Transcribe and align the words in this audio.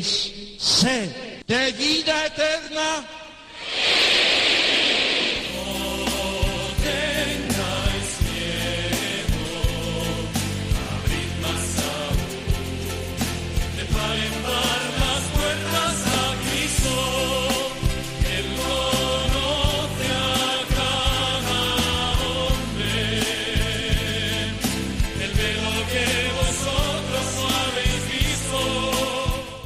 sed 0.00 1.44
de 1.46 1.70
vida 1.72 2.24
eterna. 2.24 3.04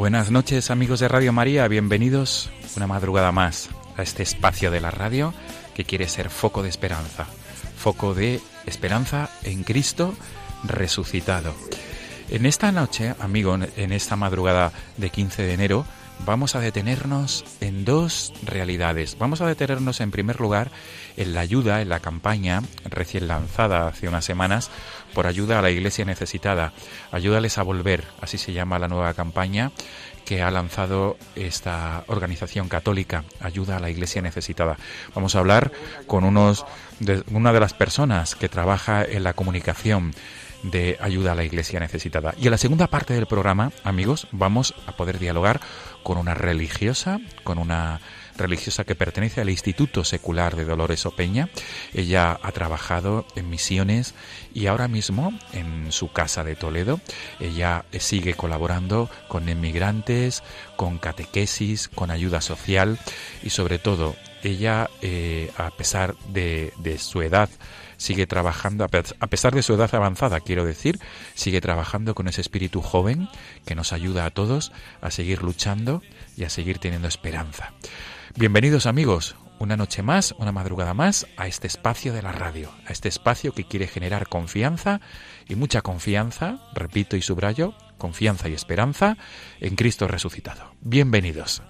Buenas 0.00 0.30
noches 0.30 0.70
amigos 0.70 1.00
de 1.00 1.08
Radio 1.08 1.30
María, 1.30 1.68
bienvenidos 1.68 2.48
una 2.74 2.86
madrugada 2.86 3.32
más 3.32 3.68
a 3.98 4.02
este 4.02 4.22
espacio 4.22 4.70
de 4.70 4.80
la 4.80 4.90
radio 4.90 5.34
que 5.74 5.84
quiere 5.84 6.08
ser 6.08 6.30
foco 6.30 6.62
de 6.62 6.70
esperanza, 6.70 7.26
foco 7.76 8.14
de 8.14 8.40
esperanza 8.64 9.28
en 9.44 9.62
Cristo 9.62 10.14
resucitado. 10.64 11.54
En 12.30 12.46
esta 12.46 12.72
noche, 12.72 13.14
amigo, 13.20 13.58
en 13.76 13.92
esta 13.92 14.16
madrugada 14.16 14.72
de 14.96 15.10
15 15.10 15.42
de 15.42 15.52
enero, 15.52 15.84
vamos 16.24 16.54
a 16.54 16.60
detenernos 16.60 17.44
en 17.60 17.84
dos 17.84 18.32
realidades. 18.42 19.18
Vamos 19.18 19.42
a 19.42 19.46
detenernos 19.46 20.00
en 20.00 20.10
primer 20.10 20.40
lugar 20.40 20.70
en 21.18 21.34
la 21.34 21.40
ayuda, 21.40 21.82
en 21.82 21.90
la 21.90 22.00
campaña 22.00 22.62
recién 22.84 23.28
lanzada 23.28 23.88
hace 23.88 24.08
unas 24.08 24.24
semanas 24.24 24.70
por 25.14 25.26
ayuda 25.26 25.58
a 25.58 25.62
la 25.62 25.70
iglesia 25.70 26.04
necesitada. 26.04 26.72
Ayúdales 27.12 27.58
a 27.58 27.62
volver, 27.62 28.04
así 28.20 28.38
se 28.38 28.52
llama 28.52 28.78
la 28.78 28.88
nueva 28.88 29.14
campaña 29.14 29.72
que 30.24 30.42
ha 30.42 30.50
lanzado 30.50 31.16
esta 31.34 32.04
organización 32.06 32.68
católica, 32.68 33.24
Ayuda 33.40 33.78
a 33.78 33.80
la 33.80 33.90
Iglesia 33.90 34.22
Necesitada. 34.22 34.76
Vamos 35.12 35.34
a 35.34 35.40
hablar 35.40 35.72
con 36.06 36.22
unos 36.22 36.64
una 37.32 37.52
de 37.52 37.58
las 37.60 37.74
personas 37.74 38.36
que 38.36 38.48
trabaja 38.48 39.02
en 39.02 39.24
la 39.24 39.32
comunicación 39.32 40.14
de 40.62 40.98
ayuda 41.00 41.32
a 41.32 41.34
la 41.34 41.44
iglesia 41.44 41.80
necesitada. 41.80 42.34
Y 42.38 42.46
en 42.46 42.50
la 42.50 42.58
segunda 42.58 42.86
parte 42.86 43.14
del 43.14 43.26
programa, 43.26 43.72
amigos, 43.82 44.28
vamos 44.30 44.74
a 44.86 44.92
poder 44.92 45.18
dialogar 45.18 45.60
con 46.02 46.18
una 46.18 46.34
religiosa, 46.34 47.18
con 47.42 47.58
una 47.58 48.00
religiosa 48.40 48.84
que 48.84 48.94
pertenece 48.94 49.40
al 49.40 49.50
Instituto 49.50 50.04
Secular 50.04 50.56
de 50.56 50.64
Dolores 50.64 51.06
Opeña. 51.06 51.48
Ella 51.94 52.38
ha 52.42 52.52
trabajado 52.52 53.26
en 53.36 53.48
misiones 53.48 54.14
y 54.52 54.66
ahora 54.66 54.88
mismo 54.88 55.32
en 55.52 55.92
su 55.92 56.10
casa 56.12 56.42
de 56.42 56.56
Toledo 56.56 57.00
ella 57.38 57.84
sigue 57.98 58.34
colaborando 58.34 59.08
con 59.28 59.48
inmigrantes, 59.48 60.42
con 60.76 60.98
catequesis, 60.98 61.88
con 61.88 62.10
ayuda 62.10 62.40
social 62.40 62.98
y 63.42 63.50
sobre 63.50 63.78
todo 63.78 64.16
ella, 64.42 64.88
eh, 65.02 65.50
a 65.56 65.70
pesar 65.70 66.16
de, 66.28 66.72
de 66.78 66.98
su 66.98 67.22
edad, 67.22 67.50
sigue 68.00 68.26
trabajando, 68.26 68.84
a 68.84 69.26
pesar 69.26 69.54
de 69.54 69.62
su 69.62 69.74
edad 69.74 69.94
avanzada, 69.94 70.40
quiero 70.40 70.64
decir, 70.64 70.98
sigue 71.34 71.60
trabajando 71.60 72.14
con 72.14 72.28
ese 72.28 72.40
espíritu 72.40 72.80
joven 72.80 73.28
que 73.66 73.74
nos 73.74 73.92
ayuda 73.92 74.24
a 74.24 74.30
todos 74.30 74.72
a 75.02 75.10
seguir 75.10 75.42
luchando 75.42 76.02
y 76.36 76.44
a 76.44 76.50
seguir 76.50 76.78
teniendo 76.78 77.08
esperanza. 77.08 77.72
Bienvenidos 78.36 78.86
amigos, 78.86 79.34
una 79.58 79.76
noche 79.76 80.02
más, 80.02 80.36
una 80.38 80.52
madrugada 80.52 80.94
más, 80.94 81.26
a 81.36 81.48
este 81.48 81.66
espacio 81.66 82.12
de 82.12 82.22
la 82.22 82.30
radio, 82.30 82.70
a 82.86 82.92
este 82.92 83.08
espacio 83.08 83.52
que 83.52 83.64
quiere 83.64 83.88
generar 83.88 84.28
confianza 84.28 85.00
y 85.48 85.56
mucha 85.56 85.82
confianza, 85.82 86.60
repito 86.72 87.16
y 87.16 87.22
subrayo, 87.22 87.74
confianza 87.98 88.48
y 88.48 88.54
esperanza 88.54 89.16
en 89.58 89.74
Cristo 89.74 90.06
resucitado. 90.06 90.74
Bienvenidos. 90.80 91.60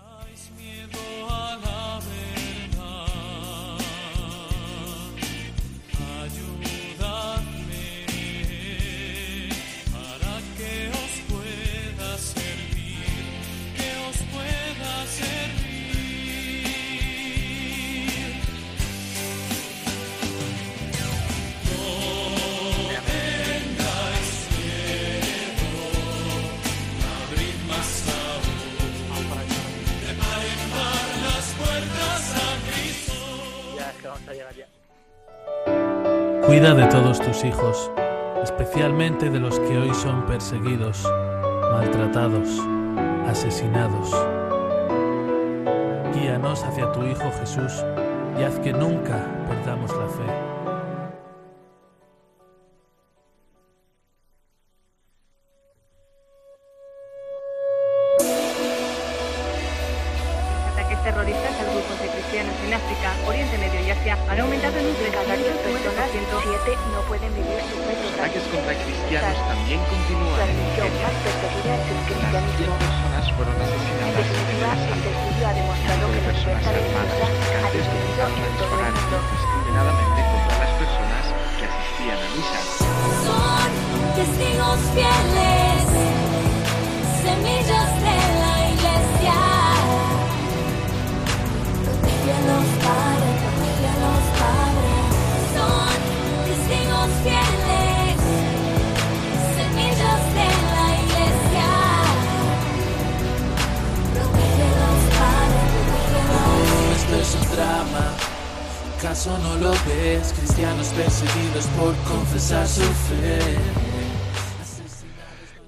De 36.76 36.86
todos 36.86 37.20
tus 37.20 37.44
hijos, 37.44 37.91
especialmente 38.44 39.28
de 39.28 39.41
los 39.41 39.58
que 39.58 39.76
hoy 39.76 39.92
son 39.92 40.25
perseguidos, 40.26 41.04
maltratados, 41.72 42.48
asesinados. 43.26 44.14
Guíanos 46.14 46.62
hacia 46.62 46.92
tu 46.92 47.03
Hijo 47.03 47.28
Jesús 47.41 47.84
y 48.39 48.44
haz 48.44 48.60
que 48.60 48.72
nunca 48.72 49.27
perdamos 49.48 49.91
la 49.97 49.99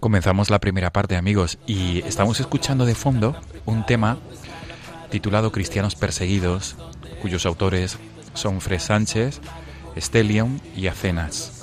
Comenzamos 0.02 0.50
la 0.50 0.58
primera 0.58 0.92
parte, 0.92 1.14
amigos, 1.14 1.60
y 1.64 2.00
estamos 2.00 2.40
escuchando 2.40 2.86
de 2.86 2.96
fondo 2.96 3.36
un 3.66 3.86
tema 3.86 4.18
titulado 5.12 5.52
Cristianos 5.52 5.94
perseguidos, 5.94 6.74
cuyos 7.20 7.46
autores 7.46 7.98
son 8.34 8.60
Fred 8.60 8.80
Sánchez, 8.80 9.40
Stelion 9.96 10.60
y 10.74 10.88
Acenas. 10.88 11.62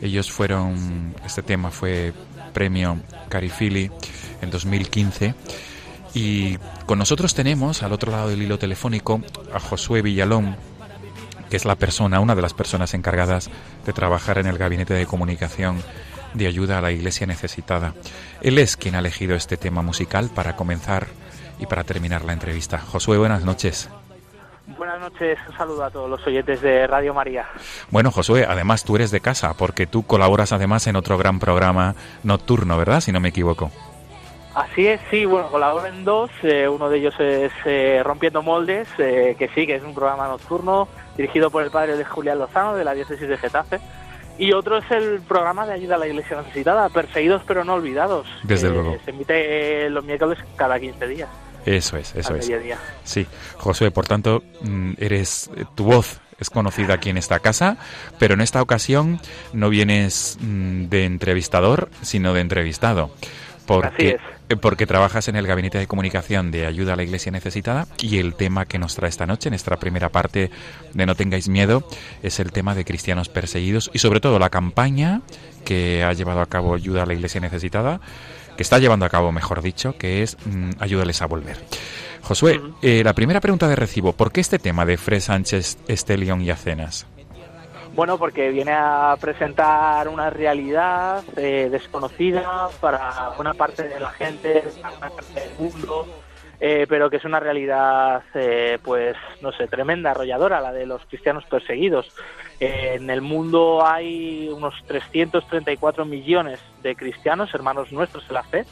Ellos 0.00 0.30
fueron, 0.30 1.16
este 1.26 1.42
tema 1.42 1.72
fue 1.72 2.12
premio 2.52 3.00
Carifili 3.28 3.90
en 4.40 4.52
2015 4.52 5.34
y 6.14 6.58
con 6.86 6.96
nosotros 6.96 7.34
tenemos 7.34 7.82
al 7.82 7.92
otro 7.92 8.12
lado 8.12 8.28
del 8.28 8.40
hilo 8.40 8.60
telefónico 8.60 9.20
a 9.52 9.58
Josué 9.58 10.00
Villalón, 10.00 10.54
que 11.50 11.56
es 11.56 11.64
la 11.64 11.74
persona, 11.74 12.20
una 12.20 12.36
de 12.36 12.42
las 12.42 12.54
personas 12.54 12.94
encargadas 12.94 13.50
de 13.84 13.92
trabajar 13.92 14.38
en 14.38 14.46
el 14.46 14.58
gabinete 14.58 14.94
de 14.94 15.06
comunicación 15.06 15.82
de 16.34 16.46
ayuda 16.46 16.78
a 16.78 16.80
la 16.80 16.92
iglesia 16.92 17.26
necesitada. 17.26 17.94
Él 18.40 18.58
es 18.58 18.76
quien 18.76 18.94
ha 18.94 19.00
elegido 19.00 19.34
este 19.34 19.56
tema 19.56 19.82
musical 19.82 20.30
para 20.34 20.56
comenzar 20.56 21.08
y 21.58 21.66
para 21.66 21.84
terminar 21.84 22.24
la 22.24 22.32
entrevista. 22.32 22.78
Josué, 22.78 23.18
buenas 23.18 23.44
noches. 23.44 23.90
Buenas 24.78 25.00
noches, 25.00 25.38
un 25.48 25.56
saludo 25.56 25.84
a 25.84 25.90
todos 25.90 26.08
los 26.08 26.24
oyentes 26.26 26.62
de 26.62 26.86
Radio 26.86 27.12
María. 27.12 27.46
Bueno, 27.90 28.10
Josué, 28.10 28.46
además 28.48 28.84
tú 28.84 28.96
eres 28.96 29.10
de 29.10 29.20
casa, 29.20 29.54
porque 29.54 29.86
tú 29.86 30.04
colaboras 30.04 30.52
además 30.52 30.86
en 30.86 30.96
otro 30.96 31.18
gran 31.18 31.40
programa 31.40 31.96
nocturno, 32.22 32.76
¿verdad? 32.76 33.00
Si 33.00 33.10
no 33.10 33.20
me 33.20 33.30
equivoco. 33.30 33.70
Así 34.54 34.86
es, 34.86 35.00
sí, 35.10 35.24
bueno, 35.24 35.48
colaboro 35.48 35.86
en 35.86 36.04
dos. 36.04 36.30
eh, 36.42 36.68
uno 36.68 36.88
de 36.88 36.98
ellos 36.98 37.14
es 37.18 37.52
eh, 37.64 38.00
Rompiendo 38.04 38.42
Moldes, 38.42 38.88
eh, 38.98 39.36
que 39.38 39.48
sí, 39.48 39.66
que 39.66 39.76
es 39.76 39.82
un 39.82 39.94
programa 39.94 40.28
nocturno 40.28 40.88
dirigido 41.16 41.50
por 41.50 41.62
el 41.62 41.70
padre 41.70 41.96
de 41.96 42.04
Julián 42.04 42.38
Lozano 42.38 42.74
de 42.74 42.84
la 42.84 42.94
diócesis 42.94 43.28
de 43.28 43.36
Getafe. 43.36 43.80
Y 44.40 44.52
otro 44.52 44.78
es 44.78 44.90
el 44.90 45.20
programa 45.20 45.66
de 45.66 45.74
ayuda 45.74 45.96
a 45.96 45.98
la 45.98 46.08
iglesia 46.08 46.38
necesitada, 46.38 46.88
Perseguidos 46.88 47.42
pero 47.46 47.62
no 47.62 47.74
olvidados. 47.74 48.26
Desde 48.42 48.68
que 48.68 48.74
luego. 48.74 48.96
Se 49.04 49.10
emite 49.10 49.86
eh, 49.86 49.90
los 49.90 50.02
miércoles 50.02 50.38
cada 50.56 50.80
15 50.80 51.06
días. 51.06 51.28
Eso 51.66 51.98
es, 51.98 52.14
eso 52.16 52.34
es. 52.34 52.48
mediodía. 52.48 52.78
Sí, 53.04 53.26
Josué, 53.58 53.90
por 53.90 54.06
tanto, 54.06 54.42
mm, 54.62 54.94
eres 54.98 55.50
tu 55.74 55.84
voz 55.84 56.22
es 56.38 56.48
conocida 56.48 56.94
aquí 56.94 57.10
en 57.10 57.18
esta 57.18 57.38
casa, 57.40 57.76
pero 58.18 58.32
en 58.32 58.40
esta 58.40 58.62
ocasión 58.62 59.20
no 59.52 59.68
vienes 59.68 60.38
mm, 60.40 60.86
de 60.86 61.04
entrevistador, 61.04 61.90
sino 62.00 62.32
de 62.32 62.40
entrevistado. 62.40 63.10
Porque, 63.66 63.88
Así 63.88 64.06
eh, 64.06 64.18
porque 64.56 64.86
trabajas 64.86 65.28
en 65.28 65.36
el 65.36 65.46
gabinete 65.46 65.78
de 65.78 65.86
comunicación 65.86 66.50
de 66.50 66.66
ayuda 66.66 66.94
a 66.94 66.96
la 66.96 67.02
iglesia 67.02 67.32
necesitada 67.32 67.86
y 68.00 68.18
el 68.18 68.34
tema 68.34 68.66
que 68.66 68.78
nos 68.78 68.94
trae 68.94 69.08
esta 69.08 69.26
noche, 69.26 69.48
en 69.48 69.54
esta 69.54 69.76
primera 69.76 70.08
parte 70.08 70.50
de 70.92 71.06
No 71.06 71.14
tengáis 71.14 71.48
miedo, 71.48 71.86
es 72.22 72.40
el 72.40 72.52
tema 72.52 72.74
de 72.74 72.84
cristianos 72.84 73.28
perseguidos 73.28 73.90
y 73.92 73.98
sobre 73.98 74.20
todo 74.20 74.38
la 74.38 74.50
campaña 74.50 75.22
que 75.64 76.02
ha 76.04 76.12
llevado 76.12 76.40
a 76.40 76.46
cabo 76.46 76.74
ayuda 76.74 77.02
a 77.02 77.06
la 77.06 77.14
iglesia 77.14 77.40
necesitada, 77.40 78.00
que 78.56 78.62
está 78.62 78.78
llevando 78.78 79.06
a 79.06 79.08
cabo, 79.08 79.32
mejor 79.32 79.62
dicho, 79.62 79.96
que 79.96 80.22
es 80.22 80.36
mm, 80.44 80.70
ayúdales 80.80 81.22
a 81.22 81.26
volver. 81.26 81.58
Josué, 82.22 82.60
eh, 82.82 83.02
la 83.04 83.14
primera 83.14 83.40
pregunta 83.40 83.68
de 83.68 83.76
recibo, 83.76 84.12
¿por 84.12 84.32
qué 84.32 84.40
este 84.40 84.58
tema 84.58 84.84
de 84.84 84.96
Fred 84.96 85.20
Sánchez, 85.20 85.78
Estelion 85.88 86.42
y 86.42 86.50
Acenas? 86.50 87.06
Bueno, 87.94 88.18
porque 88.18 88.50
viene 88.50 88.72
a 88.72 89.16
presentar 89.20 90.08
una 90.08 90.30
realidad 90.30 91.24
eh, 91.36 91.68
desconocida 91.70 92.68
para 92.80 93.32
una 93.38 93.52
parte 93.54 93.88
de 93.88 94.00
la 94.00 94.10
gente, 94.10 94.62
para 94.80 95.10
parte 95.10 95.40
del 95.40 95.58
mundo, 95.58 96.06
eh, 96.60 96.86
pero 96.88 97.08
que 97.08 97.16
es 97.16 97.24
una 97.24 97.40
realidad, 97.40 98.22
eh, 98.34 98.78
pues, 98.84 99.16
no 99.40 99.50
sé, 99.52 99.66
tremenda, 99.66 100.10
arrolladora, 100.10 100.60
la 100.60 100.72
de 100.72 100.84
los 100.84 101.04
cristianos 101.06 101.44
perseguidos. 101.46 102.12
Eh, 102.60 102.96
en 102.96 103.08
el 103.08 103.22
mundo 103.22 103.84
hay 103.84 104.48
unos 104.50 104.74
334 104.86 106.04
millones 106.04 106.60
de 106.82 106.94
cristianos, 106.94 107.54
hermanos 107.54 107.92
nuestros 107.92 108.24
en 108.28 108.34
la 108.34 108.42
fe, 108.42 108.66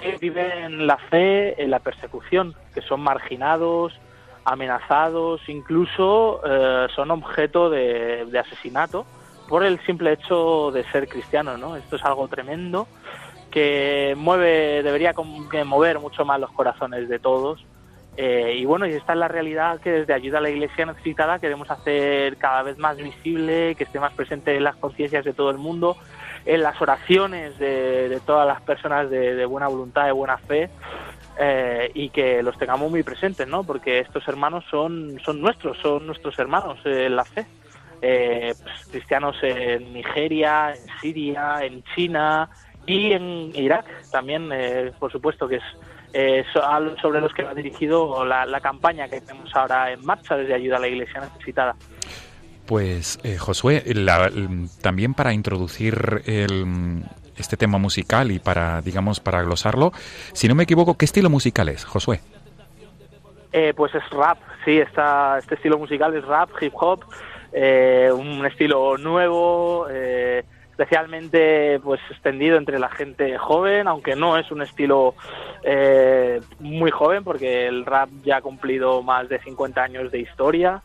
que 0.00 0.16
viven 0.16 0.86
la 0.86 0.96
fe 0.96 1.62
en 1.62 1.70
la 1.70 1.78
persecución, 1.78 2.54
que 2.74 2.80
son 2.80 3.00
marginados, 3.00 4.00
amenazados, 4.46 5.40
incluso 5.48 6.40
eh, 6.46 6.86
son 6.94 7.10
objeto 7.10 7.68
de, 7.68 8.30
asesinato 8.38 9.04
por 9.48 9.64
el 9.64 9.78
simple 9.84 10.12
hecho 10.12 10.70
de 10.70 10.84
ser 10.84 11.08
cristianos, 11.08 11.58
¿no? 11.58 11.76
Esto 11.76 11.96
es 11.96 12.04
algo 12.04 12.28
tremendo 12.28 12.86
que 13.50 14.14
mueve, 14.16 14.82
debería 14.82 15.12
mover 15.64 15.98
mucho 15.98 16.24
más 16.24 16.38
los 16.40 16.52
corazones 16.52 17.08
de 17.08 17.18
todos. 17.18 17.64
Eh, 18.16 18.56
y 18.58 18.64
bueno, 18.64 18.86
y 18.86 18.92
esta 18.92 19.12
es 19.12 19.18
la 19.18 19.28
realidad 19.28 19.80
que 19.80 19.90
desde 19.90 20.14
Ayuda 20.14 20.38
a 20.38 20.40
la 20.40 20.50
Iglesia 20.50 20.86
Necesitada 20.86 21.38
queremos 21.38 21.70
hacer 21.70 22.36
cada 22.36 22.62
vez 22.62 22.78
más 22.78 22.96
visible, 22.96 23.74
que 23.74 23.84
esté 23.84 23.98
más 23.98 24.12
presente 24.14 24.56
en 24.56 24.64
las 24.64 24.76
conciencias 24.76 25.24
de 25.24 25.32
todo 25.32 25.50
el 25.50 25.58
mundo, 25.58 25.96
en 26.44 26.62
las 26.62 26.80
oraciones 26.80 27.58
de, 27.58 28.20
todas 28.24 28.46
las 28.46 28.60
personas 28.62 29.10
de 29.10 29.44
buena 29.44 29.68
voluntad, 29.68 30.06
de 30.06 30.12
buena 30.12 30.38
fe, 30.38 30.70
eh, 31.38 31.90
y 31.94 32.08
que 32.10 32.42
los 32.42 32.58
tengamos 32.58 32.90
muy 32.90 33.02
presentes, 33.02 33.46
¿no? 33.46 33.64
Porque 33.64 34.00
estos 34.00 34.26
hermanos 34.28 34.64
son, 34.70 35.18
son 35.24 35.40
nuestros, 35.40 35.78
son 35.78 36.06
nuestros 36.06 36.38
hermanos 36.38 36.78
eh, 36.84 37.06
en 37.06 37.16
la 37.16 37.24
fe. 37.24 37.46
Eh, 38.02 38.54
pues, 38.62 38.86
cristianos 38.90 39.36
en 39.42 39.92
Nigeria, 39.92 40.74
en 40.74 41.00
Siria, 41.00 41.58
en 41.62 41.82
China 41.94 42.48
y 42.86 43.12
en 43.12 43.52
Irak 43.54 43.86
también, 44.10 44.50
eh, 44.52 44.92
por 44.98 45.10
supuesto, 45.10 45.48
que 45.48 45.56
es 45.56 45.62
eh, 46.12 46.44
sobre 46.52 47.20
los 47.20 47.32
que 47.32 47.42
va 47.42 47.54
dirigido 47.54 48.24
la, 48.24 48.46
la 48.46 48.60
campaña 48.60 49.08
que 49.08 49.20
tenemos 49.20 49.54
ahora 49.54 49.92
en 49.92 50.04
marcha 50.04 50.36
desde 50.36 50.54
Ayuda 50.54 50.76
a 50.76 50.80
la 50.80 50.88
Iglesia 50.88 51.20
Necesitada. 51.20 51.74
Pues 52.66 53.18
eh, 53.22 53.38
Josué, 53.38 53.82
la- 53.86 54.30
también 54.82 55.14
para 55.14 55.32
introducir 55.32 56.22
el, 56.26 57.02
este 57.36 57.56
tema 57.56 57.78
musical 57.78 58.32
y 58.32 58.38
para, 58.38 58.82
digamos, 58.82 59.20
para 59.20 59.42
glosarlo, 59.42 59.92
si 60.32 60.48
no 60.48 60.54
me 60.54 60.64
equivoco, 60.64 60.96
¿qué 60.96 61.04
estilo 61.04 61.30
musical 61.30 61.68
es, 61.68 61.84
Josué? 61.84 62.20
Eh, 63.52 63.72
pues 63.76 63.94
es 63.94 64.02
rap, 64.10 64.38
sí, 64.64 64.78
está, 64.78 65.38
este 65.38 65.54
estilo 65.54 65.78
musical 65.78 66.14
es 66.16 66.24
rap, 66.24 66.50
hip 66.60 66.72
hop, 66.74 67.04
eh, 67.52 68.10
un 68.12 68.44
estilo 68.44 68.98
nuevo, 68.98 69.86
eh, 69.90 70.42
especialmente 70.70 71.80
pues 71.82 72.00
extendido 72.10 72.58
entre 72.58 72.78
la 72.78 72.90
gente 72.90 73.38
joven, 73.38 73.88
aunque 73.88 74.14
no 74.14 74.36
es 74.36 74.50
un 74.50 74.60
estilo 74.60 75.14
eh, 75.62 76.40
muy 76.60 76.90
joven 76.90 77.24
porque 77.24 77.66
el 77.66 77.86
rap 77.86 78.10
ya 78.24 78.38
ha 78.38 78.42
cumplido 78.42 79.02
más 79.02 79.28
de 79.28 79.38
50 79.38 79.82
años 79.82 80.10
de 80.12 80.18
historia. 80.18 80.82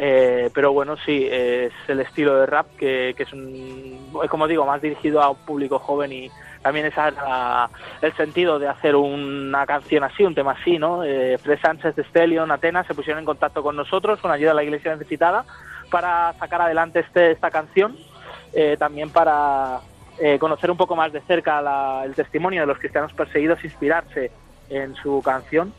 Eh, 0.00 0.48
pero 0.54 0.72
bueno, 0.72 0.96
sí, 1.04 1.26
es 1.28 1.72
el 1.88 1.98
estilo 1.98 2.38
de 2.38 2.46
rap 2.46 2.66
que, 2.78 3.16
es, 3.18 3.32
un, 3.32 4.12
como 4.30 4.46
digo, 4.46 4.64
más 4.64 4.80
dirigido 4.80 5.20
a 5.20 5.30
un 5.30 5.36
público 5.38 5.80
joven 5.80 6.12
y 6.12 6.30
también 6.62 6.86
ese 6.86 7.00
era 7.00 7.68
el 8.00 8.12
sentido 8.16 8.60
de 8.60 8.68
hacer 8.68 8.94
una 8.94 9.66
canción 9.66 10.04
así, 10.04 10.22
un 10.22 10.36
tema 10.36 10.52
así, 10.52 10.78
¿no? 10.78 11.02
Eh, 11.02 11.36
Fred 11.38 11.58
Sánchez 11.60 11.96
de 11.96 12.04
Stelion, 12.04 12.50
Atenas, 12.52 12.86
se 12.86 12.94
pusieron 12.94 13.18
en 13.18 13.24
contacto 13.24 13.60
con 13.60 13.74
nosotros, 13.74 14.20
con 14.20 14.30
ayuda 14.30 14.50
de 14.50 14.54
la 14.56 14.62
Iglesia 14.62 14.92
Necesitada, 14.92 15.44
para 15.90 16.32
sacar 16.38 16.62
adelante 16.62 17.00
este, 17.00 17.32
esta 17.32 17.50
canción, 17.50 17.96
eh, 18.52 18.76
también 18.78 19.10
para 19.10 19.80
eh, 20.20 20.38
conocer 20.38 20.70
un 20.70 20.76
poco 20.76 20.94
más 20.94 21.12
de 21.12 21.20
cerca 21.22 21.60
la- 21.60 22.02
el 22.04 22.14
testimonio 22.14 22.60
de 22.60 22.66
los 22.68 22.78
cristianos 22.78 23.12
perseguidos, 23.14 23.64
inspirarse 23.64 24.30
en 24.68 24.94
su 24.96 25.22
canción 25.24 25.72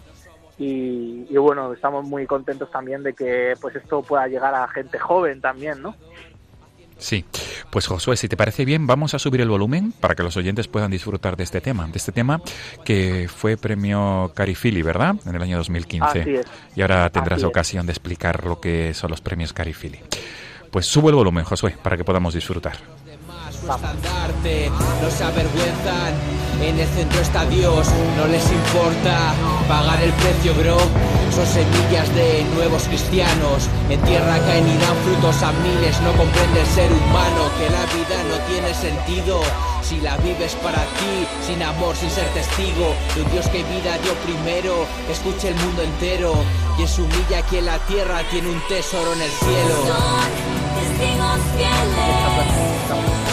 y, 0.60 1.25
y 1.30 1.38
bueno, 1.38 1.74
estamos 1.74 2.06
muy 2.06 2.28
contentos 2.28 2.70
también 2.70 3.01
de 3.01 3.13
que 3.13 3.56
pues 3.60 3.75
esto 3.75 4.04
pueda 4.04 4.28
llegar 4.28 4.54
a 4.54 4.68
gente 4.68 5.00
joven 5.00 5.42
también, 5.42 5.82
¿no? 5.82 5.96
Sí, 7.00 7.24
pues 7.70 7.88
Josué, 7.88 8.18
si 8.18 8.28
te 8.28 8.36
parece 8.36 8.66
bien, 8.66 8.86
vamos 8.86 9.13
a 9.13 9.20
subir 9.20 9.39
el 9.39 9.48
volumen 9.50 9.94
para 9.94 10.16
que 10.16 10.24
los 10.24 10.36
oyentes 10.36 10.68
puedan 10.68 10.92
disfrutar 10.92 11.38
de 11.38 11.46
este 11.46 11.62
tema, 11.62 11.88
de 11.88 11.98
este 11.98 12.12
tema 12.12 12.42
que 12.84 13.30
fue 13.34 13.56
premio 13.56 14.34
Carifili, 14.36 14.82
¿verdad? 14.82 15.16
En 15.25 15.34
el 15.34 15.42
año 15.42 15.58
2015. 15.58 16.22
Así 16.22 16.36
es. 16.36 16.46
Y 16.75 16.82
ahora 16.82 17.10
tendrás 17.10 17.38
Así 17.38 17.46
es. 17.46 17.50
ocasión 17.50 17.86
de 17.86 17.94
explicar 17.94 18.46
lo 18.46 18.60
que 18.60 18.94
son 18.94 19.12
los 19.12 19.22
premios 19.22 19.54
Carifili. 19.54 20.01
Pues 20.72 20.86
subo 20.86 21.10
el 21.10 21.16
volumen, 21.16 21.46
Josué, 21.46 21.75
para 21.82 21.96
que 21.96 22.04
podamos 22.04 22.34
disfrutar. 22.34 22.75
Estandarte, 23.76 24.72
no 25.02 25.10
se 25.12 25.24
avergüenzan. 25.24 26.14
En 26.62 26.78
el 26.78 26.88
centro 26.90 27.22
está 27.22 27.46
Dios, 27.46 27.88
no 28.18 28.28
les 28.28 28.44
importa 28.52 29.34
pagar 29.68 30.02
el 30.02 30.12
precio, 30.14 30.54
bro. 30.56 30.78
Son 31.34 31.46
semillas 31.46 32.14
de 32.16 32.44
nuevos 32.56 32.84
cristianos. 32.84 33.70
En 33.90 34.02
tierra 34.02 34.40
caen 34.40 34.68
y 34.68 34.78
dan 34.78 34.96
frutos 35.06 35.42
a 35.44 35.52
miles. 35.64 36.02
No 36.02 36.12
comprende 36.14 36.62
el 36.62 36.68
ser 36.68 36.92
humano 36.92 37.50
que 37.58 37.70
la 37.70 37.86
vida 37.96 38.18
no 38.28 38.38
tiene 38.52 38.74
sentido. 38.74 39.40
Si 39.84 40.02
la 40.02 40.18
vives 40.18 40.56
para 40.56 40.84
ti, 41.00 41.28
sin 41.48 41.64
amor, 41.64 41.96
sin 41.96 42.10
ser 42.10 42.28
testigo 42.34 42.94
de 43.16 43.22
un 43.22 43.32
Dios 43.32 43.48
que 43.48 43.64
vida 43.64 43.98
dio 44.04 44.14
primero, 44.26 44.86
escuche 45.10 45.50
el 45.50 45.56
mundo 45.56 45.84
entero. 45.84 46.34
Y 46.78 46.84
es 46.84 47.00
humilla 47.00 47.42
que 47.44 47.60
en 47.60 47.66
la 47.68 47.78
tierra 47.88 48.22
tiene 48.30 48.50
un 48.50 48.62
tesoro 48.68 49.14
en 49.14 49.22
el 49.22 49.32
cielo. 49.32 49.76
Testigos 50.76 51.40
fieles, 51.56 53.29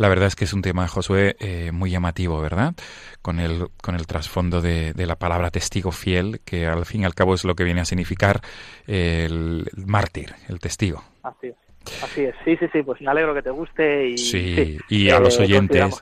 La 0.00 0.08
verdad 0.08 0.28
es 0.28 0.34
que 0.34 0.46
es 0.46 0.54
un 0.54 0.62
tema, 0.62 0.88
Josué, 0.88 1.36
eh, 1.40 1.72
muy 1.72 1.90
llamativo, 1.90 2.40
¿verdad? 2.40 2.72
Con 3.20 3.38
el, 3.38 3.68
con 3.82 3.94
el 3.94 4.06
trasfondo 4.06 4.62
de, 4.62 4.94
de, 4.94 5.04
la 5.04 5.16
palabra 5.16 5.50
testigo 5.50 5.92
fiel, 5.92 6.40
que 6.46 6.66
al 6.66 6.86
fin 6.86 7.02
y 7.02 7.04
al 7.04 7.14
cabo 7.14 7.34
es 7.34 7.44
lo 7.44 7.54
que 7.54 7.64
viene 7.64 7.82
a 7.82 7.84
significar 7.84 8.40
el, 8.86 9.68
el 9.76 9.86
mártir, 9.86 10.34
el 10.48 10.58
testigo. 10.58 11.04
Así 11.22 11.48
es. 11.48 11.54
Así 12.02 12.22
es, 12.22 12.34
sí, 12.46 12.56
sí, 12.56 12.66
sí, 12.72 12.82
pues 12.82 12.98
me 13.02 13.10
alegro 13.10 13.34
que 13.34 13.42
te 13.42 13.50
guste 13.50 14.08
y, 14.08 14.16
sí, 14.16 14.54
sí, 14.54 14.78
y 14.88 15.10
a 15.10 15.16
eh, 15.16 15.20
los 15.20 15.38
oyentes 15.38 16.00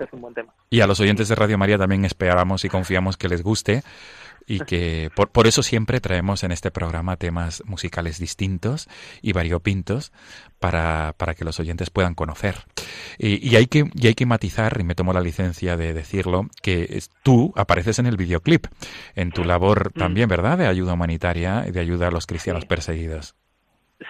y 0.71 0.81
a 0.81 0.87
los 0.87 1.01
oyentes 1.01 1.29
de 1.29 1.35
Radio 1.35 1.57
María 1.57 1.79
también 1.79 2.05
esperamos 2.05 2.65
y 2.65 2.69
confiamos 2.69 3.17
que 3.17 3.29
les 3.29 3.43
guste 3.43 3.83
y 4.47 4.61
que 4.61 5.11
por, 5.15 5.31
por, 5.31 5.47
eso 5.47 5.63
siempre 5.63 6.01
traemos 6.01 6.45
en 6.45 6.53
este 6.53 6.71
programa 6.71 7.17
temas 7.17 7.63
musicales 7.67 8.19
distintos 8.19 8.89
y 9.23 9.33
variopintos 9.33 10.13
para, 10.59 11.15
para 11.17 11.35
que 11.35 11.45
los 11.45 11.61
oyentes 11.61 11.91
puedan 11.91 12.15
conocer. 12.15 12.57
Y, 13.19 13.47
y, 13.47 13.57
hay 13.57 13.67
que, 13.67 13.85
y 13.95 14.07
hay 14.07 14.15
que 14.15 14.27
matizar, 14.27 14.77
y 14.81 14.85
me 14.85 14.95
tomo 14.95 15.13
la 15.13 15.21
licencia 15.21 15.77
de 15.77 15.93
decirlo, 15.93 16.47
que 16.63 16.87
es, 16.91 17.11
tú 17.23 17.53
apareces 17.57 17.99
en 17.99 18.07
el 18.07 18.17
videoclip, 18.17 18.67
en 19.15 19.31
tu 19.31 19.45
labor 19.45 19.79
Mm. 19.95 19.99
también, 19.99 20.29
¿verdad?, 20.29 20.59
de 20.59 20.67
ayuda 20.67 20.95
humanitaria 20.95 21.65
y 21.67 21.71
de 21.71 21.81
ayuda 21.81 22.09
a 22.09 22.11
los 22.11 22.27
cristianos 22.27 22.65
perseguidos. 22.65 23.35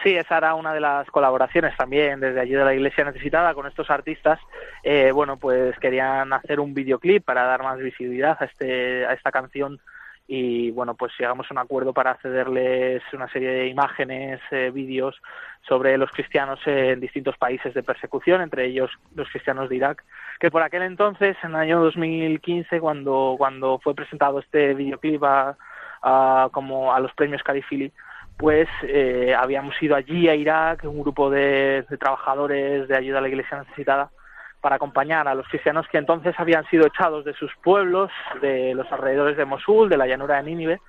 Sí, 0.02 0.14
esa 0.14 0.36
era 0.36 0.54
una 0.54 0.74
de 0.74 0.80
las 0.80 1.08
colaboraciones 1.08 1.74
también 1.74 2.20
desde 2.20 2.40
Ayuda 2.40 2.60
a 2.60 2.66
la 2.66 2.74
Iglesia 2.74 3.04
Necesitada 3.04 3.54
con 3.54 3.66
estos 3.66 3.88
artistas. 3.88 4.38
Eh, 4.82 5.12
bueno, 5.14 5.38
pues 5.38 5.78
querían 5.78 6.30
hacer 6.34 6.60
un 6.60 6.74
videoclip 6.74 7.24
para 7.24 7.44
dar 7.44 7.62
más 7.62 7.78
visibilidad 7.78 8.36
a, 8.38 8.44
este, 8.44 9.06
a 9.06 9.14
esta 9.14 9.32
canción 9.32 9.80
y 10.30 10.70
bueno, 10.72 10.94
pues 10.94 11.12
llegamos 11.18 11.46
a 11.50 11.54
un 11.54 11.58
acuerdo 11.58 11.94
para 11.94 12.18
cederles 12.18 13.02
una 13.14 13.28
serie 13.32 13.48
de 13.48 13.68
imágenes, 13.68 14.40
eh, 14.50 14.70
vídeos 14.70 15.20
sobre 15.66 15.96
los 15.96 16.10
cristianos 16.10 16.60
en 16.66 17.00
distintos 17.00 17.38
países 17.38 17.72
de 17.72 17.82
persecución, 17.82 18.42
entre 18.42 18.66
ellos 18.66 18.90
los 19.14 19.26
cristianos 19.30 19.70
de 19.70 19.76
Irak, 19.76 20.04
que 20.38 20.50
por 20.50 20.62
aquel 20.62 20.82
entonces, 20.82 21.34
en 21.42 21.50
el 21.50 21.56
año 21.56 21.80
2015, 21.80 22.78
cuando, 22.78 23.36
cuando 23.38 23.78
fue 23.78 23.94
presentado 23.94 24.38
este 24.38 24.74
videoclip 24.74 25.24
a, 25.24 25.56
como 26.52 26.92
a 26.92 27.00
los 27.00 27.12
premios 27.14 27.42
Carifili, 27.42 27.90
pues 28.36 28.68
eh, 28.82 29.34
habíamos 29.36 29.82
ido 29.82 29.96
allí 29.96 30.28
a 30.28 30.34
Irak, 30.34 30.84
un 30.84 31.00
grupo 31.00 31.30
de, 31.30 31.86
trabajadores 31.98 32.86
de 32.86 32.96
ayuda 32.96 33.18
a 33.18 33.22
la 33.22 33.28
iglesia 33.28 33.60
necesitada, 33.60 34.10
para 34.60 34.76
acompañar 34.76 35.28
a 35.28 35.34
los 35.34 35.46
cristianos 35.48 35.86
que 35.88 35.98
entonces 35.98 36.34
habían 36.38 36.66
sido 36.66 36.86
echados 36.86 37.24
de 37.24 37.34
sus 37.34 37.50
pueblos, 37.62 38.10
de 38.40 38.74
los 38.74 38.90
alrededores 38.90 39.36
de 39.36 39.44
Mosul, 39.44 39.88
de 39.88 39.96
la 39.96 40.06
llanura 40.06 40.36
de 40.36 40.42
Nínive, 40.44 40.80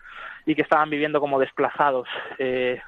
y 0.46 0.56
que 0.56 0.64
estaban 0.64 0.90
viviendo 0.90 1.20
como 1.20 1.40
desplazados, 1.40 2.08
eh, 2.40 2.82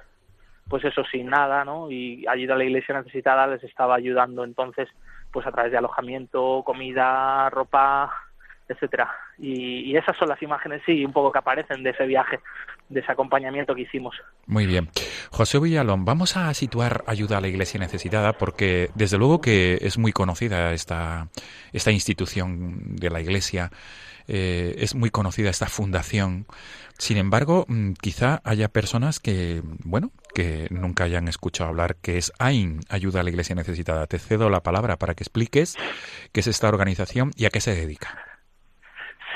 pues 0.68 0.84
eso, 0.84 1.04
sin 1.06 1.30
nada, 1.30 1.64
¿no? 1.66 1.92
Y 1.92 2.26
ayuda 2.28 2.56
a 2.56 2.58
la 2.58 2.64
iglesia 2.64 2.98
necesitada 2.98 3.48
les 3.48 3.64
estaba 3.64 3.96
ayudando 3.96 4.44
entonces, 4.44 4.90
pues 5.32 5.46
a 5.46 5.52
través 5.52 5.72
de 5.72 5.78
alojamiento, 5.78 6.64
comida, 6.66 7.50
ropa, 7.50 8.12
etcétera 8.72 9.10
y, 9.38 9.92
y, 9.92 9.98
esas 9.98 10.16
son 10.18 10.30
las 10.30 10.42
imágenes 10.42 10.82
sí 10.86 11.04
un 11.06 11.14
poco 11.14 11.32
que 11.32 11.40
aparecen 11.40 11.84
de 11.84 11.92
ese 11.92 12.06
viaje 12.06 12.40
de 12.92 13.00
ese 13.00 13.12
acompañamiento 13.12 13.74
que 13.74 13.82
hicimos. 13.82 14.16
Muy 14.46 14.66
bien. 14.66 14.90
José 15.32 15.60
Villalón 15.60 16.06
vamos 16.06 16.38
a 16.38 16.54
situar 16.54 17.04
ayuda 17.08 17.38
a 17.38 17.42
la 17.42 17.48
Iglesia 17.48 17.80
necesitada 17.80 18.34
porque 18.34 18.90
desde 18.96 19.18
luego 19.18 19.42
que 19.42 19.80
es 19.82 19.98
muy 19.98 20.12
conocida 20.12 20.74
esta 20.74 21.30
esta 21.72 21.92
institución 21.92 22.96
de 22.96 23.10
la 23.10 23.22
Iglesia 23.22 23.72
eh, 24.28 24.76
es 24.78 24.96
muy 24.96 25.10
conocida 25.10 25.50
esta 25.50 25.68
fundación. 25.68 26.46
Sin 26.98 27.18
embargo 27.18 27.66
mm, 27.68 27.94
quizá 27.94 28.42
haya 28.44 28.68
personas 28.68 29.20
que 29.20 29.62
bueno 29.84 30.12
que 30.34 30.68
nunca 30.70 31.06
hayan 31.06 31.28
escuchado 31.28 31.70
hablar 31.70 31.96
que 31.96 32.18
es 32.18 32.32
AIN 32.40 32.82
ayuda 32.90 33.22
a 33.22 33.24
la 33.24 33.30
Iglesia 33.30 33.56
necesitada. 33.56 34.08
Te 34.08 34.20
cedo 34.20 34.50
la 34.50 34.64
palabra 34.64 34.98
para 34.98 35.16
que 35.16 35.24
expliques 35.24 35.78
qué 36.32 36.42
es 36.42 36.48
esta 36.48 36.68
organización 36.68 37.32
y 37.36 37.46
a 37.46 37.50
qué 37.50 37.62
se 37.62 37.74
dedica 37.74 38.31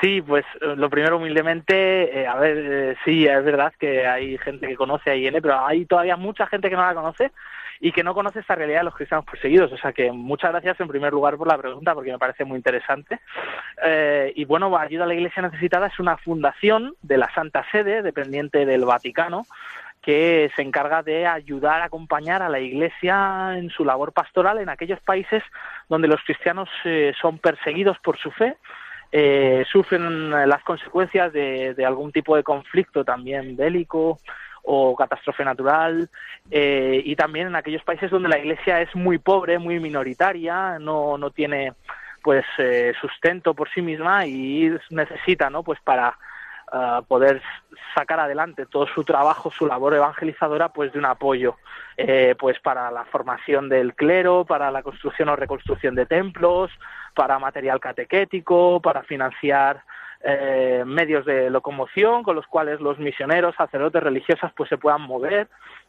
Sí, 0.01 0.21
pues 0.21 0.45
lo 0.61 0.89
primero 0.89 1.17
humildemente, 1.17 2.21
eh, 2.21 2.27
a 2.27 2.35
ver, 2.35 2.57
eh, 2.57 2.95
sí, 3.05 3.25
es 3.25 3.43
verdad 3.43 3.73
que 3.79 4.05
hay 4.05 4.37
gente 4.37 4.67
que 4.67 4.75
conoce 4.75 5.11
a 5.11 5.15
IN, 5.15 5.33
pero 5.41 5.65
hay 5.65 5.85
todavía 5.85 6.17
mucha 6.17 6.47
gente 6.47 6.69
que 6.69 6.75
no 6.75 6.81
la 6.81 6.93
conoce 6.93 7.31
y 7.79 7.91
que 7.91 8.03
no 8.03 8.13
conoce 8.13 8.39
esta 8.39 8.55
realidad 8.55 8.79
de 8.79 8.85
los 8.85 8.95
cristianos 8.95 9.25
perseguidos. 9.25 9.71
O 9.71 9.77
sea 9.77 9.93
que 9.93 10.11
muchas 10.11 10.51
gracias 10.51 10.79
en 10.79 10.87
primer 10.87 11.13
lugar 11.13 11.37
por 11.37 11.47
la 11.47 11.57
pregunta 11.57 11.93
porque 11.93 12.11
me 12.11 12.19
parece 12.19 12.45
muy 12.45 12.57
interesante. 12.57 13.19
Eh, 13.83 14.33
y 14.35 14.45
bueno, 14.45 14.75
Ayuda 14.77 15.05
a 15.05 15.07
la 15.07 15.13
Iglesia 15.13 15.41
Necesitada 15.41 15.87
es 15.87 15.99
una 15.99 16.17
fundación 16.17 16.95
de 17.01 17.17
la 17.17 17.33
Santa 17.33 17.65
Sede, 17.71 18.01
dependiente 18.01 18.65
del 18.65 18.85
Vaticano, 18.85 19.45
que 20.01 20.51
se 20.55 20.61
encarga 20.61 21.01
de 21.01 21.25
ayudar 21.25 21.81
a 21.81 21.85
acompañar 21.85 22.43
a 22.43 22.49
la 22.49 22.59
Iglesia 22.59 23.57
en 23.57 23.69
su 23.69 23.83
labor 23.83 24.13
pastoral 24.13 24.59
en 24.59 24.69
aquellos 24.69 24.99
países 24.99 25.41
donde 25.89 26.07
los 26.07 26.21
cristianos 26.23 26.69
eh, 26.83 27.13
son 27.19 27.39
perseguidos 27.39 27.97
por 27.99 28.17
su 28.17 28.29
fe 28.31 28.55
eh, 29.17 29.63
sufren 29.71 30.29
las 30.29 30.61
consecuencias 30.63 31.31
de, 31.31 31.85
algún 31.87 32.11
tipo 32.11 32.35
de 32.35 32.43
conflicto 32.43 33.05
también 33.05 33.55
bélico 33.55 34.19
o 34.63 34.93
catástrofe 34.93 35.45
natural 35.45 36.09
eh, 36.51 37.01
y 37.01 37.15
también 37.15 37.47
en 37.47 37.55
aquellos 37.55 37.81
países 37.83 38.11
donde 38.11 38.27
la 38.27 38.39
iglesia 38.39 38.81
es 38.81 38.93
muy 38.93 39.17
pobre, 39.17 39.57
muy 39.57 39.79
minoritaria, 39.79 40.79
no, 40.79 41.17
no 41.17 41.31
tiene 41.31 41.71
pues 42.21 42.43
eh, 42.57 42.91
sustento 42.99 43.53
por 43.53 43.69
sí 43.69 43.81
misma 43.81 44.25
y 44.25 44.69
necesita, 44.89 45.49
¿no? 45.49 45.63
Pues 45.63 45.79
para 45.79 46.17
uh, 46.73 47.01
poder 47.05 47.41
sacar 47.93 48.19
adelante 48.19 48.65
todo 48.65 48.85
su 48.87 49.05
trabajo, 49.05 49.49
su 49.49 49.65
labor 49.65 49.93
evangelizadora, 49.93 50.69
pues 50.69 50.91
de 50.91 50.99
un 50.99 51.05
apoyo, 51.05 51.55
eh, 51.95 52.35
pues 52.37 52.59
para 52.59 52.91
la 52.91 53.05
formación 53.05 53.69
del 53.69 53.95
clero, 53.95 54.43
para 54.43 54.71
la 54.71 54.83
construcción 54.83 55.29
o 55.29 55.37
reconstrucción 55.37 55.95
de 55.95 56.05
templos, 56.05 56.69
para 57.15 57.39
material 57.39 57.79
catequético, 57.79 58.79
para 58.81 59.03
financiar 59.03 59.83
eh, 60.23 60.83
medios 60.85 61.25
de 61.25 61.49
locomoción 61.49 62.23
con 62.23 62.35
los 62.35 62.47
cuales 62.47 62.79
los 62.81 62.99
misioneros, 62.99 63.55
sacerdotes, 63.55 64.01
religiosas, 64.01 64.51
pues 64.55 64.69
se 64.69 64.77
puedan 64.77 65.01
mover 65.01 65.47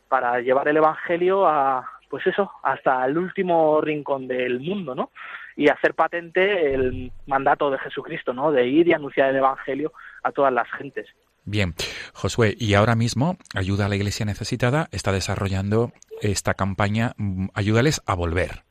para 0.08 0.40
llevar 0.40 0.68
el 0.68 0.76
evangelio 0.76 1.46
a, 1.46 1.88
pues 2.08 2.26
eso, 2.26 2.50
hasta 2.62 3.04
el 3.06 3.18
último 3.18 3.80
rincón 3.80 4.28
del 4.28 4.60
mundo, 4.60 4.94
¿no? 4.94 5.10
Y 5.56 5.68
hacer 5.68 5.94
patente 5.94 6.74
el 6.74 7.12
mandato 7.26 7.70
de 7.70 7.78
Jesucristo, 7.78 8.32
¿no? 8.32 8.52
De 8.52 8.66
ir 8.66 8.86
y 8.88 8.92
anunciar 8.92 9.30
el 9.30 9.36
evangelio 9.36 9.92
a 10.22 10.32
todas 10.32 10.52
las 10.52 10.70
gentes. 10.72 11.06
Bien, 11.44 11.74
Josué, 12.12 12.54
y 12.58 12.74
ahora 12.74 12.94
mismo 12.96 13.38
Ayuda 13.54 13.86
a 13.86 13.88
la 13.88 13.96
Iglesia 13.96 14.26
Necesitada 14.26 14.88
está 14.90 15.12
desarrollando 15.12 15.92
esta 16.20 16.54
campaña 16.54 17.12
Ayúdales 17.54 18.02
a 18.04 18.14
volver. 18.14 18.65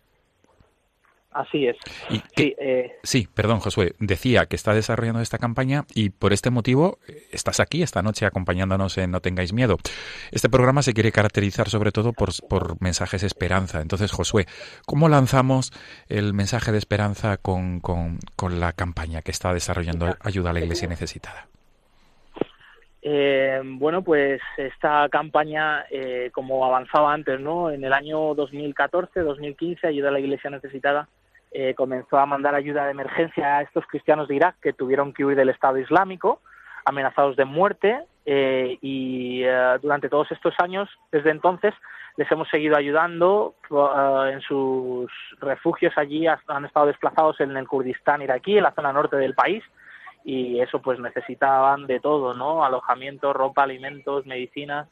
Así 1.35 1.67
es. 1.67 1.75
¿Y 2.09 2.21
sí, 2.33 2.55
eh... 2.57 2.93
sí, 3.03 3.27
perdón, 3.33 3.59
Josué. 3.59 3.91
Decía 3.99 4.45
que 4.45 4.55
está 4.55 4.73
desarrollando 4.73 5.19
esta 5.19 5.37
campaña 5.37 5.83
y 5.93 6.09
por 6.09 6.31
este 6.31 6.49
motivo 6.49 6.97
estás 7.29 7.59
aquí 7.59 7.83
esta 7.83 8.01
noche 8.01 8.25
acompañándonos 8.25 8.97
en 8.97 9.11
No 9.11 9.19
tengáis 9.19 9.51
miedo. 9.51 9.75
Este 10.31 10.49
programa 10.49 10.81
se 10.81 10.93
quiere 10.93 11.11
caracterizar 11.11 11.67
sobre 11.67 11.91
todo 11.91 12.13
por, 12.13 12.29
por 12.47 12.81
mensajes 12.81 13.19
de 13.19 13.27
esperanza. 13.27 13.81
Entonces, 13.81 14.13
Josué, 14.13 14.45
¿cómo 14.85 15.09
lanzamos 15.09 15.73
el 16.07 16.33
mensaje 16.33 16.71
de 16.71 16.77
esperanza 16.77 17.35
con, 17.35 17.81
con, 17.81 18.19
con 18.37 18.61
la 18.61 18.71
campaña 18.71 19.21
que 19.21 19.31
está 19.31 19.53
desarrollando 19.53 20.15
Ayuda 20.21 20.51
a 20.51 20.53
la 20.53 20.61
Iglesia 20.61 20.87
Necesitada? 20.87 21.47
Eh, 23.01 23.61
bueno, 23.61 24.03
pues 24.03 24.39
esta 24.57 25.09
campaña, 25.09 25.85
eh, 25.91 26.29
como 26.31 26.65
avanzaba 26.65 27.13
antes, 27.13 27.41
¿no? 27.41 27.71
En 27.71 27.83
el 27.83 27.91
año 27.91 28.33
2014-2015, 28.35 29.83
Ayuda 29.83 30.07
a 30.07 30.11
la 30.13 30.19
Iglesia 30.21 30.49
Necesitada 30.49 31.09
eh, 31.57 31.73
comenzó 31.73 32.17
a 32.17 32.25
mandar 32.25 32.53
ayuda 32.53 32.83
de 32.83 32.91
emergencia 32.91 33.57
a 33.57 33.61
estos 33.61 33.85
cristianos 33.87 34.27
de 34.27 34.35
Irak 34.35 34.57
que 34.61 34.73
tuvieron 34.73 35.13
que 35.13 35.23
huir 35.23 35.37
del 35.37 35.47
Estado 35.47 35.77
Islámico, 35.77 36.41
amenazados 36.83 37.37
de 37.37 37.45
muerte, 37.45 38.03
eh, 38.25 38.77
y 38.81 39.41
eh, 39.45 39.77
durante 39.81 40.09
todos 40.09 40.29
estos 40.33 40.53
años, 40.59 40.89
desde 41.13 41.31
entonces, 41.31 41.73
les 42.17 42.29
hemos 42.29 42.49
seguido 42.49 42.75
ayudando 42.75 43.55
uh, 43.69 44.23
en 44.23 44.41
sus 44.41 45.09
refugios 45.39 45.93
allí, 45.97 46.27
han 46.27 46.65
estado 46.65 46.87
desplazados 46.87 47.39
en 47.39 47.55
el 47.55 47.67
Kurdistán 47.69 48.21
iraquí, 48.21 48.57
en 48.57 48.63
la 48.63 48.73
zona 48.73 48.91
norte 48.91 49.15
del 49.15 49.33
país, 49.33 49.63
y 50.25 50.59
eso 50.59 50.81
pues 50.81 50.99
necesitaban 50.99 51.87
de 51.87 52.01
todo, 52.01 52.33
¿no? 52.33 52.65
Alojamiento, 52.65 53.31
ropa, 53.31 53.63
alimentos, 53.63 54.25
medicinas. 54.25 54.89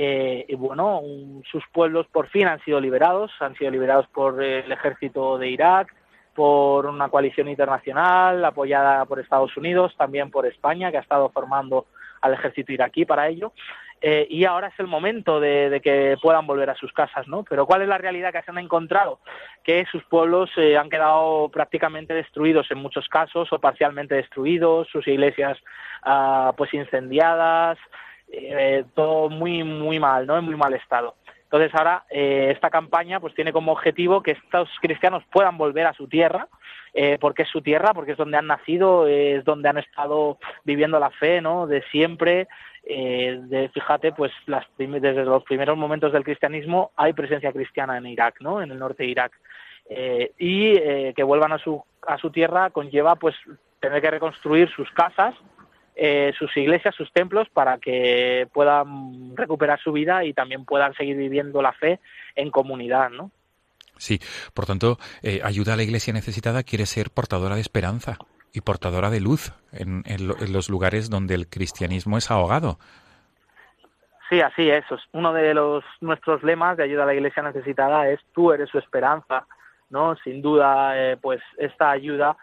Eh, 0.00 0.44
y 0.46 0.54
bueno, 0.54 1.00
un, 1.00 1.42
sus 1.50 1.64
pueblos 1.72 2.06
por 2.12 2.28
fin 2.28 2.46
han 2.46 2.60
sido 2.60 2.80
liberados, 2.80 3.32
han 3.40 3.56
sido 3.56 3.72
liberados 3.72 4.06
por 4.06 4.40
el 4.40 4.70
ejército 4.70 5.38
de 5.38 5.48
Irak, 5.48 5.92
por 6.36 6.86
una 6.86 7.08
coalición 7.08 7.48
internacional 7.48 8.44
apoyada 8.44 9.04
por 9.06 9.18
Estados 9.18 9.56
Unidos, 9.56 9.96
también 9.98 10.30
por 10.30 10.46
España, 10.46 10.92
que 10.92 10.98
ha 10.98 11.00
estado 11.00 11.30
formando 11.30 11.86
al 12.20 12.34
ejército 12.34 12.72
iraquí 12.72 13.04
para 13.06 13.26
ello. 13.26 13.52
Eh, 14.00 14.28
y 14.30 14.44
ahora 14.44 14.68
es 14.68 14.78
el 14.78 14.86
momento 14.86 15.40
de, 15.40 15.80
que 15.82 16.16
puedan 16.22 16.46
volver 16.46 16.70
a 16.70 16.76
sus 16.76 16.92
casas, 16.92 17.26
¿no? 17.26 17.42
Pero 17.42 17.66
¿cuál 17.66 17.82
es 17.82 17.88
la 17.88 17.98
realidad 17.98 18.32
que 18.32 18.42
se 18.42 18.52
han 18.52 18.58
encontrado? 18.58 19.18
Que 19.64 19.84
sus 19.90 20.04
pueblos 20.04 20.48
eh, 20.58 20.76
han 20.76 20.90
quedado 20.90 21.48
prácticamente 21.48 22.14
destruidos 22.14 22.70
en 22.70 22.78
muchos 22.78 23.08
casos 23.08 23.52
o 23.52 23.58
parcialmente 23.58 24.14
destruidos, 24.14 24.86
sus 24.92 25.08
iglesias 25.08 25.58
uh, 26.06 26.52
pues 26.56 26.72
incendiadas, 26.72 27.78
eh, 28.30 28.84
todo 28.94 29.28
muy 29.30 29.64
muy 29.64 29.98
mal, 29.98 30.26
¿no? 30.26 30.38
En 30.38 30.44
muy 30.44 30.56
mal 30.56 30.74
estado. 30.74 31.14
Entonces 31.44 31.74
ahora 31.74 32.04
eh, 32.10 32.50
esta 32.54 32.68
campaña 32.68 33.20
pues 33.20 33.34
tiene 33.34 33.52
como 33.52 33.72
objetivo 33.72 34.22
que 34.22 34.32
estos 34.32 34.68
cristianos 34.80 35.22
puedan 35.32 35.56
volver 35.56 35.86
a 35.86 35.94
su 35.94 36.06
tierra, 36.06 36.48
eh, 36.92 37.16
porque 37.20 37.42
es 37.42 37.48
su 37.48 37.62
tierra, 37.62 37.94
porque 37.94 38.12
es 38.12 38.18
donde 38.18 38.36
han 38.36 38.46
nacido, 38.46 39.06
es 39.06 39.44
donde 39.44 39.68
han 39.68 39.78
estado 39.78 40.38
viviendo 40.64 40.98
la 40.98 41.10
fe, 41.10 41.40
¿no? 41.40 41.66
De 41.66 41.82
siempre. 41.90 42.48
Eh, 42.90 43.38
de, 43.42 43.68
fíjate, 43.68 44.12
pues 44.12 44.32
las, 44.46 44.64
desde 44.78 45.24
los 45.24 45.44
primeros 45.44 45.76
momentos 45.76 46.10
del 46.10 46.24
cristianismo 46.24 46.90
hay 46.96 47.12
presencia 47.12 47.52
cristiana 47.52 47.98
en 47.98 48.06
Irak, 48.06 48.36
¿no? 48.40 48.62
En 48.62 48.70
el 48.70 48.78
norte 48.78 49.02
de 49.02 49.10
Irak. 49.10 49.32
Eh, 49.90 50.32
y 50.38 50.72
eh, 50.76 51.12
que 51.14 51.22
vuelvan 51.22 51.52
a 51.52 51.58
su, 51.58 51.82
a 52.06 52.18
su 52.18 52.30
tierra 52.30 52.70
conlleva 52.70 53.16
pues 53.16 53.34
tener 53.80 54.02
que 54.02 54.10
reconstruir 54.10 54.70
sus 54.70 54.90
casas, 54.92 55.34
eh, 56.00 56.32
sus 56.38 56.56
iglesias, 56.56 56.94
sus 56.94 57.12
templos, 57.12 57.48
para 57.52 57.78
que 57.78 58.46
puedan 58.54 59.36
recuperar 59.36 59.80
su 59.80 59.90
vida 59.92 60.24
y 60.24 60.32
también 60.32 60.64
puedan 60.64 60.94
seguir 60.94 61.16
viviendo 61.16 61.60
la 61.60 61.72
fe 61.72 61.98
en 62.36 62.50
comunidad, 62.52 63.10
¿no? 63.10 63.32
Sí, 63.96 64.20
por 64.54 64.64
tanto, 64.64 64.96
eh, 65.22 65.40
ayuda 65.42 65.72
a 65.72 65.76
la 65.76 65.82
iglesia 65.82 66.12
necesitada 66.12 66.62
quiere 66.62 66.86
ser 66.86 67.10
portadora 67.10 67.56
de 67.56 67.60
esperanza 67.62 68.16
y 68.52 68.60
portadora 68.60 69.10
de 69.10 69.20
luz 69.20 69.52
en, 69.72 70.04
en 70.06 70.28
lo- 70.28 70.38
en 70.38 70.52
los 70.52 70.70
lugares 70.70 71.10
donde 71.10 71.34
el 71.34 71.48
cristianismo 71.48 72.16
es 72.16 72.30
ahogado. 72.30 72.78
Sí, 74.30 74.40
así 74.40 74.68
es. 74.70 74.84
Uno 75.12 75.32
de 75.32 75.52
los 75.54 75.82
nuestros 76.00 76.42
lemas 76.42 76.76
de 76.76 76.84
ayuda 76.84 77.02
a 77.04 77.06
la 77.06 77.14
iglesia 77.14 77.42
necesitada 77.42 78.08
es 78.08 78.20
tú 78.34 78.52
eres 78.52 78.68
su 78.70 78.78
esperanza, 78.78 79.46
¿no? 79.90 80.14
Sin 80.22 80.42
duda, 80.42 80.92
eh, 80.96 81.16
pues 81.16 81.40
esta 81.56 81.90
ayuda 81.90 82.36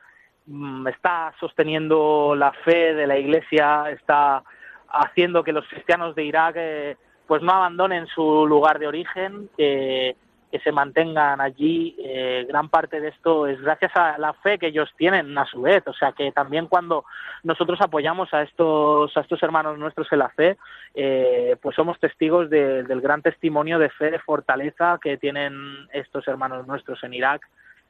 está 0.89 1.33
sosteniendo 1.39 2.35
la 2.35 2.51
fe 2.51 2.93
de 2.93 3.07
la 3.07 3.17
iglesia, 3.17 3.89
está 3.89 4.43
haciendo 4.89 5.43
que 5.43 5.51
los 5.51 5.67
cristianos 5.67 6.15
de 6.15 6.23
Irak 6.23 6.55
eh, 6.57 6.97
pues 7.27 7.41
no 7.41 7.51
abandonen 7.53 8.05
su 8.07 8.45
lugar 8.47 8.77
de 8.79 8.87
origen, 8.87 9.49
que, 9.57 10.15
que 10.51 10.59
se 10.59 10.71
mantengan 10.71 11.41
allí. 11.41 11.95
Eh, 11.97 12.45
gran 12.47 12.69
parte 12.69 13.01
de 13.01 13.07
esto 13.09 13.47
es 13.47 13.59
gracias 13.59 13.91
a 13.95 14.17
la 14.19 14.33
fe 14.33 14.59
que 14.59 14.67
ellos 14.67 14.89
tienen 14.95 15.35
a 15.37 15.45
su 15.45 15.61
vez. 15.63 15.81
O 15.87 15.93
sea 15.93 16.11
que 16.11 16.31
también 16.31 16.67
cuando 16.67 17.03
nosotros 17.43 17.81
apoyamos 17.81 18.31
a 18.33 18.43
estos, 18.43 19.17
a 19.17 19.21
estos 19.21 19.41
hermanos 19.41 19.79
nuestros 19.79 20.07
en 20.13 20.19
la 20.19 20.29
fe, 20.29 20.57
eh, 20.93 21.57
pues 21.61 21.75
somos 21.75 21.99
testigos 21.99 22.49
de- 22.51 22.83
del 22.83 23.01
gran 23.01 23.23
testimonio 23.23 23.79
de 23.79 23.89
fe, 23.89 24.11
de 24.11 24.19
fortaleza 24.19 24.99
que 25.01 25.17
tienen 25.17 25.53
estos 25.91 26.27
hermanos 26.27 26.67
nuestros 26.67 27.03
en 27.03 27.15
Irak. 27.15 27.41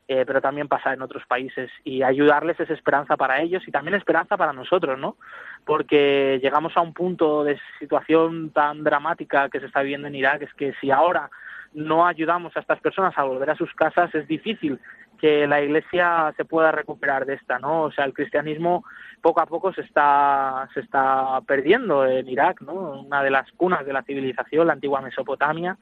Eh, 0.07 0.23
pero 0.25 0.39
también 0.39 0.67
pasa 0.67 0.93
en 0.93 1.01
otros 1.01 1.25
países 1.25 1.71
y 1.83 2.03
ayudarles 2.03 2.59
es 2.59 2.69
esperanza 2.69 3.17
para 3.17 3.41
ellos 3.41 3.67
y 3.67 3.71
también 3.71 3.95
esperanza 3.95 4.37
para 4.37 4.53
nosotros, 4.53 4.99
¿no? 4.99 5.17
Porque 5.65 6.39
llegamos 6.43 6.77
a 6.77 6.81
un 6.81 6.93
punto 6.93 7.43
de 7.43 7.59
situación 7.79 8.51
tan 8.51 8.83
dramática 8.83 9.49
que 9.49 9.59
se 9.59 9.65
está 9.65 9.81
viviendo 9.81 10.07
en 10.07 10.15
Irak, 10.15 10.43
es 10.43 10.53
que 10.53 10.73
si 10.79 10.91
ahora 10.91 11.29
no 11.73 12.05
ayudamos 12.05 12.55
a 12.55 12.59
estas 12.59 12.79
personas 12.79 13.17
a 13.17 13.23
volver 13.23 13.49
a 13.49 13.55
sus 13.55 13.73
casas, 13.73 14.13
es 14.13 14.27
difícil 14.27 14.79
que 15.19 15.47
la 15.47 15.61
Iglesia 15.61 16.33
se 16.37 16.45
pueda 16.45 16.71
recuperar 16.71 17.25
de 17.25 17.33
esta, 17.33 17.57
¿no? 17.57 17.83
O 17.83 17.91
sea, 17.91 18.05
el 18.05 18.13
cristianismo 18.13 18.83
poco 19.21 19.41
a 19.41 19.45
poco 19.45 19.73
se 19.73 19.81
está 19.81 20.69
se 20.73 20.81
está 20.81 21.41
perdiendo 21.47 22.05
en 22.05 22.27
Irak, 22.27 22.61
¿no? 22.61 23.01
Una 23.01 23.23
de 23.23 23.31
las 23.31 23.51
cunas 23.53 23.85
de 23.85 23.93
la 23.93 24.03
civilización, 24.03 24.67
la 24.67 24.73
antigua 24.73 25.01
Mesopotamia. 25.01 25.77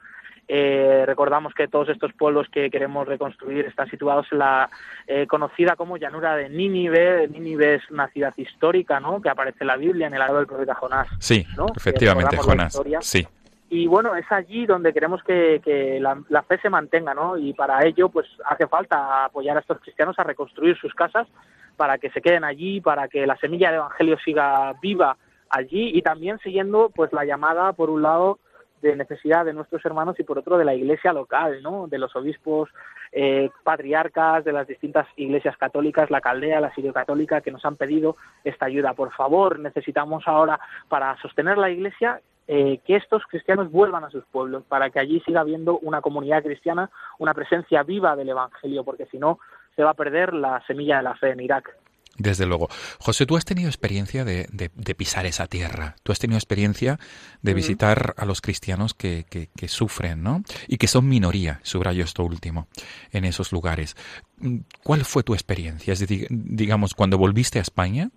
Eh, 0.47 1.03
recordamos 1.05 1.53
que 1.53 1.67
todos 1.67 1.89
estos 1.89 2.11
pueblos 2.13 2.47
que 2.49 2.69
queremos 2.69 3.07
reconstruir 3.07 3.65
están 3.65 3.89
situados 3.89 4.27
en 4.31 4.39
la 4.39 4.69
eh, 5.07 5.25
conocida 5.27 5.75
como 5.75 5.97
llanura 5.97 6.35
de 6.35 6.49
Nínive. 6.49 7.27
Nínive 7.29 7.75
es 7.75 7.89
una 7.89 8.07
ciudad 8.09 8.33
histórica, 8.35 8.99
¿no? 8.99 9.21
Que 9.21 9.29
aparece 9.29 9.59
en 9.61 9.67
la 9.67 9.77
Biblia 9.77 10.07
en 10.07 10.13
el 10.13 10.19
libro 10.19 10.37
del 10.37 10.47
profeta 10.47 10.75
Jonás. 10.75 11.07
Sí, 11.19 11.45
efectivamente, 11.75 12.37
Jonás. 12.37 12.81
Sí. 13.01 13.25
Y 13.69 13.87
bueno, 13.87 14.15
es 14.15 14.31
allí 14.31 14.67
donde 14.67 14.93
queremos 14.93 15.23
que, 15.23 15.59
que 15.63 15.99
la, 15.99 16.21
la 16.29 16.43
fe 16.43 16.59
se 16.59 16.69
mantenga, 16.69 17.15
¿no? 17.15 17.37
Y 17.37 17.53
para 17.53 17.83
ello, 17.85 18.09
pues 18.09 18.27
hace 18.45 18.67
falta 18.67 19.25
apoyar 19.25 19.57
a 19.57 19.61
estos 19.61 19.79
cristianos 19.79 20.19
a 20.19 20.23
reconstruir 20.23 20.77
sus 20.77 20.93
casas 20.93 21.27
para 21.75 21.97
que 21.97 22.11
se 22.11 22.21
queden 22.21 22.43
allí, 22.43 22.81
para 22.81 23.07
que 23.07 23.25
la 23.25 23.35
semilla 23.37 23.69
del 23.69 23.79
Evangelio 23.79 24.17
siga 24.23 24.73
viva 24.81 25.17
allí 25.49 25.91
y 25.93 26.01
también 26.01 26.37
siguiendo, 26.39 26.91
pues 26.93 27.11
la 27.13 27.25
llamada, 27.25 27.73
por 27.73 27.89
un 27.89 28.01
lado, 28.01 28.39
de 28.83 28.95
necesidad 28.97 29.45
de 29.45 29.53
nuestros 29.53 29.83
hermanos 29.85 30.19
y 30.19 30.23
por 30.23 30.37
otro 30.37 30.57
de 30.57 30.65
la 30.65 30.75
iglesia 30.75 31.13
local, 31.13 31.63
¿no? 31.63 31.87
De 31.87 31.97
los 31.97 32.13
obispos, 32.15 32.69
eh, 33.13 33.49
patriarcas 33.63 34.43
de 34.43 34.51
las 34.51 34.67
distintas 34.67 35.07
iglesias 35.15 35.57
católicas, 35.57 36.11
la 36.11 36.19
caldea, 36.19 36.59
la 36.59 36.73
sirio-católica, 36.75 37.41
que 37.41 37.51
nos 37.51 37.63
han 37.63 37.77
pedido 37.77 38.17
esta 38.43 38.65
ayuda. 38.65 38.93
Por 38.93 39.13
favor, 39.13 39.57
necesitamos 39.59 40.27
ahora, 40.27 40.59
para 40.89 41.17
sostener 41.21 41.57
la 41.57 41.69
iglesia, 41.69 42.21
eh, 42.47 42.79
que 42.85 42.97
estos 42.97 43.23
cristianos 43.25 43.71
vuelvan 43.71 44.03
a 44.03 44.09
sus 44.09 44.25
pueblos, 44.25 44.63
para 44.67 44.89
que 44.89 44.99
allí 44.99 45.21
siga 45.21 45.39
habiendo 45.39 45.79
una 45.79 46.01
comunidad 46.01 46.43
cristiana, 46.43 46.89
una 47.19 47.33
presencia 47.33 47.83
viva 47.83 48.17
del 48.17 48.29
Evangelio, 48.29 48.83
porque 48.83 49.05
si 49.05 49.17
no, 49.17 49.39
se 49.77 49.83
va 49.83 49.91
a 49.91 49.95
perder 49.95 50.33
la 50.33 50.61
semilla 50.67 50.97
de 50.97 51.03
la 51.03 51.15
fe 51.15 51.31
en 51.31 51.39
Irak. 51.39 51.82
Desde 52.23 52.45
luego. 52.45 52.69
José, 52.99 53.25
tú 53.25 53.35
has 53.35 53.43
tenido 53.43 53.67
experiencia 53.67 54.23
de, 54.23 54.47
de- 54.51 54.71
de 54.73 54.95
pisar 54.95 55.25
esa 55.25 55.47
tierra. 55.47 55.97
Tú 56.03 56.13
has 56.13 56.19
tenido 56.19 56.37
experiencia 56.37 56.97
de 57.41 57.51
Ujú. 57.51 57.57
visitar 57.57 58.13
a 58.17 58.25
los 58.25 58.39
cristianos 58.39 58.93
que, 58.93 59.25
que- 59.29 59.49
que 59.55 59.67
sufren, 59.67 60.23
¿no? 60.23 60.41
Y 60.69 60.77
que 60.77 60.87
son 60.87 61.07
minoría, 61.09 61.59
subrayo 61.63 62.03
esto 62.05 62.23
último, 62.23 62.67
en 63.11 63.25
esos 63.25 63.51
lugares. 63.51 63.95
Mm, 64.37 64.59
¿Cuál 64.83 65.03
fue 65.03 65.23
tu 65.23 65.33
experiencia? 65.33 65.91
Es 65.91 65.99
decir, 65.99 66.27
digamos, 66.29 66.93
cuando 66.93 67.17
volviste 67.17 67.59
a 67.59 67.61
España, 67.61 68.09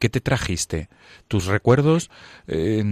¿qué 0.00 0.08
te 0.08 0.20
trajiste? 0.20 0.88
¿Tus 1.28 1.46
recuerdos? 1.46 2.10
Eh, 2.48 2.82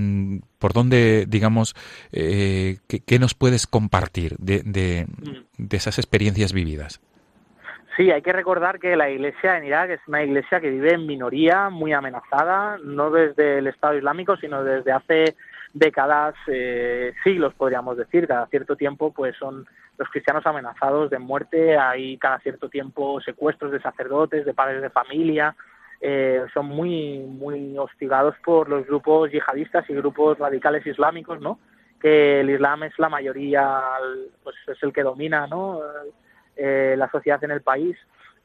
¿Por 0.60 0.72
dónde, 0.72 1.26
digamos, 1.28 1.74
eh, 2.12 2.78
qué, 2.86 3.00
qué 3.00 3.18
nos 3.18 3.34
puedes 3.34 3.66
compartir 3.66 4.36
de, 4.38 4.62
de- 4.64 5.08
de 5.58 5.76
esas 5.76 5.98
experiencias 5.98 6.52
vividas? 6.52 7.00
Sí, 7.96 8.10
hay 8.10 8.22
que 8.22 8.32
recordar 8.32 8.78
que 8.78 8.96
la 8.96 9.10
iglesia 9.10 9.58
en 9.58 9.64
Irak 9.64 9.90
es 9.90 10.00
una 10.06 10.22
iglesia 10.22 10.60
que 10.60 10.70
vive 10.70 10.94
en 10.94 11.06
minoría, 11.06 11.70
muy 11.70 11.92
amenazada, 11.92 12.78
no 12.84 13.10
desde 13.10 13.58
el 13.58 13.66
Estado 13.66 13.96
Islámico, 13.96 14.36
sino 14.36 14.62
desde 14.62 14.92
hace 14.92 15.36
décadas, 15.72 16.34
eh, 16.46 17.12
siglos 17.24 17.52
podríamos 17.54 17.96
decir. 17.96 18.26
Cada 18.28 18.46
cierto 18.46 18.76
tiempo, 18.76 19.12
pues 19.12 19.36
son 19.36 19.66
los 19.98 20.08
cristianos 20.08 20.46
amenazados 20.46 21.10
de 21.10 21.18
muerte. 21.18 21.76
Hay 21.76 22.16
cada 22.18 22.38
cierto 22.40 22.68
tiempo 22.68 23.20
secuestros 23.20 23.72
de 23.72 23.80
sacerdotes, 23.80 24.44
de 24.44 24.54
padres 24.54 24.82
de 24.82 24.90
familia. 24.90 25.54
eh, 26.02 26.46
son 26.54 26.66
muy 26.66 27.18
muy 27.18 27.76
hostigados 27.76 28.34
por 28.42 28.70
los 28.70 28.86
grupos 28.86 29.30
yihadistas 29.30 29.88
y 29.90 29.94
grupos 29.94 30.38
radicales 30.38 30.86
islámicos, 30.86 31.40
¿no? 31.40 31.58
Que 32.00 32.40
el 32.40 32.48
Islam 32.50 32.84
es 32.84 32.98
la 32.98 33.10
mayoría, 33.10 33.82
pues 34.42 34.56
es 34.66 34.82
el 34.82 34.92
que 34.94 35.02
domina, 35.02 35.46
¿no? 35.46 35.80
Eh, 36.60 36.94
la 36.96 37.10
sociedad 37.10 37.42
en 37.42 37.52
el 37.52 37.62
país 37.62 37.96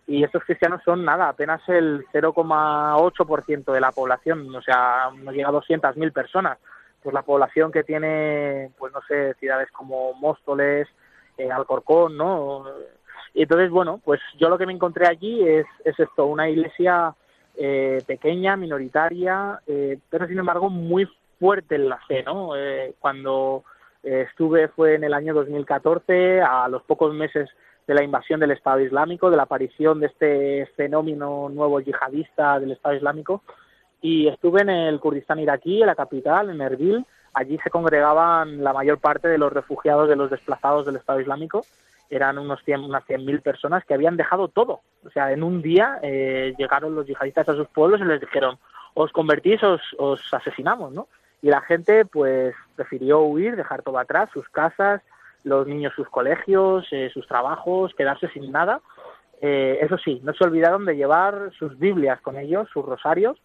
y 0.08 0.24
estos 0.24 0.44
cristianos 0.44 0.82
son 0.86 1.04
nada, 1.04 1.30
apenas 1.30 1.62
el 1.68 2.06
0,8% 2.14 3.74
de 3.74 3.82
la 3.82 3.92
población, 3.92 4.56
o 4.56 4.62
sea, 4.62 5.10
no 5.16 5.32
llega 5.32 5.50
a 5.50 5.52
200.000 5.52 6.14
personas. 6.14 6.60
Pues 7.02 7.14
la 7.14 7.24
población 7.24 7.72
que 7.72 7.84
tiene, 7.84 8.72
pues 8.78 8.94
no 8.94 9.02
sé, 9.08 9.34
ciudades 9.36 9.70
como 9.72 10.14
Móstoles, 10.14 10.88
eh, 11.38 11.52
Alcorcón, 11.52 12.18
¿no? 12.18 12.66
Y 13.34 13.44
entonces, 13.44 13.70
bueno, 13.70 14.00
pues 14.04 14.22
yo 14.40 14.50
lo 14.50 14.58
que 14.58 14.66
me 14.66 14.74
encontré 14.74 15.08
allí 15.08 15.48
es, 15.48 15.66
es 15.84 16.00
esto, 16.00 16.26
una 16.26 16.50
iglesia 16.50 17.14
eh, 17.58 18.02
pequeña, 18.08 18.56
minoritaria, 18.56 19.60
eh, 19.68 20.00
pero 20.10 20.28
sin 20.28 20.40
embargo 20.40 20.70
muy 20.70 21.08
fuerte 21.40 21.76
en 21.76 21.90
la 21.90 21.98
fe, 22.08 22.24
¿no? 22.24 22.56
Eh, 22.56 22.94
cuando 23.00 23.64
eh, 24.04 24.26
estuve 24.30 24.68
fue 24.70 24.96
en 24.96 25.04
el 25.04 25.14
año 25.14 25.34
2014, 25.34 26.42
a 26.42 26.68
los 26.70 26.84
pocos 26.84 27.14
meses 27.14 27.50
de 27.88 27.94
la 27.94 28.04
invasión 28.04 28.40
del 28.40 28.52
Estado 28.52 28.80
Islámico, 28.80 29.30
de 29.30 29.38
la 29.38 29.44
aparición 29.44 30.00
de 30.00 30.08
este 30.08 30.66
fenómeno 30.76 31.50
nuevo 31.50 31.80
yihadista 31.80 32.60
del 32.60 32.72
Estado 32.72 32.96
Islámico, 32.96 33.44
y 34.02 34.28
estuve 34.28 34.62
en 34.62 34.70
el 34.70 35.00
Kurdistán 35.00 35.40
iraquí, 35.40 35.82
en 35.82 35.88
la 35.88 35.96
capital, 35.96 36.50
en 36.50 36.62
Erbil. 36.62 37.06
Allí 37.34 37.58
se 37.64 37.70
congregaban 37.70 38.64
la 38.64 38.72
mayor 38.72 39.00
parte 39.00 39.28
de 39.28 39.38
los 39.38 39.52
refugiados 39.52 40.08
de 40.08 40.16
los 40.16 40.30
desplazados 40.30 40.86
del 40.86 40.98
Estado 40.98 41.20
Islámico. 41.20 41.66
Eran 42.10 42.38
unos 42.38 42.64
100, 42.64 42.84
unas 42.84 43.04
100.000 43.06 43.42
personas 43.42 43.84
que 43.84 43.96
habían 43.96 44.16
dejado 44.16 44.48
todo. 44.48 44.82
O 45.04 45.10
sea, 45.10 45.32
en 45.32 45.42
un 45.42 45.62
día 45.62 45.98
eh, 46.04 46.54
llegaron 46.58 46.94
los 46.94 47.08
yihadistas 47.08 47.50
a 47.50 47.56
sus 47.56 47.68
pueblos 47.68 48.00
y 48.00 48.04
les 48.04 48.22
dijeron, 48.22 48.60
os 48.94 49.12
convertís, 49.12 49.64
os, 49.64 49.82
os 49.98 50.22
asesinamos, 50.34 50.94
¿no? 50.94 51.08
Y 51.42 51.50
la 51.50 51.62
gente, 51.62 52.06
pues, 52.06 52.54
prefirió 52.76 53.22
huir, 53.22 53.56
dejar 53.56 53.82
todo 53.82 53.98
atrás, 53.98 54.30
sus 54.32 54.48
casas, 54.50 55.02
los 55.46 55.68
niños 55.68 55.94
sus 55.96 56.10
colegios, 56.10 56.86
eh, 56.92 57.10
sus 57.14 57.26
trabajos, 57.28 57.94
quedarse 57.96 58.28
sin 58.30 58.52
nada. 58.52 58.82
Eh, 59.42 59.78
eso 59.82 59.98
sí, 59.98 60.20
no 60.24 60.34
se 60.34 60.44
olvidaron 60.44 60.86
de 60.86 60.96
llevar 60.96 61.52
sus 61.58 61.78
Biblias 61.78 62.20
con 62.22 62.38
ellos, 62.38 62.68
sus 62.74 62.84
rosarios, 62.84 63.38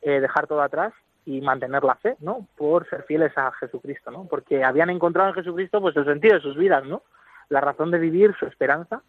eh, 0.00 0.20
dejar 0.20 0.46
todo 0.46 0.62
atrás 0.62 0.92
y 1.26 1.40
mantener 1.40 1.82
la 1.82 1.96
fe, 1.96 2.16
¿no? 2.20 2.46
Por 2.56 2.88
ser 2.88 3.02
fieles 3.02 3.36
a 3.36 3.50
Jesucristo, 3.52 4.10
¿no? 4.10 4.26
Porque 4.30 4.64
habían 4.64 4.90
encontrado 4.90 5.30
en 5.30 5.34
Jesucristo, 5.34 5.80
pues, 5.80 5.96
el 5.96 6.04
sentido 6.04 6.36
de 6.36 6.40
sus 6.40 6.56
vidas, 6.56 6.84
¿no? 6.84 7.02
La 7.48 7.60
razón 7.60 7.90
de 7.90 7.98
vivir, 7.98 8.34
su 8.38 8.46
esperanza, 8.46 9.02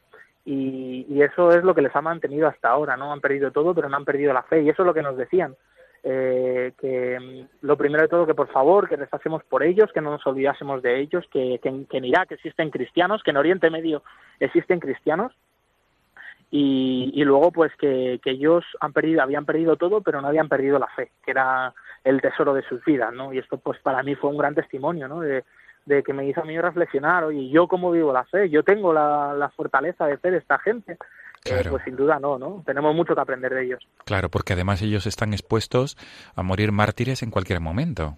y, 0.44 1.06
y 1.08 1.22
eso 1.22 1.52
es 1.52 1.64
lo 1.64 1.76
que 1.76 1.84
les 1.84 1.96
ha 1.96 2.02
mantenido 2.02 2.48
hasta 2.48 2.70
ahora, 2.70 2.98
¿no? 2.98 3.14
Han 3.14 3.22
perdido 3.22 3.52
todo, 3.52 3.76
pero 3.76 3.88
no 3.88 3.98
han 3.98 4.06
perdido 4.06 4.34
la 4.34 4.44
fe, 4.44 4.64
y 4.64 4.70
eso 4.70 4.82
es 4.82 4.88
lo 4.88 4.94
que 4.94 5.04
nos 5.04 5.16
decían. 5.16 5.56
Eh, 6.04 6.74
que 6.80 7.20
mm, 7.20 7.66
lo 7.66 7.78
primero 7.78 8.02
de 8.04 8.10
todo 8.10 8.26
que 8.26 8.34
por 8.34 8.48
favor 8.50 8.90
que 8.90 8.96
rezásemos 8.96 9.44
por 9.44 9.64
ellos, 9.64 9.92
que 9.94 10.02
no 10.02 10.12
nos 10.12 10.26
olvidásemos 10.26 10.82
de 10.82 11.00
ellos, 11.00 11.26
que, 11.32 11.60
que, 11.62 11.70
en- 11.70 12.06
Irak 12.06 12.32
existen 12.32 12.70
cristianos, 12.72 13.22
que 13.24 13.32
en 13.32 13.38
Oriente 13.38 13.70
Medio 13.70 14.04
existen 14.40 14.80
cristianos 14.80 15.32
y, 16.50 17.12
y 17.14 17.24
luego 17.24 17.52
pues 17.52 17.72
que, 17.78 18.20
que 18.24 18.32
ellos 18.32 18.66
han 18.82 18.94
perdido, 18.94 19.22
habían 19.22 19.46
perdido 19.46 19.78
todo, 19.78 20.02
pero 20.02 20.22
no 20.22 20.28
habían 20.28 20.50
perdido 20.50 20.80
la 20.80 20.88
fe, 20.88 21.12
que 21.24 21.32
era 21.32 21.74
el 22.04 22.20
tesoro 22.20 22.54
de 22.54 22.64
sus 22.64 22.84
vidas, 22.84 23.14
¿no? 23.14 23.32
Y 23.34 23.38
esto 23.38 23.58
pues 23.58 23.80
para 23.80 24.04
mí 24.04 24.16
fue 24.16 24.30
un 24.32 24.38
gran 24.38 24.56
testimonio, 24.56 25.08
¿no? 25.08 25.22
De, 25.22 25.44
de 25.86 26.04
que 26.04 26.14
me 26.14 26.26
hizo 26.28 26.42
a 26.42 26.46
mí 26.46 26.60
reflexionar, 26.60 27.24
oye, 27.24 27.50
¿yo 27.50 27.68
cómo 27.68 27.92
vivo 27.92 28.12
la 28.12 28.26
fe? 28.26 28.50
¿Yo 28.50 28.64
tengo 28.64 28.92
la, 28.92 29.34
la 29.36 29.50
fortaleza 29.50 30.06
de 30.08 30.18
fe 30.18 30.32
de 30.32 30.38
esta 30.40 30.60
gente? 30.60 30.98
Eh, 31.46 31.50
Claro. 31.50 31.72
pues 31.72 31.84
sin 31.84 31.96
duda 31.96 32.20
no, 32.20 32.38
¿no? 32.38 32.62
Tenemos 32.66 32.94
mucho 32.96 33.16
que 33.16 33.22
aprender 33.22 33.52
de 33.54 33.66
ellos. 33.66 33.88
Claro, 34.06 34.30
porque 34.30 34.54
además 34.54 34.82
ellos 34.84 35.08
están 35.08 35.34
expuestos 35.34 35.98
a 36.36 36.44
morir 36.44 36.72
mártires 36.72 37.24
en 37.24 37.32
cualquier 37.32 37.60
momento. 37.60 38.18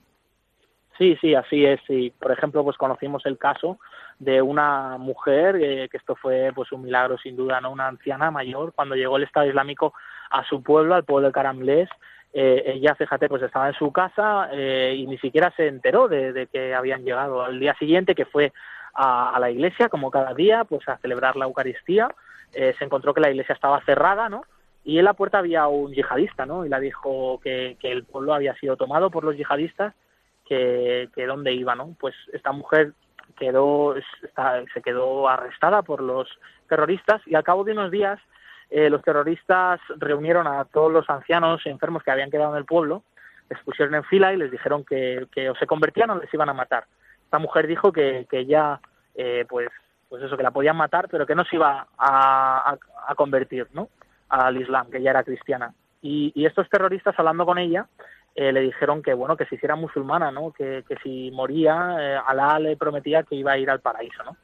Sí, 0.98 1.18
sí, 1.22 1.34
así 1.34 1.66
es. 1.66 1.80
Y, 1.90 2.12
por 2.12 2.32
ejemplo, 2.32 2.64
pues 2.64 2.78
conocimos 2.78 3.26
el 3.26 3.38
caso 3.38 3.80
de 4.20 4.42
una 4.42 4.98
mujer, 4.98 5.56
eh, 5.56 5.90
que 5.90 5.98
esto 5.98 6.16
fue 6.16 6.52
pues 6.54 6.72
un 6.72 6.84
milagro 6.84 7.18
sin 7.18 7.36
duda, 7.36 7.60
¿no? 7.62 7.72
Una 7.72 7.88
anciana 7.88 8.30
mayor, 8.30 8.74
cuando 8.74 8.96
llegó 8.96 9.18
el 9.18 9.24
Estado 9.24 9.48
Islámico 9.48 9.94
a 10.30 10.44
su 10.44 10.62
pueblo, 10.62 10.94
al 10.94 11.04
pueblo 11.06 11.28
de 11.30 11.34
Caramlés, 11.34 11.90
eh, 12.34 12.64
ella, 12.76 12.94
fíjate, 12.96 13.30
pues 13.30 13.42
estaba 13.44 13.70
en 13.70 13.74
su 13.76 13.92
casa 13.92 14.50
eh, 14.52 14.96
y 14.98 15.08
ni 15.08 15.18
siquiera 15.18 15.52
se 15.56 15.68
enteró 15.68 16.08
de, 16.08 16.34
de 16.34 16.48
que 16.48 16.74
habían 16.76 17.04
llegado. 17.06 17.44
Al 17.44 17.60
día 17.60 17.74
siguiente, 17.80 18.16
que 18.16 18.26
fue 18.26 18.52
a, 18.94 19.36
a 19.36 19.40
la 19.40 19.50
iglesia, 19.50 19.90
como 19.90 20.12
cada 20.12 20.34
día, 20.34 20.64
pues 20.66 20.88
a 20.90 20.98
celebrar 20.98 21.36
la 21.36 21.46
Eucaristía, 21.46 22.10
eh, 22.54 22.76
se 22.78 22.86
encontró 22.86 23.14
que 23.14 23.22
la 23.22 23.30
iglesia 23.30 23.54
estaba 23.54 23.84
cerrada, 23.86 24.30
¿no? 24.30 24.44
Y 24.84 25.00
en 25.00 25.06
la 25.06 25.14
puerta 25.14 25.40
había 25.40 25.68
un 25.68 25.94
yihadista, 25.94 26.46
¿no? 26.46 26.66
Y 26.66 26.70
la 26.70 26.80
dijo 26.80 27.40
que, 27.42 27.78
el 27.82 28.04
pueblo 28.04 28.34
había 28.34 28.54
sido 28.56 28.76
tomado 28.76 29.10
por 29.10 29.24
los 29.24 29.38
yihadistas 29.38 29.94
que, 30.46 31.10
que 31.16 31.26
dónde 31.26 31.54
iba, 31.54 31.76
¿no? 31.76 31.96
Pues 32.00 32.16
esta 32.34 32.52
mujer 32.52 32.94
quedó, 33.38 33.96
se 34.74 34.82
quedó 34.82 35.28
arrestada 35.28 35.82
por 35.82 36.02
los 36.02 36.28
terroristas 36.68 37.22
y 37.26 37.36
al 37.36 37.44
cabo 37.44 37.64
de 37.64 37.74
unos 37.74 37.92
días 37.92 38.20
eh, 38.70 38.90
los 38.90 39.02
terroristas 39.02 39.80
reunieron 39.98 40.48
a 40.48 40.66
todos 40.66 40.92
los 40.92 41.10
ancianos 41.10 41.62
y 41.66 41.70
enfermos 41.70 42.04
que 42.04 42.12
habían 42.12 42.32
quedado 42.32 42.52
en 42.52 42.58
el 42.58 42.66
pueblo, 42.66 43.04
les 43.50 43.60
pusieron 43.64 43.96
en 43.96 44.04
fila 44.04 44.34
y 44.34 44.38
les 44.38 44.52
dijeron 44.52 44.84
que, 44.84 45.28
que 45.32 45.50
o 45.50 45.56
se 45.56 45.68
convertían 45.68 46.10
o 46.10 46.20
les 46.20 46.34
iban 46.34 46.50
a 46.50 46.54
matar. 46.54 46.86
Esta 47.24 47.40
mujer 47.40 47.68
dijo 47.68 47.92
que, 47.92 48.26
que 48.30 48.40
ella, 48.40 48.80
eh, 49.16 49.46
pues, 49.48 49.70
pues 50.14 50.22
eso, 50.22 50.38
que 50.38 50.44
la 50.44 50.52
podían 50.52 50.78
matar, 50.78 51.08
pero 51.10 51.26
que 51.26 51.34
no 51.34 51.44
se 51.44 51.56
iba 51.56 51.88
a, 51.98 52.78
convertir, 53.16 53.66
¿no? 53.74 53.90
Al 54.30 54.56
Islam, 54.62 54.92
que 54.92 55.00
ella 55.00 55.10
era 55.10 55.24
cristiana. 55.24 55.74
Y, 56.04 56.46
estos 56.46 56.70
terroristas, 56.70 57.16
hablando 57.18 57.48
con 57.48 57.58
ella, 57.58 57.88
eh, 58.36 58.52
le 58.52 58.62
dijeron 58.62 59.02
que 59.02 59.16
bueno 59.16 59.36
que 59.36 59.46
se 59.46 59.56
hiciera 59.56 59.76
musulmana 59.76 60.30
no 60.30 60.52
que, 60.52 60.84
que 60.88 60.98
si 60.98 61.32
moría 61.32 61.96
eh, 62.00 62.20
Alá 62.28 62.60
le 62.60 62.78
prometía 62.78 63.24
que 63.24 63.34
iba 63.34 63.54
a 63.54 63.58
ir 63.58 63.72
al 63.72 63.80
paraíso 63.80 64.24
no 64.24 64.38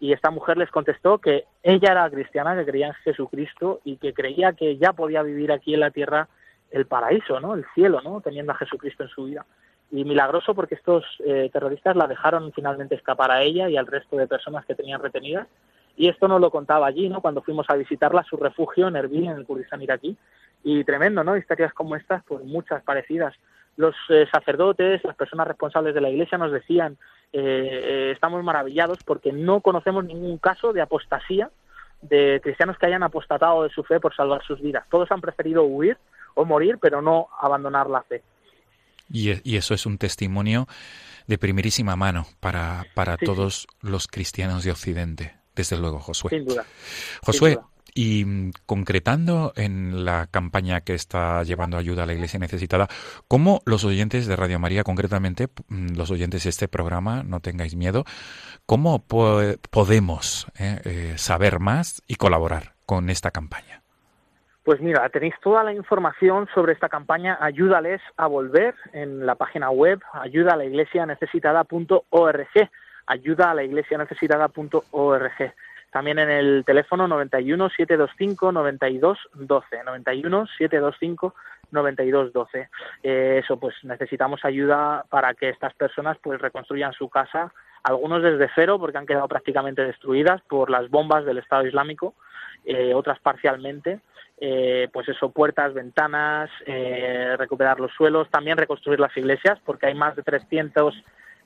y 0.00 0.12
esta 0.12 0.30
mujer 0.30 0.56
les 0.56 0.70
contestó 0.70 1.18
que 1.18 1.44
ella 1.62 1.92
era 1.92 2.10
cristiana 2.10 2.56
que 2.56 2.64
creía 2.64 2.86
en 2.86 2.94
Jesucristo 2.94 3.80
y 3.84 3.98
que 3.98 4.14
creía 4.14 4.54
que 4.54 4.78
ya 4.78 4.94
podía 4.94 5.22
vivir 5.22 5.52
aquí 5.52 5.74
en 5.74 5.80
la 5.80 5.90
tierra 5.90 6.28
el 6.70 6.86
paraíso 6.86 7.38
no 7.38 7.54
el 7.54 7.66
cielo 7.74 8.00
no 8.00 8.22
teniendo 8.22 8.52
a 8.52 8.56
Jesucristo 8.56 9.02
en 9.02 9.10
su 9.10 9.24
vida 9.24 9.44
y 9.90 10.04
milagroso 10.04 10.54
porque 10.54 10.74
estos 10.74 11.04
eh, 11.24 11.48
terroristas 11.52 11.96
la 11.96 12.06
dejaron 12.06 12.52
finalmente 12.52 12.94
escapar 12.94 13.30
a 13.30 13.42
ella 13.42 13.68
y 13.68 13.76
al 13.76 13.86
resto 13.86 14.16
de 14.16 14.26
personas 14.26 14.64
que 14.66 14.74
tenían 14.74 15.00
retenidas 15.00 15.46
y 15.96 16.08
esto 16.08 16.28
nos 16.28 16.40
lo 16.40 16.50
contaba 16.50 16.86
allí 16.86 17.08
no 17.08 17.20
cuando 17.20 17.42
fuimos 17.42 17.66
a 17.68 17.76
visitarla 17.76 18.24
su 18.24 18.36
refugio 18.36 18.88
en 18.88 18.96
Erbil 18.96 19.26
en 19.26 19.36
el 19.36 19.46
Kurdistán 19.46 19.82
iraquí 19.82 20.16
y 20.68 20.82
tremendo, 20.82 21.22
¿no? 21.22 21.36
Historias 21.36 21.72
como 21.72 21.94
estas, 21.94 22.24
pues 22.24 22.44
muchas 22.44 22.82
parecidas. 22.82 23.32
Los 23.76 23.94
eh, 24.08 24.26
sacerdotes, 24.32 25.04
las 25.04 25.14
personas 25.14 25.46
responsables 25.46 25.94
de 25.94 26.00
la 26.00 26.10
Iglesia 26.10 26.38
nos 26.38 26.50
decían, 26.50 26.98
eh, 27.32 27.40
eh, 27.84 28.10
estamos 28.12 28.42
maravillados 28.42 28.98
porque 29.04 29.32
no 29.32 29.60
conocemos 29.60 30.04
ningún 30.04 30.38
caso 30.38 30.72
de 30.72 30.80
apostasía 30.80 31.50
de 32.02 32.40
cristianos 32.42 32.78
que 32.78 32.86
hayan 32.86 33.04
apostatado 33.04 33.62
de 33.62 33.70
su 33.70 33.84
fe 33.84 34.00
por 34.00 34.14
salvar 34.14 34.42
sus 34.42 34.60
vidas. 34.60 34.84
Todos 34.90 35.10
han 35.12 35.20
preferido 35.20 35.62
huir 35.62 35.98
o 36.34 36.44
morir, 36.44 36.78
pero 36.80 37.00
no 37.00 37.28
abandonar 37.40 37.88
la 37.88 38.02
fe. 38.02 38.22
Y, 39.08 39.30
e- 39.30 39.40
y 39.44 39.56
eso 39.56 39.74
es 39.74 39.86
un 39.86 39.98
testimonio 39.98 40.66
de 41.26 41.38
primerísima 41.38 41.96
mano 41.96 42.26
para, 42.40 42.86
para 42.94 43.14
Sí, 43.14 43.18
sí. 43.20 43.26
todos 43.26 43.66
los 43.80 44.06
cristianos 44.08 44.64
de 44.64 44.70
Occidente, 44.72 45.36
desde 45.54 45.76
luego, 45.76 45.98
Josué. 46.00 46.30
Sin 46.30 46.44
duda. 46.44 46.64
Josué, 47.22 47.54
duda. 47.56 47.66
y 47.94 48.24
mm, 48.24 48.52
concretando 48.66 49.52
en 49.56 50.04
la 50.04 50.26
campaña 50.28 50.82
que 50.82 50.94
está 50.94 51.42
llevando 51.42 51.78
ayuda 51.78 52.02
a 52.02 52.06
la 52.06 52.12
Iglesia 52.14 52.38
necesitada, 52.38 52.88
¿cómo 53.26 53.62
los 53.64 53.84
oyentes 53.84 54.26
de 54.26 54.36
Radio 54.36 54.58
María, 54.58 54.84
concretamente 54.84 55.48
mm, 55.68 55.94
los 55.96 56.10
oyentes 56.10 56.44
de 56.44 56.50
este 56.50 56.68
programa, 56.68 57.22
no 57.24 57.40
tengáis 57.40 57.74
miedo, 57.74 58.04
cómo 58.66 59.02
po- 59.04 59.40
podemos 59.70 60.46
eh, 60.58 60.80
eh, 60.84 61.14
saber 61.16 61.58
más 61.58 62.02
y 62.06 62.16
colaborar 62.16 62.74
con 62.86 63.10
esta 63.10 63.30
campaña? 63.30 63.75
Pues 64.66 64.80
mira, 64.80 65.08
tenéis 65.10 65.36
toda 65.40 65.62
la 65.62 65.72
información 65.72 66.48
sobre 66.52 66.72
esta 66.72 66.88
campaña 66.88 67.38
Ayúdales 67.40 68.02
a 68.16 68.26
volver 68.26 68.74
en 68.92 69.24
la 69.24 69.36
página 69.36 69.70
web 69.70 70.02
ayuda 70.12 70.54
a 70.54 70.56
la 70.56 70.64
iglesia 70.64 71.06
necesitada.org, 71.06 72.48
ayuda 73.06 73.50
a 73.52 73.54
la 73.54 73.62
iglesia 73.62 73.96
necesitada.org. 73.96 75.54
También 75.92 76.18
en 76.18 76.30
el 76.30 76.64
teléfono 76.66 77.06
91 77.06 77.70
725 77.76 78.50
92 78.50 79.18
12, 79.34 79.84
91 79.84 80.46
725 80.58 81.34
92 81.70 82.32
12. 82.32 82.68
Eh, 83.04 83.40
eso, 83.44 83.60
pues 83.60 83.76
necesitamos 83.84 84.44
ayuda 84.44 85.04
para 85.08 85.34
que 85.34 85.48
estas 85.48 85.74
personas 85.74 86.18
pues 86.20 86.40
reconstruyan 86.40 86.92
su 86.92 87.08
casa, 87.08 87.52
algunos 87.86 88.22
desde 88.22 88.50
cero 88.54 88.78
porque 88.78 88.98
han 88.98 89.06
quedado 89.06 89.28
prácticamente 89.28 89.84
destruidas 89.84 90.40
por 90.42 90.70
las 90.70 90.90
bombas 90.90 91.24
del 91.24 91.38
Estado 91.38 91.66
Islámico, 91.66 92.14
eh, 92.64 92.94
otras 92.94 93.18
parcialmente 93.20 94.00
eh, 94.38 94.88
pues 94.92 95.08
eso, 95.08 95.30
puertas, 95.30 95.72
ventanas, 95.72 96.50
eh, 96.66 97.36
recuperar 97.38 97.80
los 97.80 97.90
suelos, 97.92 98.28
también 98.30 98.58
reconstruir 98.58 99.00
las 99.00 99.16
iglesias, 99.16 99.58
porque 99.64 99.86
hay 99.86 99.94
más 99.94 100.14
de 100.14 100.22
300 100.22 100.94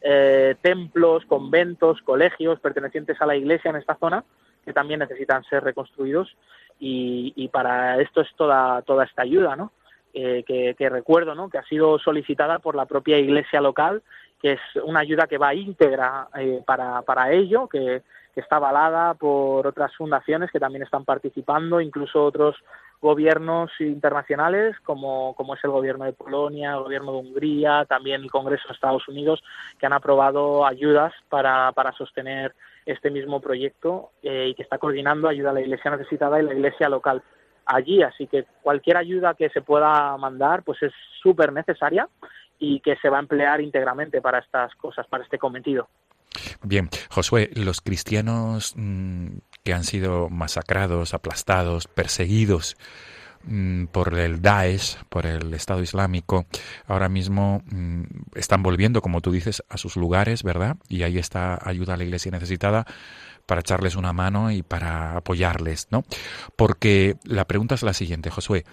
eh, 0.03 0.57
templos, 0.61 1.25
conventos, 1.27 2.03
colegios 2.03 2.59
pertenecientes 2.59 3.21
a 3.21 3.27
la 3.27 3.37
iglesia 3.37 3.71
en 3.71 3.77
esta 3.77 3.97
zona 3.97 4.25
que 4.65 4.73
también 4.73 5.01
necesitan 5.01 5.45
ser 5.45 5.63
reconstruidos 5.63 6.37
y, 6.81 7.49
para 7.49 8.01
esto 8.01 8.23
es 8.23 8.29
toda, 8.37 8.83
toda 8.83 9.05
esta 9.05 9.23
ayuda, 9.23 9.55
¿no? 9.55 9.73
Que, 10.13 10.75
que 10.77 10.89
recuerdo, 10.89 11.35
¿no? 11.35 11.51
Que 11.51 11.59
ha 11.59 11.65
sido 11.65 11.99
solicitada 11.99 12.59
por 12.59 12.75
la 12.75 12.87
propia 12.87 13.19
iglesia 13.19 13.61
local, 13.61 14.03
que 14.41 14.53
es 14.53 14.61
una 14.85 15.01
ayuda 15.01 15.27
que 15.27 15.39
va 15.39 15.55
íntegra 15.55 16.29
eh, 16.39 16.63
para, 16.65 17.03
para 17.03 17.31
ello, 17.33 17.69
que, 17.69 18.03
está 18.37 18.57
avalada 18.57 19.13
por 19.13 19.67
otras 19.67 19.95
fundaciones 19.95 20.51
que 20.51 20.59
también 20.59 20.83
están 20.83 21.05
participando, 21.05 21.79
incluso 21.79 22.25
otros 22.25 22.57
gobiernos 23.03 23.71
internacionales 23.81 24.77
como, 24.83 25.35
como 25.35 25.55
es 25.55 25.63
el 25.63 25.71
gobierno 25.71 26.07
de 26.07 26.15
Polonia, 26.15 26.73
el 26.73 26.83
gobierno 26.83 27.13
de 27.13 27.19
Hungría, 27.19 27.85
también 27.87 28.23
el 28.23 28.31
Congreso 28.31 28.67
de 28.69 28.73
Estados 28.73 29.07
Unidos, 29.09 29.43
que 29.79 29.85
han 29.85 29.93
aprobado 29.93 30.65
ayudas 30.65 31.13
para, 31.29 31.73
para 31.73 31.93
sostener 31.93 32.55
este 32.87 33.11
mismo 33.11 33.43
proyecto 33.43 34.13
eh, 34.23 34.49
y 34.49 34.55
que 34.55 34.63
está 34.63 34.79
coordinando 34.79 35.29
ayuda 35.29 35.51
a 35.51 35.55
la 35.55 35.61
Iglesia 35.61 35.91
necesitada 35.91 36.41
y 36.41 36.45
la 36.45 36.55
Iglesia 36.55 36.89
local 36.89 37.23
allí. 37.67 38.03
Así 38.03 38.27
que 38.27 38.47
cualquier 38.63 38.97
ayuda 38.97 39.35
que 39.35 39.51
se 39.51 39.61
pueda 39.61 40.17
mandar 40.17 40.63
pues 40.63 40.83
es 40.83 40.93
súper 41.23 41.53
necesaria 41.53 42.09
y 42.61 42.81
que 42.81 42.95
se 42.97 43.09
va 43.09 43.17
a 43.17 43.21
emplear 43.21 43.61
íntegramente 43.61 44.21
para 44.21 44.39
estas 44.39 44.73
cosas, 44.77 45.07
para 45.09 45.25
este 45.25 45.39
cometido. 45.39 45.89
Bien, 46.63 46.89
Josué, 47.09 47.51
los 47.55 47.81
cristianos 47.81 48.75
mm, 48.77 49.39
que 49.65 49.73
han 49.73 49.83
sido 49.83 50.29
masacrados, 50.29 51.15
aplastados, 51.15 51.89
perseguidos 51.89 52.77
mm, 53.45 53.87
por 53.87 54.17
el 54.17 54.43
Daesh, 54.43 54.99
por 55.09 55.27
el 55.27 55.53
Estado 55.55 55.83
Islámico, 55.83 56.47
ahora 56.87 57.09
mismo 57.09 57.63
mm, 57.65 58.03
están 58.35 58.63
volviendo, 58.63 59.01
como 59.01 59.23
tú 59.23 59.33
dices, 59.33 59.65
a 59.69 59.79
sus 59.79 59.97
lugares, 59.97 60.43
¿verdad? 60.43 60.77
Y 60.89 61.03
ahí 61.03 61.19
está 61.19 61.59
ayuda 61.67 61.95
a 61.95 61.97
la 61.97 62.05
Iglesia 62.05 62.31
necesitada 62.31 62.85
para 63.47 63.63
echarles 63.63 63.97
una 63.97 64.13
mano 64.13 64.53
y 64.53 64.63
para 64.63 65.17
apoyarles, 65.17 65.89
¿no? 65.91 66.05
Porque 66.57 67.17
la 67.25 67.47
pregunta 67.47 67.75
es 67.75 67.83
la 67.83 67.95
siguiente, 67.95 68.31
Josué, 68.31 68.65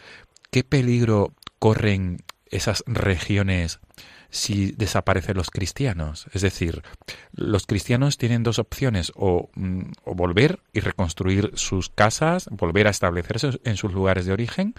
¿qué 0.52 0.64
peligro 0.64 1.34
corren 1.58 2.18
esas 2.52 2.84
regiones 2.88 3.80
si 4.30 4.72
desaparecen 4.72 5.38
los 5.38 5.50
cristianos. 5.50 6.28
Es 6.34 6.42
decir, 6.42 6.82
los 7.34 7.66
cristianos 7.66 8.18
tienen 8.18 8.44
dos 8.44 8.60
opciones, 8.60 9.12
o, 9.16 9.50
mm, 9.56 9.92
o, 10.04 10.16
volver 10.16 10.60
y 10.74 10.82
reconstruir 10.82 11.52
sus 11.56 11.90
casas, 11.90 12.50
volver 12.52 12.88
a 12.88 12.92
establecerse 12.92 13.60
en 13.64 13.78
sus 13.78 13.94
lugares 13.94 14.26
de 14.26 14.34
origen, 14.34 14.74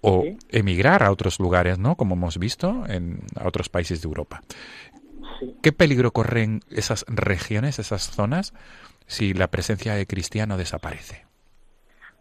o 0.00 0.22
sí. 0.22 0.36
emigrar 0.48 1.02
a 1.04 1.12
otros 1.12 1.38
lugares, 1.38 1.78
¿no? 1.78 1.94
Como 1.94 2.14
hemos 2.16 2.38
visto, 2.38 2.84
en 2.88 3.20
a 3.38 3.46
otros 3.46 3.68
países 3.68 4.02
de 4.02 4.08
Europa. 4.08 4.42
Sí. 5.38 5.54
¿Qué 5.62 5.72
peligro 5.72 6.10
corren 6.10 6.60
esas 6.70 7.04
regiones, 7.08 7.78
esas 7.78 8.10
zonas, 8.10 8.52
si 9.06 9.32
la 9.32 9.48
presencia 9.48 9.94
de 9.94 10.06
cristiano 10.06 10.56
desaparece? 10.56 11.24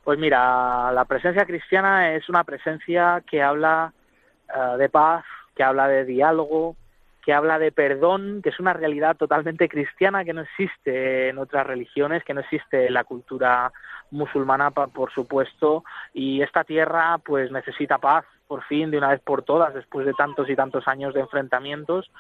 Pues 0.04 0.20
mira, 0.20 0.92
la 0.92 1.06
presencia 1.06 1.46
cristiana 1.46 2.14
es 2.16 2.28
una 2.30 2.44
presencia 2.44 3.24
que 3.30 3.42
habla 3.42 3.94
eh, 4.56 4.78
de 4.78 4.90
paz, 4.90 5.24
que 5.56 5.64
habla 5.64 5.88
de 5.88 6.06
diálogo, 6.06 6.76
que 7.24 7.34
habla 7.34 7.60
de 7.60 7.72
perdón, 7.72 8.42
que 8.42 8.50
es 8.50 8.60
una 8.60 8.74
realidad 8.74 9.16
totalmente 9.16 9.70
cristiana 9.70 10.26
que 10.26 10.34
no 10.34 10.42
existe 10.42 11.30
en 11.30 11.38
otras 11.38 11.68
religiones, 11.68 12.24
que 12.24 12.34
no 12.34 12.42
existe 12.42 12.88
en 12.88 12.94
la 12.94 13.04
cultura 13.04 13.72
musulmana, 14.10 14.72
por 14.72 15.12
supuesto, 15.14 15.84
y 16.14 16.42
esta 16.42 16.64
tierra 16.64 17.18
pues 17.20 17.52
necesita 17.52 17.98
paz 17.98 18.26
por 18.52 18.64
fin, 18.66 18.92
de 18.92 18.98
una 18.98 19.08
vez 19.08 19.22
por 19.22 19.44
todas, 19.44 19.74
después 19.74 20.06
de 20.06 20.14
tantos 20.14 20.50
y 20.50 20.58
tantos 20.58 20.86
años 20.86 21.14
de 21.14 21.22
enfrentamientos. 21.22 22.12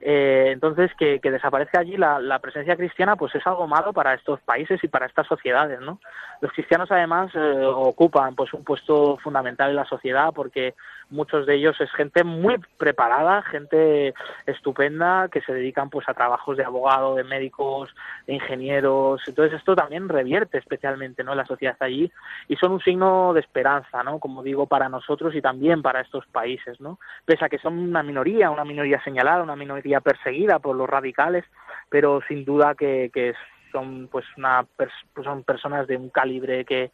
Eh, 0.00 0.50
entonces, 0.52 0.92
que, 0.96 1.18
que 1.18 1.32
desaparezca 1.32 1.80
allí 1.80 1.96
la, 1.96 2.20
la 2.20 2.38
presencia 2.38 2.76
cristiana, 2.76 3.16
pues 3.16 3.34
es 3.34 3.44
algo 3.44 3.66
malo 3.66 3.92
para 3.92 4.14
estos 4.14 4.38
países 4.42 4.78
y 4.84 4.86
para 4.86 5.06
estas 5.06 5.26
sociedades, 5.26 5.80
¿no? 5.80 5.98
Los 6.40 6.52
cristianos, 6.52 6.92
además, 6.92 7.32
eh, 7.34 7.64
ocupan 7.66 8.36
pues 8.36 8.54
un 8.54 8.62
puesto 8.62 9.16
fundamental 9.16 9.70
en 9.70 9.76
la 9.76 9.84
sociedad 9.84 10.32
porque 10.32 10.74
muchos 11.10 11.44
de 11.46 11.56
ellos 11.56 11.78
es 11.80 11.90
gente 11.92 12.24
muy 12.24 12.56
preparada, 12.78 13.42
gente 13.42 14.14
estupenda 14.46 15.28
que 15.28 15.40
se 15.42 15.52
dedican 15.52 15.90
pues 15.90 16.08
a 16.08 16.14
trabajos 16.14 16.56
de 16.56 16.64
abogado, 16.64 17.16
de 17.16 17.24
médicos, 17.24 17.94
de 18.26 18.34
ingenieros. 18.34 19.20
Entonces 19.26 19.58
esto 19.58 19.74
también 19.74 20.08
revierte 20.08 20.58
especialmente, 20.58 21.24
¿no? 21.24 21.34
la 21.34 21.44
sociedad 21.44 21.76
allí 21.80 22.10
y 22.48 22.56
son 22.56 22.72
un 22.72 22.80
signo 22.80 23.32
de 23.34 23.40
esperanza, 23.40 24.02
¿no? 24.02 24.18
Como 24.18 24.42
digo, 24.42 24.66
para 24.66 24.88
nosotros 24.88 25.34
y 25.34 25.42
también 25.42 25.79
para 25.82 26.00
estos 26.00 26.26
países, 26.26 26.80
¿no? 26.80 26.98
Pese 27.24 27.44
a 27.44 27.48
que 27.48 27.58
son 27.58 27.78
una 27.78 28.02
minoría, 28.02 28.50
una 28.50 28.64
minoría 28.64 29.02
señalada, 29.02 29.42
una 29.42 29.56
minoría 29.56 30.00
perseguida 30.00 30.58
por 30.58 30.76
los 30.76 30.88
radicales, 30.88 31.44
pero 31.88 32.20
sin 32.28 32.44
duda 32.44 32.74
que, 32.74 33.10
que 33.12 33.30
es 33.30 33.36
son 33.72 34.08
pues 34.10 34.24
una 34.36 34.64
pues 34.76 34.90
son 35.24 35.42
personas 35.44 35.86
de 35.86 35.96
un 35.96 36.10
calibre 36.10 36.64
que, 36.64 36.90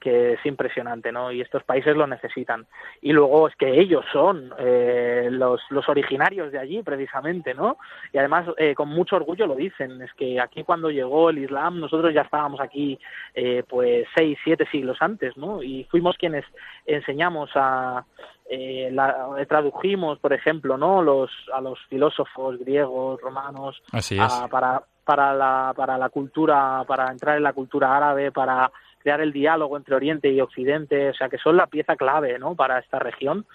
que 0.00 0.34
es 0.34 0.46
impresionante 0.46 1.12
no 1.12 1.30
y 1.32 1.40
estos 1.40 1.62
países 1.64 1.96
lo 1.96 2.06
necesitan. 2.06 2.66
Y 3.00 3.12
luego 3.12 3.48
es 3.48 3.56
que 3.56 3.80
ellos 3.80 4.04
son 4.12 4.52
eh, 4.58 5.28
los 5.30 5.60
los 5.70 5.88
originarios 5.88 6.52
de 6.52 6.58
allí 6.58 6.82
precisamente 6.82 7.54
no 7.54 7.76
y 8.12 8.18
además 8.18 8.46
eh, 8.56 8.74
con 8.74 8.88
mucho 8.88 9.16
orgullo 9.16 9.46
lo 9.46 9.54
dicen. 9.54 10.00
Es 10.02 10.12
que 10.14 10.40
aquí 10.40 10.64
cuando 10.64 10.90
llegó 10.90 11.30
el 11.30 11.38
Islam 11.38 11.80
nosotros 11.80 12.12
ya 12.14 12.22
estábamos 12.22 12.60
aquí 12.60 12.98
eh, 13.34 13.62
pues 13.68 14.06
seis 14.16 14.38
siete 14.44 14.66
siglos 14.70 14.98
antes 15.00 15.36
no 15.36 15.62
y 15.62 15.84
fuimos 15.90 16.16
quienes 16.16 16.44
enseñamos 16.86 17.50
a 17.54 18.04
eh, 18.50 18.88
la, 18.92 19.34
tradujimos 19.46 20.18
por 20.20 20.32
ejemplo 20.32 20.78
no 20.78 21.02
los 21.02 21.30
a 21.52 21.60
los 21.60 21.78
filósofos 21.88 22.58
griegos 22.58 23.20
romanos 23.20 23.80
Así 23.92 24.18
a- 24.18 24.24
es. 24.26 24.32
para 24.50 24.82
para 25.08 25.32
la 25.32 25.72
para 25.74 25.96
la 25.96 26.10
cultura 26.10 26.84
para 26.86 27.10
entrar 27.10 27.38
en 27.38 27.42
la 27.42 27.54
cultura 27.54 27.96
árabe 27.96 28.30
para 28.30 28.70
crear 28.98 29.22
el 29.22 29.32
diálogo 29.32 29.78
entre 29.78 29.94
Oriente 29.94 30.28
y 30.28 30.38
Occidente. 30.42 31.08
O 31.08 31.14
sea 31.14 31.30
que 31.30 31.38
son 31.38 31.56
la 31.56 31.66
pieza 31.66 31.96
clave 31.96 32.38
no 32.38 32.54
para 32.54 32.78
esta 32.78 32.98
región. 32.98 33.46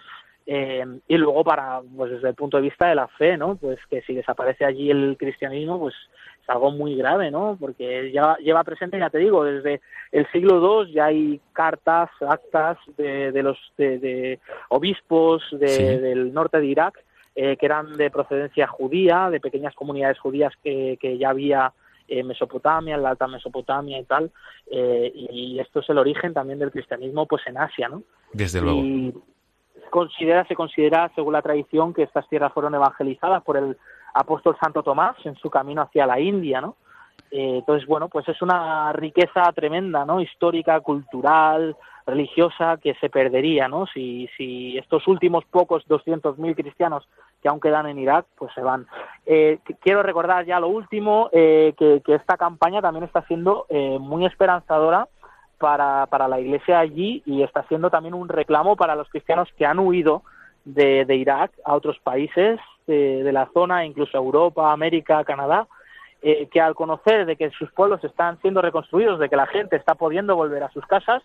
Eh, 0.47 0.83
y 1.07 1.15
luego 1.17 1.43
para 1.43 1.79
pues 1.95 2.11
desde 2.11 2.29
el 2.29 2.35
punto 2.35 2.57
de 2.57 2.63
vista 2.63 2.87
de 2.87 2.95
la 2.95 3.07
fe 3.07 3.37
no 3.37 3.55
pues 3.55 3.79
que 3.89 4.01
si 4.01 4.13
desaparece 4.13 4.65
allí 4.65 4.89
el 4.91 5.15
cristianismo 5.17 5.79
pues 5.79 5.93
es 6.41 6.49
algo 6.49 6.69
muy 6.71 6.97
grave 6.97 7.31
no 7.31 7.55
porque 7.57 8.11
ya 8.11 8.35
lleva 8.39 8.65
presente 8.65 8.99
ya 8.99 9.09
te 9.09 9.19
digo 9.19 9.45
desde 9.45 9.79
el 10.11 10.29
siglo 10.33 10.59
II 10.83 10.91
ya 10.91 11.05
hay 11.05 11.39
cartas 11.53 12.09
actas 12.27 12.77
de, 12.97 13.31
de 13.31 13.41
los 13.41 13.57
de, 13.77 13.99
de 13.99 14.39
obispos 14.67 15.43
de- 15.51 15.67
Sí. 15.69 15.83
del 16.07 16.33
norte 16.33 16.59
de 16.59 16.65
Irak 16.65 16.95
eh, 17.35 17.57
que 17.57 17.65
eran 17.65 17.97
de 17.97 18.11
procedencia 18.11 18.67
judía, 18.67 19.29
de 19.29 19.39
pequeñas 19.39 19.73
comunidades 19.75 20.19
judías 20.19 20.53
que, 20.63 20.97
que 20.99 21.17
ya 21.17 21.29
había 21.29 21.73
en 22.07 22.27
Mesopotamia, 22.27 22.95
en 22.95 23.03
la 23.03 23.09
Alta 23.09 23.27
Mesopotamia 23.27 23.99
y 23.99 24.03
tal, 24.03 24.31
eh, 24.69 25.11
y 25.13 25.59
esto 25.59 25.79
es 25.79 25.89
el 25.89 25.97
origen 25.97 26.33
también 26.33 26.59
del 26.59 26.71
cristianismo 26.71 27.25
pues 27.25 27.43
en 27.47 27.57
Asia, 27.57 27.89
¿no? 27.89 28.03
Desde 28.33 28.61
luego. 28.61 28.79
Y 28.79 29.13
considera, 29.89 30.45
se 30.47 30.55
considera, 30.55 31.11
según 31.15 31.33
la 31.33 31.41
tradición, 31.41 31.93
que 31.93 32.03
estas 32.03 32.27
tierras 32.27 32.53
fueron 32.53 32.75
evangelizadas 32.75 33.43
por 33.43 33.57
el 33.57 33.77
apóstol 34.13 34.57
Santo 34.61 34.83
Tomás 34.83 35.15
en 35.25 35.35
su 35.35 35.49
camino 35.49 35.81
hacia 35.81 36.05
la 36.05 36.19
India, 36.19 36.61
¿no? 36.61 36.77
Eh, 37.35 37.57
entonces, 37.57 37.87
bueno, 37.87 38.09
pues 38.09 38.29
es 38.29 38.39
una 38.43 38.93
riqueza 38.93 39.51
tremenda, 39.53 40.05
¿no? 40.05 40.21
Histórica, 40.21 40.79
cultural, 40.81 41.75
religiosa, 42.05 42.77
que 42.77 42.93
se 42.95 43.09
perdería, 43.09 43.67
¿no? 43.67 43.87
Si, 43.87 44.29
si 44.37 44.77
estos 44.77 45.07
últimos 45.07 45.43
pocos 45.45 45.83
200.000 45.87 46.55
cristianos 46.55 47.07
que 47.41 47.49
aún 47.49 47.59
quedan 47.59 47.87
en 47.87 47.97
Irak, 47.97 48.27
pues 48.37 48.53
se 48.53 48.61
van. 48.61 48.85
Eh, 49.25 49.57
qu- 49.65 49.75
quiero 49.81 50.03
recordar 50.03 50.45
ya 50.45 50.59
lo 50.59 50.67
último, 50.67 51.29
eh, 51.31 51.73
que, 51.77 52.01
esta 52.13 52.37
campaña 52.37 52.81
también 52.81 53.03
está 53.05 53.23
siendo 53.25 53.65
eh, 53.69 53.97
muy 53.99 54.25
esperanzadora 54.27 55.07
para, 55.57 56.05
para 56.07 56.27
la 56.27 56.39
iglesia 56.39 56.77
allí 56.79 57.23
y 57.25 57.41
está 57.41 57.63
siendo 57.63 57.89
también 57.89 58.13
un 58.13 58.29
reclamo 58.29 58.75
para 58.75 58.95
los 58.95 59.09
cristianos 59.09 59.49
que 59.57 59.65
han 59.65 59.79
huido 59.79 60.21
de, 60.65 61.05
de 61.05 61.15
Irak 61.15 61.51
a 61.65 61.73
otros 61.73 61.97
países 61.99 62.59
de, 62.85 63.23
de 63.23 63.31
la 63.31 63.49
zona, 63.53 63.85
incluso 63.85 64.17
Europa, 64.17 64.71
América, 64.71 65.23
Canadá, 65.23 65.67
eh, 66.25 66.47
que 66.49 66.61
al 66.61 66.73
conocer 66.73 67.25
de 67.25 67.35
que 67.35 67.49
sus 67.51 67.69
pueblos 67.73 68.01
están 68.03 68.39
siendo 68.39 68.61
reconstruidos, 68.61 69.19
de 69.19 69.27
que 69.27 69.35
la 69.35 69.45
gente 69.45 69.75
está 69.75 69.95
pudiendo 69.95 70.37
volver 70.37 70.63
a 70.63 70.71
sus 70.71 70.85
casas, 70.85 71.21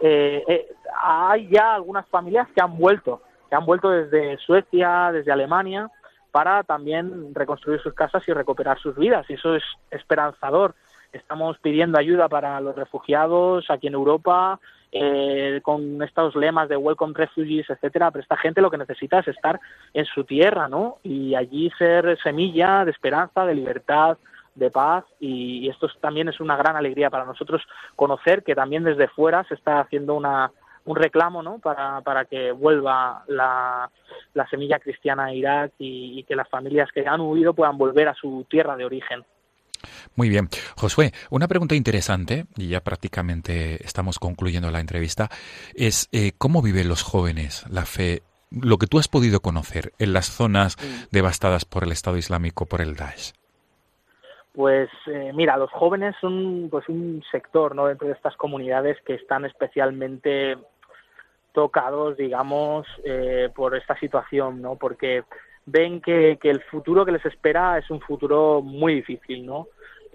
eh, 0.00 0.44
eh, 0.46 0.68
hay 1.02 1.48
ya 1.48 1.74
algunas 1.74 2.06
familias 2.08 2.46
que 2.54 2.60
han 2.60 2.76
vuelto, 2.76 3.22
que 3.48 3.56
han 3.56 3.64
vuelto 3.64 3.88
desde 3.88 4.36
Suecia, 4.38 5.10
desde 5.10 5.32
Alemania, 5.32 5.90
para 6.32 6.62
también 6.64 7.34
reconstruir 7.34 7.80
sus 7.80 7.94
casas 7.94 8.28
y 8.28 8.32
recuperar 8.34 8.78
sus 8.78 8.94
vidas. 8.94 9.24
Y 9.30 9.34
eso 9.34 9.54
es 9.54 9.64
esperanzador. 9.90 10.74
Estamos 11.14 11.58
pidiendo 11.60 11.98
ayuda 11.98 12.28
para 12.28 12.60
los 12.60 12.76
refugiados 12.76 13.70
aquí 13.70 13.86
en 13.86 13.94
Europa, 13.94 14.60
eh, 14.92 15.60
con 15.62 16.02
estos 16.02 16.34
lemas 16.36 16.68
de 16.68 16.76
Welcome 16.76 17.14
Refugees, 17.14 17.68
etcétera, 17.68 18.10
pero 18.10 18.22
esta 18.22 18.36
gente 18.36 18.60
lo 18.60 18.70
que 18.70 18.78
necesita 18.78 19.20
es 19.20 19.28
estar 19.28 19.60
en 19.94 20.04
su 20.06 20.24
tierra, 20.24 20.68
¿no? 20.68 20.98
Y 21.02 21.34
allí 21.34 21.70
ser 21.78 22.18
semilla 22.22 22.84
de 22.84 22.90
esperanza, 22.92 23.44
de 23.44 23.54
libertad, 23.54 24.16
de 24.54 24.70
paz 24.70 25.04
y, 25.20 25.68
esto 25.68 25.86
es- 25.86 25.98
también 26.00 26.28
es 26.28 26.40
una 26.40 26.56
gran 26.56 26.76
alegría 26.76 27.10
para 27.10 27.24
nosotros 27.24 27.62
conocer 27.94 28.42
que 28.42 28.54
también 28.54 28.84
desde 28.84 29.08
fuera 29.08 29.44
se 29.44 29.54
está 29.54 29.80
haciendo 29.80 30.14
una 30.14 30.50
un 30.86 30.94
reclamo 30.94 31.42
¿no? 31.42 31.58
para, 31.58 32.00
para 32.02 32.26
que 32.26 32.52
vuelva 32.52 33.24
la, 33.26 33.90
la 34.34 34.46
semilla 34.48 34.78
cristiana 34.78 35.24
a 35.24 35.34
Irak 35.34 35.72
y 35.78 36.22
que 36.22 36.36
las 36.36 36.48
familias 36.48 36.92
que 36.92 37.04
han 37.08 37.20
huido 37.20 37.54
puedan 37.54 37.76
volver 37.76 38.06
a 38.08 38.14
su 38.14 38.46
tierra 38.48 38.76
de 38.76 38.84
origen. 38.84 39.24
Muy 40.14 40.28
bien. 40.28 40.48
Josué, 40.76 41.12
una 41.30 41.48
pregunta 41.48 41.74
interesante, 41.74 42.46
y 42.56 42.68
ya 42.68 42.80
prácticamente 42.80 43.84
estamos 43.84 44.18
concluyendo 44.18 44.70
la 44.70 44.80
entrevista, 44.80 45.28
es 45.74 46.08
eh, 46.12 46.32
cómo 46.38 46.62
viven 46.62 46.88
los 46.88 47.02
jóvenes 47.02 47.64
la 47.70 47.86
fe, 47.86 48.22
lo 48.50 48.78
que 48.78 48.86
tú 48.86 48.98
has 48.98 49.08
podido 49.08 49.40
conocer 49.40 49.92
en 49.98 50.12
las 50.12 50.26
zonas 50.26 50.76
devastadas 51.10 51.64
por 51.64 51.84
el 51.84 51.92
Estado 51.92 52.16
Islámico, 52.16 52.66
por 52.66 52.80
el 52.80 52.96
Daesh. 52.96 53.32
Pues 54.52 54.88
eh, 55.06 55.32
mira, 55.34 55.58
los 55.58 55.70
jóvenes 55.70 56.14
son 56.18 56.68
pues 56.70 56.88
un 56.88 57.22
sector 57.30 57.74
no 57.74 57.86
dentro 57.86 58.08
de 58.08 58.14
estas 58.14 58.36
comunidades 58.36 58.96
que 59.02 59.14
están 59.14 59.44
especialmente 59.44 60.56
tocados, 61.52 62.16
digamos, 62.16 62.86
eh, 63.04 63.50
por 63.54 63.76
esta 63.76 63.98
situación, 63.98 64.62
¿no? 64.62 64.76
Porque 64.76 65.24
ven 65.66 66.00
que, 66.00 66.38
que 66.40 66.50
el 66.50 66.62
futuro 66.62 67.04
que 67.04 67.12
les 67.12 67.24
espera 67.26 67.78
es 67.78 67.90
un 67.90 68.00
futuro 68.00 68.62
muy 68.62 68.94
difícil, 68.94 69.44
¿no? 69.44 69.68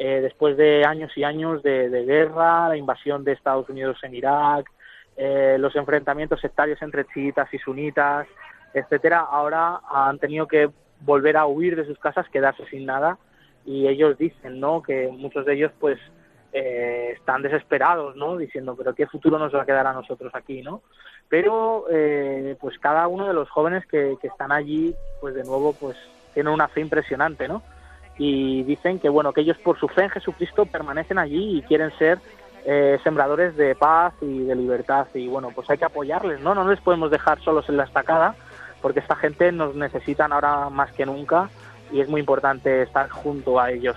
Eh, 0.04 0.20
después 0.22 0.58
de 0.58 0.84
años 0.84 1.12
y 1.16 1.24
años 1.24 1.62
de, 1.62 1.88
guerra, 2.06 2.70
la 2.70 2.76
invasión 2.76 3.24
de 3.24 3.34
Estados 3.34 3.70
Unidos 3.70 4.00
en 4.02 4.16
Irak, 4.16 4.72
eh, 5.16 5.58
los 5.60 5.76
enfrentamientos 5.76 6.42
sectarios 6.42 6.82
entre 6.82 7.06
chiitas 7.06 7.54
y 7.54 7.60
sunitas, 7.60 8.26
etcétera, 8.74 9.20
ahora 9.20 9.80
han 9.88 10.18
tenido 10.18 10.48
que 10.48 10.72
volver 11.02 11.38
a 11.38 11.46
huir 11.46 11.76
de 11.76 11.86
sus 11.86 12.00
casas, 12.00 12.28
quedarse 12.30 12.66
sin 12.72 12.88
nada, 12.88 13.20
y 13.64 13.88
ellos 13.88 14.18
dicen, 14.18 14.60
¿no? 14.60 14.82
Que 14.82 15.08
muchos 15.10 15.46
de 15.46 15.54
ellos, 15.54 15.72
pues, 15.80 16.00
eh, 16.52 17.14
están 17.16 17.44
desesperados, 17.44 18.16
¿no? 18.16 18.38
Diciendo, 18.38 18.76
pero 18.76 18.96
qué 18.96 19.06
futuro 19.06 19.38
nos 19.38 19.54
va 19.54 19.62
a 19.62 19.66
quedar 19.68 19.86
a 19.86 19.94
nosotros 19.94 20.34
aquí, 20.34 20.64
¿no? 20.64 20.82
Pero, 21.32 21.86
eh, 21.90 22.58
pues, 22.60 22.78
cada 22.78 23.08
uno 23.08 23.26
de 23.26 23.34
los 23.34 23.50
jóvenes 23.50 23.86
que, 23.86 24.18
que 24.22 24.28
están 24.28 24.52
allí, 24.52 24.94
pues, 25.22 25.34
de 25.34 25.46
nuevo, 25.46 25.72
pues, 25.72 25.96
tienen 26.34 26.52
una 26.52 26.68
fe 26.68 26.82
impresionante, 26.82 27.48
¿no? 27.48 27.64
Y 28.18 28.64
dicen 28.64 29.00
que, 29.00 29.08
bueno, 29.08 29.32
que 29.32 29.40
ellos 29.40 29.58
por 29.60 29.80
su 29.80 29.88
fe 29.88 30.04
en 30.04 30.10
Jesucristo 30.10 30.66
permanecen 30.66 31.18
allí 31.18 31.58
y 31.58 31.62
quieren 31.62 31.98
ser 31.98 32.20
eh, 32.66 33.00
sembradores 33.02 33.56
de 33.56 33.76
paz 33.76 34.14
y 34.20 34.40
de 34.40 34.56
libertad. 34.56 35.08
Y, 35.14 35.30
bueno, 35.30 35.52
pues 35.56 35.70
hay 35.70 35.78
que 35.78 35.86
apoyarles, 35.86 36.42
¿no? 36.42 36.54
No 36.54 36.70
les 36.70 36.82
podemos 36.82 37.10
dejar 37.10 37.42
solos 37.42 37.70
en 37.70 37.78
la 37.78 37.86
estacada, 37.86 38.36
porque 38.82 39.00
esta 39.00 39.16
gente 39.16 39.54
nos 39.54 39.74
necesitan 39.74 40.34
ahora 40.34 40.70
más 40.70 40.92
que 40.92 41.06
nunca 41.06 41.50
y 41.94 42.02
es 42.02 42.10
muy 42.10 42.20
importante 42.20 42.82
estar 42.82 43.10
junto 43.10 43.58
a 43.58 43.72
ellos. 43.72 43.96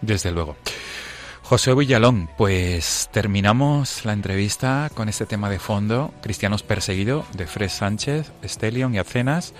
Desde 0.00 0.32
luego. 0.32 0.56
José 1.48 1.74
Villalón, 1.74 2.28
pues 2.36 3.08
terminamos 3.12 4.04
la 4.04 4.12
entrevista 4.12 4.90
con 4.92 5.08
este 5.08 5.26
tema 5.26 5.48
de 5.48 5.60
fondo, 5.60 6.10
Cristianos 6.20 6.64
Perseguidos, 6.64 7.24
de 7.36 7.46
Fred 7.46 7.68
Sánchez, 7.68 8.32
Estelion 8.42 8.92
y 8.96 8.98
Acenas, 8.98 9.54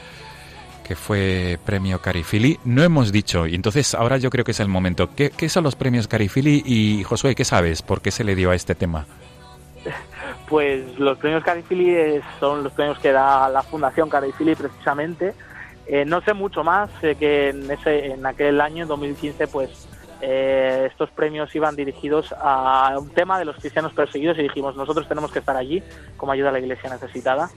que 0.83 0.97
fue 0.97 1.61
premio 1.65 2.01
Carifili. 2.01 2.59
No 2.65 2.83
hemos 2.83 3.13
dicho, 3.13 3.47
y 3.47 3.55
entonces 3.55 3.95
ahora 3.95 4.17
yo 4.17 4.31
creo 4.31 4.45
que 4.45 4.51
es 4.51 4.59
el 4.59 4.67
momento. 4.67 5.11
¿Qué, 5.15 5.31
qué 5.31 5.49
son 5.49 5.63
los 5.63 5.77
premios 5.77 6.09
Carifili? 6.09 6.61
Y 6.67 7.05
Josué, 7.05 7.37
¿qué 7.37 7.45
sabes? 7.45 7.83
¿Por 7.83 8.01
qué 8.01 8.11
se 8.11 8.25
le 8.25 8.35
dio 8.35 8.51
a 8.51 8.57
este 8.57 8.75
tema? 8.75 9.07
Pues 10.49 10.97
los 10.97 11.19
premios 11.19 11.43
Carifili 11.43 11.91
eh, 11.91 12.23
son 12.39 12.63
los 12.63 12.73
premios 12.73 13.01
que 13.01 13.11
da 13.11 13.49
la 13.49 13.63
Fundación 13.63 14.09
Carifili 14.09 14.55
precisamente. 14.55 15.35
Eh, 15.87 16.05
no 16.05 16.21
sé 16.21 16.35
mucho 16.35 16.63
más, 16.63 16.89
sé 17.01 17.17
que 17.17 17.49
en, 17.49 17.69
ese, 17.69 18.07
en 18.07 18.25
aquel 18.25 18.61
año, 18.61 18.83
en 18.83 18.89
2015, 18.89 19.49
pues 19.49 19.89
eh, 20.21 20.89
estos 20.91 21.11
premios 21.11 21.55
iban 21.55 21.77
dirigidos 21.77 22.35
a 22.39 22.97
un 22.99 23.11
tema 23.11 23.39
de 23.39 23.45
los 23.45 23.57
cristianos 23.57 23.93
perseguidos 23.93 24.39
y 24.39 24.43
dijimos, 24.43 24.77
nosotros 24.77 25.07
tenemos 25.09 25.31
que 25.31 25.41
estar 25.41 25.57
allí 25.57 25.83
como 26.17 26.33
ayuda 26.33 26.49
a 26.51 26.53
la 26.53 26.61
iglesia 26.61 26.91
necesitada. 26.91 27.51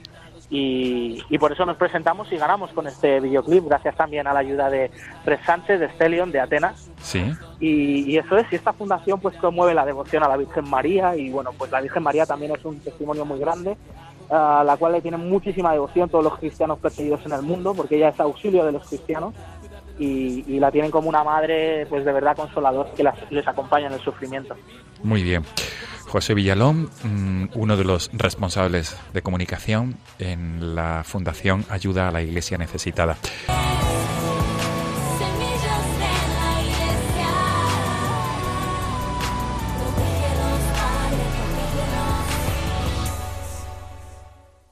Y, 0.52 1.22
y 1.30 1.38
por 1.38 1.52
eso 1.52 1.64
nos 1.64 1.76
presentamos 1.76 2.30
y 2.32 2.36
ganamos 2.36 2.72
con 2.72 2.88
este 2.88 3.20
videoclip, 3.20 3.66
gracias 3.66 3.94
también 3.94 4.26
a 4.26 4.32
la 4.32 4.40
ayuda 4.40 4.68
de 4.68 4.90
Fred 5.24 5.38
Sánchez, 5.46 5.78
de 5.78 5.88
Stelion, 5.90 6.32
de 6.32 6.40
Atenas. 6.40 6.90
Sí. 7.00 7.32
Y, 7.60 8.10
y 8.10 8.18
eso 8.18 8.36
es, 8.36 8.52
y 8.52 8.56
esta 8.56 8.72
fundación 8.72 9.20
pues 9.20 9.36
promueve 9.36 9.74
la 9.74 9.86
devoción 9.86 10.24
a 10.24 10.28
la 10.28 10.36
Virgen 10.36 10.68
María 10.68 11.14
y 11.14 11.30
bueno, 11.30 11.52
pues 11.56 11.70
la 11.70 11.80
Virgen 11.80 12.02
María 12.02 12.26
también 12.26 12.50
es 12.50 12.64
un 12.64 12.80
testimonio 12.80 13.24
muy 13.24 13.38
grande, 13.38 13.76
a 14.28 14.64
la 14.64 14.76
cual 14.76 14.92
le 14.92 15.00
tienen 15.00 15.28
muchísima 15.28 15.72
devoción 15.72 16.08
todos 16.08 16.24
los 16.24 16.36
cristianos 16.38 16.80
perseguidos 16.80 17.24
en 17.26 17.32
el 17.32 17.42
mundo, 17.42 17.72
porque 17.72 17.96
ella 17.96 18.08
es 18.08 18.18
auxilio 18.18 18.64
de 18.64 18.72
los 18.72 18.88
cristianos 18.88 19.34
y, 20.00 20.44
y 20.48 20.58
la 20.58 20.72
tienen 20.72 20.90
como 20.90 21.08
una 21.08 21.22
madre 21.22 21.86
pues 21.88 22.04
de 22.04 22.12
verdad 22.12 22.34
consoladora 22.34 22.90
que 22.96 23.02
las- 23.04 23.30
les 23.30 23.46
acompaña 23.46 23.86
en 23.86 23.92
el 23.92 24.00
sufrimiento. 24.00 24.56
Muy 25.04 25.22
bien. 25.22 25.44
José 26.08 26.34
Villalón, 26.34 26.90
mm, 27.04 27.50
uno 27.54 27.76
de 27.76 27.84
los 27.84 28.10
responsables 28.12 28.96
de 29.12 29.22
comunicación 29.22 29.96
en 30.18 30.74
la 30.74 31.02
Fundación 31.04 31.64
Ayuda 31.70 32.08
a 32.08 32.10
la 32.10 32.20
Iglesia 32.22 32.58
Necesitada. 32.58 33.16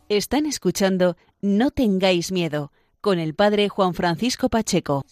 Están 0.09 0.47
escuchando 0.47 1.17
No 1.43 1.71
tengáis 1.71 2.33
miedo 2.33 2.73
con 3.09 3.19
el 3.19 3.35
padre 3.35 3.71
Juan 3.71 3.95
Francisco 3.95 4.51
Pacheco. 4.51 5.03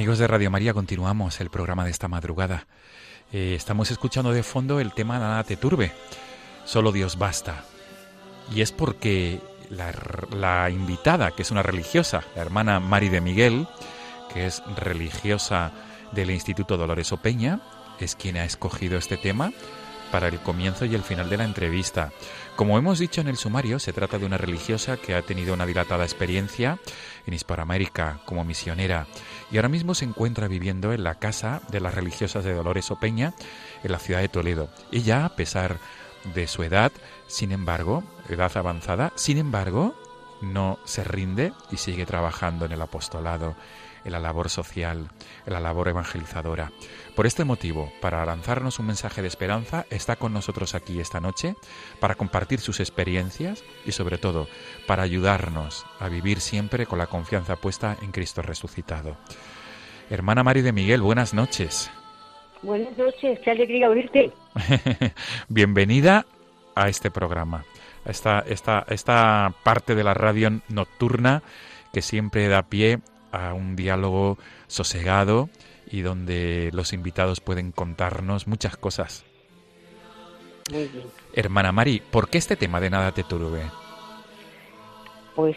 Amigos 0.00 0.18
de 0.18 0.26
Radio 0.26 0.50
María, 0.50 0.72
continuamos 0.72 1.42
el 1.42 1.50
programa 1.50 1.84
de 1.84 1.90
esta 1.90 2.08
madrugada. 2.08 2.66
Eh, 3.34 3.52
estamos 3.54 3.90
escuchando 3.90 4.32
de 4.32 4.42
fondo 4.42 4.80
el 4.80 4.94
tema 4.94 5.18
Nada 5.18 5.44
te 5.44 5.58
turbe, 5.58 5.92
solo 6.64 6.90
Dios 6.90 7.18
basta. 7.18 7.64
Y 8.50 8.62
es 8.62 8.72
porque 8.72 9.42
la, 9.68 9.92
la 10.34 10.70
invitada, 10.70 11.32
que 11.32 11.42
es 11.42 11.50
una 11.50 11.62
religiosa, 11.62 12.24
la 12.34 12.40
hermana 12.40 12.80
Mari 12.80 13.10
de 13.10 13.20
Miguel, 13.20 13.68
que 14.32 14.46
es 14.46 14.62
religiosa 14.74 15.70
del 16.12 16.30
Instituto 16.30 16.78
Dolores 16.78 17.12
Opeña, 17.12 17.60
es 17.98 18.14
quien 18.16 18.38
ha 18.38 18.44
escogido 18.46 18.96
este 18.96 19.18
tema 19.18 19.52
para 20.10 20.28
el 20.28 20.38
comienzo 20.40 20.84
y 20.84 20.94
el 20.94 21.02
final 21.02 21.30
de 21.30 21.36
la 21.36 21.44
entrevista. 21.44 22.12
Como 22.56 22.78
hemos 22.78 22.98
dicho 22.98 23.20
en 23.20 23.28
el 23.28 23.36
sumario, 23.36 23.78
se 23.78 23.92
trata 23.92 24.18
de 24.18 24.26
una 24.26 24.38
religiosa 24.38 24.96
que 24.96 25.14
ha 25.14 25.22
tenido 25.22 25.54
una 25.54 25.66
dilatada 25.66 26.04
experiencia 26.04 26.78
en 27.26 27.34
Hispanoamérica 27.34 28.20
como 28.24 28.44
misionera 28.44 29.06
y 29.50 29.56
ahora 29.56 29.68
mismo 29.68 29.94
se 29.94 30.04
encuentra 30.04 30.48
viviendo 30.48 30.92
en 30.92 31.04
la 31.04 31.16
casa 31.16 31.62
de 31.70 31.80
las 31.80 31.94
religiosas 31.94 32.44
de 32.44 32.54
Dolores 32.54 32.90
Opeña 32.90 33.34
en 33.82 33.92
la 33.92 33.98
ciudad 33.98 34.20
de 34.20 34.28
Toledo. 34.28 34.68
Ella, 34.92 35.24
a 35.24 35.36
pesar 35.36 35.78
de 36.34 36.46
su 36.46 36.62
edad, 36.62 36.92
sin 37.26 37.52
embargo, 37.52 38.04
edad 38.28 38.54
avanzada, 38.56 39.12
sin 39.16 39.38
embargo, 39.38 39.94
no 40.40 40.78
se 40.84 41.04
rinde 41.04 41.52
y 41.70 41.76
sigue 41.76 42.06
trabajando 42.06 42.64
en 42.64 42.72
el 42.72 42.82
apostolado, 42.82 43.56
en 44.04 44.12
la 44.12 44.20
labor 44.20 44.48
social, 44.48 45.10
en 45.46 45.52
la 45.52 45.60
labor 45.60 45.88
evangelizadora. 45.88 46.72
Por 47.14 47.26
este 47.26 47.44
motivo, 47.44 47.92
para 48.00 48.24
lanzarnos 48.24 48.78
un 48.78 48.86
mensaje 48.86 49.22
de 49.22 49.28
esperanza, 49.28 49.86
está 49.90 50.16
con 50.16 50.32
nosotros 50.32 50.74
aquí 50.74 51.00
esta 51.00 51.20
noche 51.20 51.54
para 51.98 52.14
compartir 52.14 52.60
sus 52.60 52.80
experiencias 52.80 53.62
y 53.84 53.92
sobre 53.92 54.18
todo 54.18 54.48
para 54.86 55.02
ayudarnos 55.02 55.86
a 55.98 56.08
vivir 56.08 56.40
siempre 56.40 56.86
con 56.86 56.98
la 56.98 57.06
confianza 57.06 57.56
puesta 57.56 57.96
en 58.02 58.12
Cristo 58.12 58.42
resucitado. 58.42 59.16
Hermana 60.08 60.42
Mari 60.42 60.62
de 60.62 60.72
Miguel, 60.72 61.02
buenas 61.02 61.34
noches. 61.34 61.90
Buenas 62.62 62.96
noches, 62.98 63.38
qué 63.44 63.50
alegría 63.50 63.88
oírte. 63.88 64.32
Bienvenida 65.48 66.26
a 66.74 66.88
este 66.88 67.10
programa, 67.10 67.64
a 68.04 68.10
esta, 68.10 68.40
esta, 68.40 68.84
esta 68.88 69.54
parte 69.62 69.94
de 69.94 70.04
la 70.04 70.14
radio 70.14 70.60
nocturna 70.68 71.42
que 71.92 72.02
siempre 72.02 72.48
da 72.48 72.62
pie 72.62 73.00
a 73.32 73.54
un 73.54 73.76
diálogo 73.76 74.38
sosegado 74.66 75.48
y 75.90 76.02
donde 76.02 76.70
los 76.72 76.92
invitados 76.92 77.40
pueden 77.40 77.72
contarnos 77.72 78.46
muchas 78.46 78.76
cosas. 78.76 79.24
Muy 80.70 80.86
bien. 80.88 81.06
Hermana 81.34 81.72
Mari, 81.72 82.00
¿por 82.10 82.28
qué 82.28 82.38
este 82.38 82.56
tema 82.56 82.80
de 82.80 82.90
nada 82.90 83.12
te 83.12 83.24
turbe? 83.24 83.62
Pues 85.34 85.56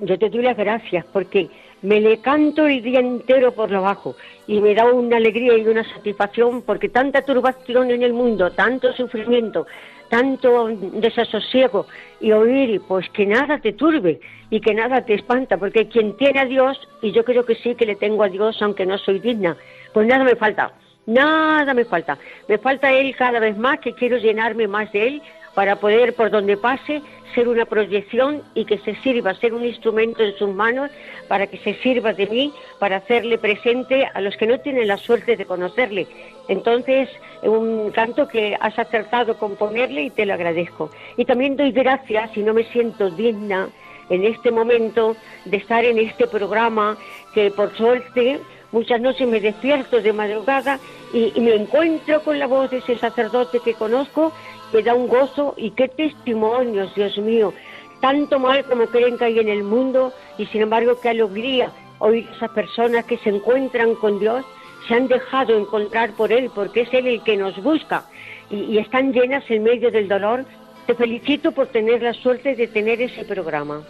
yo 0.00 0.18
te 0.18 0.30
doy 0.30 0.42
las 0.42 0.56
gracias 0.56 1.04
porque 1.12 1.50
me 1.82 2.00
le 2.00 2.18
canto 2.18 2.66
el 2.66 2.82
día 2.82 3.00
entero 3.00 3.52
por 3.52 3.70
lo 3.70 3.82
bajo 3.82 4.16
y 4.46 4.60
me 4.60 4.74
da 4.74 4.86
una 4.86 5.18
alegría 5.18 5.56
y 5.56 5.66
una 5.66 5.84
satisfacción 5.84 6.62
porque 6.62 6.88
tanta 6.88 7.22
turbación 7.22 7.90
en 7.90 8.02
el 8.02 8.12
mundo, 8.12 8.50
tanto 8.50 8.92
sufrimiento, 8.92 9.66
tanto 10.08 10.68
desasosiego 10.68 11.86
y 12.20 12.32
oír 12.32 12.80
pues 12.86 13.08
que 13.10 13.26
nada 13.26 13.58
te 13.58 13.72
turbe 13.72 14.20
y 14.50 14.60
que 14.60 14.74
nada 14.74 15.04
te 15.04 15.14
espanta 15.14 15.56
porque 15.56 15.88
quien 15.88 16.16
tiene 16.16 16.40
a 16.40 16.44
Dios 16.44 16.78
y 17.02 17.12
yo 17.12 17.24
creo 17.24 17.44
que 17.44 17.54
sí 17.56 17.74
que 17.74 17.86
le 17.86 17.96
tengo 17.96 18.22
a 18.22 18.28
Dios 18.28 18.60
aunque 18.62 18.86
no 18.86 18.98
soy 18.98 19.18
digna 19.18 19.56
pues 19.92 20.06
nada 20.06 20.24
me 20.24 20.36
falta 20.36 20.72
nada 21.06 21.72
me 21.72 21.84
falta. 21.84 22.18
Me 22.48 22.58
falta 22.58 22.92
Él 22.92 23.14
cada 23.16 23.38
vez 23.38 23.56
más 23.56 23.78
que 23.80 23.94
quiero 23.94 24.18
llenarme 24.18 24.68
más 24.68 24.92
de 24.92 25.06
Él 25.06 25.22
para 25.56 25.76
poder 25.76 26.14
por 26.14 26.30
donde 26.30 26.58
pase 26.58 27.00
ser 27.34 27.48
una 27.48 27.64
proyección 27.64 28.42
y 28.54 28.66
que 28.66 28.76
se 28.76 28.94
sirva, 28.96 29.32
ser 29.34 29.54
un 29.54 29.64
instrumento 29.64 30.22
en 30.22 30.36
sus 30.36 30.54
manos 30.54 30.90
para 31.28 31.46
que 31.46 31.56
se 31.56 31.72
sirva 31.76 32.12
de 32.12 32.26
mí, 32.26 32.52
para 32.78 32.96
hacerle 32.98 33.38
presente 33.38 34.06
a 34.12 34.20
los 34.20 34.36
que 34.36 34.46
no 34.46 34.60
tienen 34.60 34.86
la 34.86 34.98
suerte 34.98 35.34
de 35.34 35.46
conocerle. 35.46 36.06
Entonces, 36.48 37.08
un 37.42 37.90
canto 37.90 38.28
que 38.28 38.54
has 38.60 38.78
acertado 38.78 39.38
con 39.38 39.56
ponerle 39.56 40.02
y 40.02 40.10
te 40.10 40.26
lo 40.26 40.34
agradezco. 40.34 40.90
Y 41.16 41.24
también 41.24 41.56
doy 41.56 41.72
gracias 41.72 42.36
y 42.36 42.42
no 42.42 42.52
me 42.52 42.64
siento 42.64 43.08
digna 43.10 43.70
en 44.10 44.24
este 44.24 44.50
momento 44.50 45.16
de 45.46 45.56
estar 45.56 45.86
en 45.86 45.98
este 45.98 46.26
programa 46.26 46.98
que 47.32 47.50
por 47.50 47.74
suerte 47.78 48.40
muchas 48.72 49.00
noches 49.00 49.26
me 49.26 49.40
despierto 49.40 50.02
de 50.02 50.12
madrugada 50.12 50.78
y, 51.14 51.32
y 51.34 51.40
me 51.40 51.54
encuentro 51.54 52.22
con 52.22 52.38
la 52.38 52.46
voz 52.46 52.70
de 52.70 52.78
ese 52.78 52.98
sacerdote 52.98 53.60
que 53.60 53.72
conozco 53.72 54.32
me 54.72 54.82
da 54.82 54.94
un 54.94 55.08
gozo 55.08 55.54
y 55.56 55.70
qué 55.72 55.88
testimonios, 55.88 56.94
Dios 56.94 57.16
mío, 57.18 57.52
tanto 58.00 58.38
mal 58.38 58.64
como 58.64 58.86
creen 58.86 59.16
que 59.18 59.24
hay 59.26 59.38
en 59.38 59.48
el 59.48 59.62
mundo 59.62 60.12
y 60.38 60.46
sin 60.46 60.62
embargo 60.62 61.00
qué 61.00 61.10
alegría 61.10 61.70
oír 61.98 62.28
a 62.30 62.36
esas 62.36 62.50
personas 62.50 63.04
que 63.06 63.16
se 63.18 63.30
encuentran 63.30 63.94
con 63.94 64.18
Dios, 64.20 64.44
se 64.86 64.94
han 64.94 65.08
dejado 65.08 65.56
encontrar 65.58 66.12
por 66.12 66.30
Él, 66.32 66.50
porque 66.54 66.82
es 66.82 66.92
Él 66.92 67.06
el 67.06 67.22
que 67.22 67.36
nos 67.36 67.60
busca 67.62 68.04
y, 68.50 68.56
y 68.56 68.78
están 68.78 69.12
llenas 69.12 69.44
en 69.50 69.62
medio 69.62 69.90
del 69.90 70.08
dolor. 70.08 70.44
Te 70.86 70.94
felicito 70.94 71.50
por 71.52 71.68
tener 71.68 72.02
la 72.02 72.12
suerte 72.12 72.54
de 72.54 72.68
tener 72.68 73.00
ese 73.02 73.24
programa. 73.24 73.82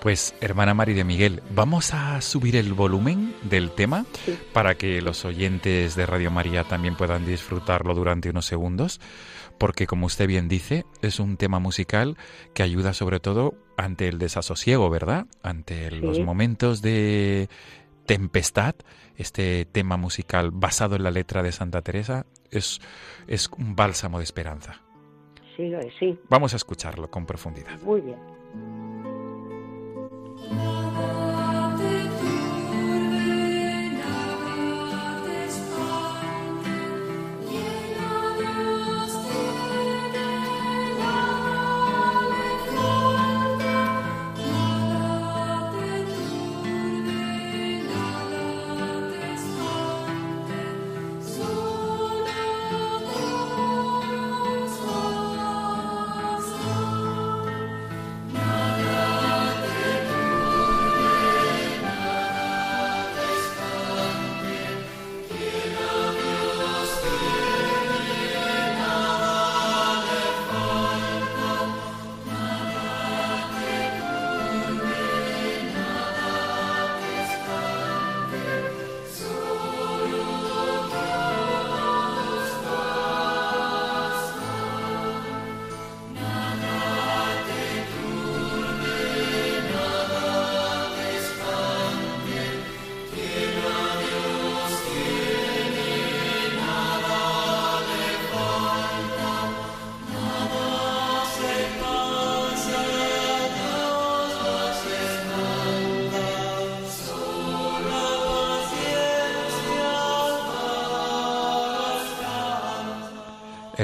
Pues, 0.00 0.34
hermana 0.40 0.74
Mari 0.74 0.92
de 0.92 1.04
Miguel, 1.04 1.42
vamos 1.54 1.94
a 1.94 2.20
subir 2.20 2.56
el 2.56 2.74
volumen 2.74 3.34
del 3.42 3.70
tema 3.70 4.04
Sí. 4.24 4.36
para 4.52 4.74
que 4.74 5.00
los 5.00 5.24
oyentes 5.24 5.94
de 5.94 6.04
Radio 6.06 6.30
María 6.30 6.64
también 6.64 6.94
puedan 6.96 7.24
disfrutarlo 7.24 7.94
durante 7.94 8.28
unos 8.28 8.44
segundos, 8.44 9.00
porque 9.64 9.86
como 9.86 10.04
usted 10.04 10.26
bien 10.26 10.46
dice, 10.46 10.84
es 11.00 11.18
un 11.18 11.38
tema 11.38 11.58
musical 11.58 12.18
que 12.52 12.62
ayuda 12.62 12.92
sobre 12.92 13.18
todo 13.18 13.54
ante 13.78 14.08
el 14.08 14.18
desasosiego, 14.18 14.90
¿verdad? 14.90 15.24
Ante 15.42 15.90
los 15.90 16.20
momentos 16.20 16.82
de 16.82 17.48
tempestad. 18.04 18.74
Este 19.16 19.64
tema 19.64 19.96
musical 19.96 20.50
basado 20.50 20.96
en 20.96 21.02
la 21.02 21.10
letra 21.10 21.42
de 21.42 21.50
Santa 21.50 21.80
Teresa 21.80 22.26
es, 22.50 22.78
es 23.26 23.48
un 23.56 23.74
bálsamo 23.74 24.18
de 24.18 24.24
esperanza. 24.24 24.82
Sí, 25.56 25.72
sí. 25.98 26.18
Vamos 26.28 26.52
a 26.52 26.56
escucharlo 26.56 27.10
con 27.10 27.24
profundidad. 27.24 27.80
Muy 27.80 28.02
bien. 28.02 28.18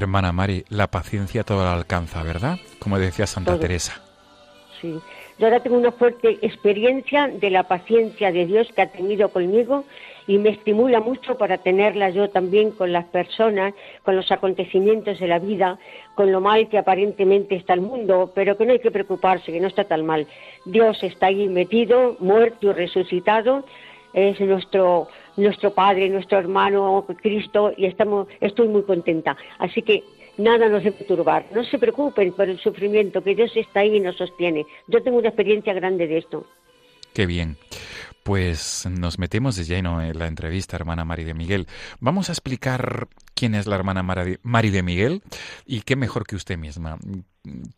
Hermana 0.01 0.33
Mari, 0.33 0.65
la 0.71 0.87
paciencia 0.87 1.45
todo 1.45 1.63
la 1.63 1.75
alcanza, 1.75 2.23
¿verdad? 2.23 2.59
Como 2.79 2.99
decía 2.99 3.27
Santa 3.27 3.53
Todo. 3.53 3.61
Teresa. 3.61 4.01
Sí. 4.81 4.99
Yo 5.39 5.47
ahora 5.47 5.61
tengo 5.61 5.79
una 5.79 5.93
fuerte 5.93 6.39
experiencia 6.43 7.29
de 7.29 7.51
la 7.51 7.63
paciencia 7.63 8.31
de 8.33 8.47
Dios 8.47 8.69
que 8.75 8.83
ha 8.83 8.93
tenido 8.93 9.31
conmigo 9.31 9.85
y 10.27 10.39
me 10.39 10.51
estimula 10.51 11.01
mucho 11.01 11.39
para 11.39 11.59
tenerla 11.59 12.11
yo 12.11 12.29
también 12.29 12.71
con 12.73 12.93
las 12.93 13.07
personas, 13.07 13.75
con 14.03 14.17
los 14.17 14.31
acontecimientos 14.31 15.19
de 15.19 15.29
la 15.29 15.39
vida, 15.39 15.79
con 16.15 16.31
lo 16.31 16.41
mal 16.41 16.69
que 16.69 16.79
aparentemente 16.79 17.57
está 17.57 17.73
el 17.75 17.81
mundo, 17.81 18.33
pero 18.35 18.57
que 18.57 18.67
no 18.67 18.73
hay 18.73 18.81
que 18.81 18.91
preocuparse, 18.91 19.51
que 19.51 19.61
no 19.61 19.69
está 19.69 19.85
tan 19.85 20.05
mal. 20.05 20.27
Dios 20.67 21.03
está 21.03 21.27
ahí 21.27 21.49
metido, 21.49 22.17
muerto 22.21 22.71
y 22.71 22.73
resucitado, 22.73 23.65
es 24.13 24.39
nuestro 24.41 25.09
nuestro 25.37 25.73
Padre, 25.73 26.09
nuestro 26.09 26.39
hermano 26.39 27.07
Cristo 27.21 27.73
y 27.77 27.87
estamos 27.87 28.29
estoy 28.41 28.69
muy 28.69 28.83
contenta. 28.83 29.37
Así 29.59 29.83
que 29.83 30.05
nada 30.39 30.69
nos 30.69 30.83
debe 30.83 31.05
turbar. 31.05 31.47
No 31.55 31.65
se 31.65 31.79
preocupen 31.79 32.33
por 32.33 32.49
el 32.49 32.59
sufrimiento, 32.59 33.23
que 33.23 33.35
Dios 33.35 33.53
está 33.55 33.81
ahí 33.81 33.97
y 33.97 34.01
nos 34.01 34.17
sostiene. 34.17 34.67
Yo 34.89 35.03
tengo 35.03 35.19
una 35.19 35.29
experiencia 35.29 35.73
grande 35.73 36.07
de 36.07 36.19
esto. 36.19 36.47
Qué 37.13 37.27
bien. 37.27 37.57
Pues 38.25 38.87
nos 38.87 39.19
metemos 39.19 39.57
de 39.57 39.65
lleno 39.65 40.03
en 40.03 40.19
la 40.19 40.27
entrevista, 40.27 40.77
hermana 40.77 41.05
Mari 41.05 41.25
de 41.25 41.35
Miguel. 41.35 41.67
Vamos 42.01 42.29
a 42.29 42.33
explicar 42.33 43.09
quién 43.35 43.55
es 43.55 43.67
la 43.67 43.77
hermana 43.77 44.03
Mari 44.03 44.71
de 44.71 44.83
Miguel 44.83 45.23
y 45.67 45.81
qué 45.81 45.97
mejor 45.97 46.27
que 46.27 46.37
usted 46.37 46.59
misma. 46.59 46.99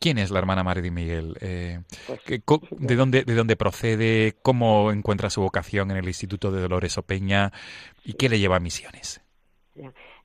¿Quién 0.01 0.19
es 0.19 0.31
la 0.33 0.41
hermana 0.41 0.65
Mari 0.65 0.81
de 0.81 0.91
Miguel? 0.91 1.37
Eh, 1.41 1.81
¿qué- 2.27 2.41
co- 2.41 2.61
¿de, 2.71 2.97
dónde, 2.97 3.23
¿De 3.23 3.35
dónde 3.35 3.55
procede? 3.57 4.35
¿Cómo 4.43 4.91
encuentra 4.91 5.31
su 5.31 5.41
vocación 5.41 5.93
en 5.93 5.99
el 5.99 6.07
Instituto 6.09 6.51
de 6.51 6.61
Dolores 6.61 6.99
Opeña? 6.99 7.53
¿Y 8.05 8.15
qué 8.15 8.29
le 8.29 8.41
lleva 8.41 8.57
a 8.57 8.61
misiones? 8.61 9.21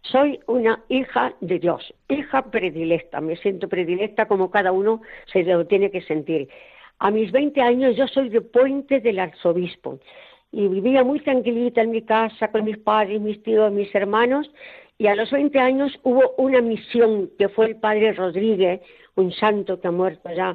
Soy 0.02 0.40
una 0.48 0.84
hija 0.90 1.34
de 1.42 1.60
Dios, 1.60 1.94
hija 2.10 2.50
predilecta. 2.50 3.22
Me 3.22 3.36
siento 3.38 3.68
predilecta 3.68 4.26
como 4.26 4.50
cada 4.50 4.72
uno 4.72 5.02
se 5.32 5.44
lo 5.44 5.66
tiene 5.68 5.92
que 5.92 6.02
sentir. 6.02 6.50
A 7.00 7.12
mis 7.12 7.32
20 7.32 7.62
años 7.62 7.96
yo 7.96 8.08
soy 8.08 8.30
de 8.30 8.42
Puente 8.42 9.00
del 9.00 9.20
Arzobispo 9.20 10.00
y 10.52 10.68
vivía 10.68 11.04
muy 11.04 11.20
tranquilita 11.20 11.82
en 11.82 11.92
mi 11.92 12.02
casa 12.02 12.52
con 12.52 12.64
mis 12.64 12.78
padres, 12.80 13.22
mis 13.22 13.42
tíos, 13.44 13.72
mis 13.72 13.94
hermanos 13.94 14.50
y 14.98 15.06
a 15.06 15.16
los 15.16 15.30
20 15.30 15.60
años 15.60 16.00
hubo 16.02 16.34
una 16.38 16.60
misión 16.60 17.30
que 17.38 17.50
fue 17.50 17.68
el 17.68 17.76
padre 17.76 18.14
Rodríguez, 18.14 18.82
un 19.16 19.32
santo 19.32 19.80
que 19.80 19.88
ha 19.88 19.92
muerto 19.92 20.30
ya, 20.36 20.54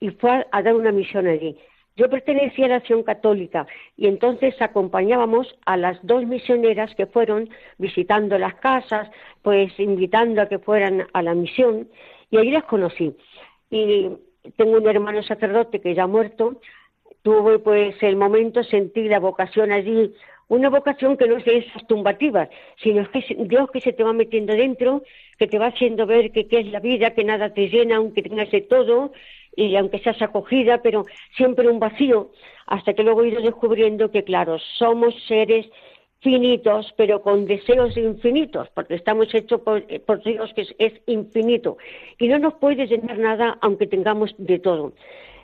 y 0.00 0.10
fue 0.10 0.30
a, 0.30 0.46
a 0.50 0.62
dar 0.62 0.74
una 0.74 0.92
misión 0.92 1.26
allí. 1.26 1.58
Yo 1.94 2.08
pertenecía 2.08 2.64
a 2.64 2.68
la 2.70 2.76
acción 2.76 3.02
católica 3.02 3.66
y 3.98 4.06
entonces 4.06 4.54
acompañábamos 4.62 5.54
a 5.66 5.76
las 5.76 5.98
dos 6.02 6.24
misioneras 6.24 6.94
que 6.94 7.04
fueron 7.06 7.50
visitando 7.76 8.38
las 8.38 8.54
casas, 8.54 9.10
pues 9.42 9.78
invitando 9.78 10.40
a 10.40 10.48
que 10.48 10.58
fueran 10.58 11.06
a 11.12 11.20
la 11.22 11.34
misión 11.34 11.90
y 12.30 12.38
ahí 12.38 12.50
las 12.50 12.64
conocí. 12.64 13.14
Y 13.70 14.08
tengo 14.56 14.78
un 14.78 14.88
hermano 14.88 15.22
sacerdote 15.22 15.80
que 15.80 15.94
ya 15.94 16.04
ha 16.04 16.06
muerto, 16.06 16.60
tuve 17.22 17.58
pues 17.58 18.02
el 18.02 18.16
momento, 18.16 18.64
sentí 18.64 19.08
la 19.08 19.20
vocación 19.20 19.72
allí, 19.72 20.12
una 20.48 20.68
vocación 20.68 21.16
que 21.16 21.26
no 21.26 21.36
es 21.38 21.44
de 21.44 21.58
esas 21.58 21.86
tumbativas, 21.86 22.48
sino 22.82 23.02
es 23.02 23.08
que 23.08 23.36
Dios 23.46 23.70
que 23.70 23.80
se 23.80 23.92
te 23.92 24.04
va 24.04 24.12
metiendo 24.12 24.54
dentro, 24.54 25.02
que 25.38 25.46
te 25.46 25.58
va 25.58 25.68
haciendo 25.68 26.06
ver 26.06 26.30
que 26.32 26.46
qué 26.46 26.60
es 26.60 26.66
la 26.66 26.80
vida, 26.80 27.14
que 27.14 27.24
nada 27.24 27.54
te 27.54 27.68
llena, 27.68 27.96
aunque 27.96 28.22
tengas 28.22 28.50
de 28.50 28.60
todo, 28.60 29.12
y 29.56 29.76
aunque 29.76 29.98
seas 29.98 30.20
acogida, 30.20 30.82
pero 30.82 31.04
siempre 31.36 31.68
un 31.68 31.78
vacío, 31.78 32.30
hasta 32.66 32.94
que 32.94 33.02
luego 33.02 33.22
he 33.22 33.28
ido 33.28 33.40
descubriendo 33.40 34.10
que, 34.10 34.24
claro, 34.24 34.58
somos 34.78 35.14
seres 35.26 35.66
finitos, 36.22 36.94
pero 36.96 37.20
con 37.20 37.46
deseos 37.46 37.96
infinitos, 37.96 38.68
porque 38.74 38.94
estamos 38.94 39.34
hechos 39.34 39.60
por, 39.60 39.84
por 40.02 40.22
Dios 40.22 40.52
que 40.54 40.66
es 40.78 40.92
infinito, 41.06 41.76
y 42.18 42.28
no 42.28 42.38
nos 42.38 42.54
puede 42.54 42.86
llenar 42.86 43.18
nada 43.18 43.58
aunque 43.60 43.86
tengamos 43.86 44.34
de 44.38 44.58
todo. 44.58 44.92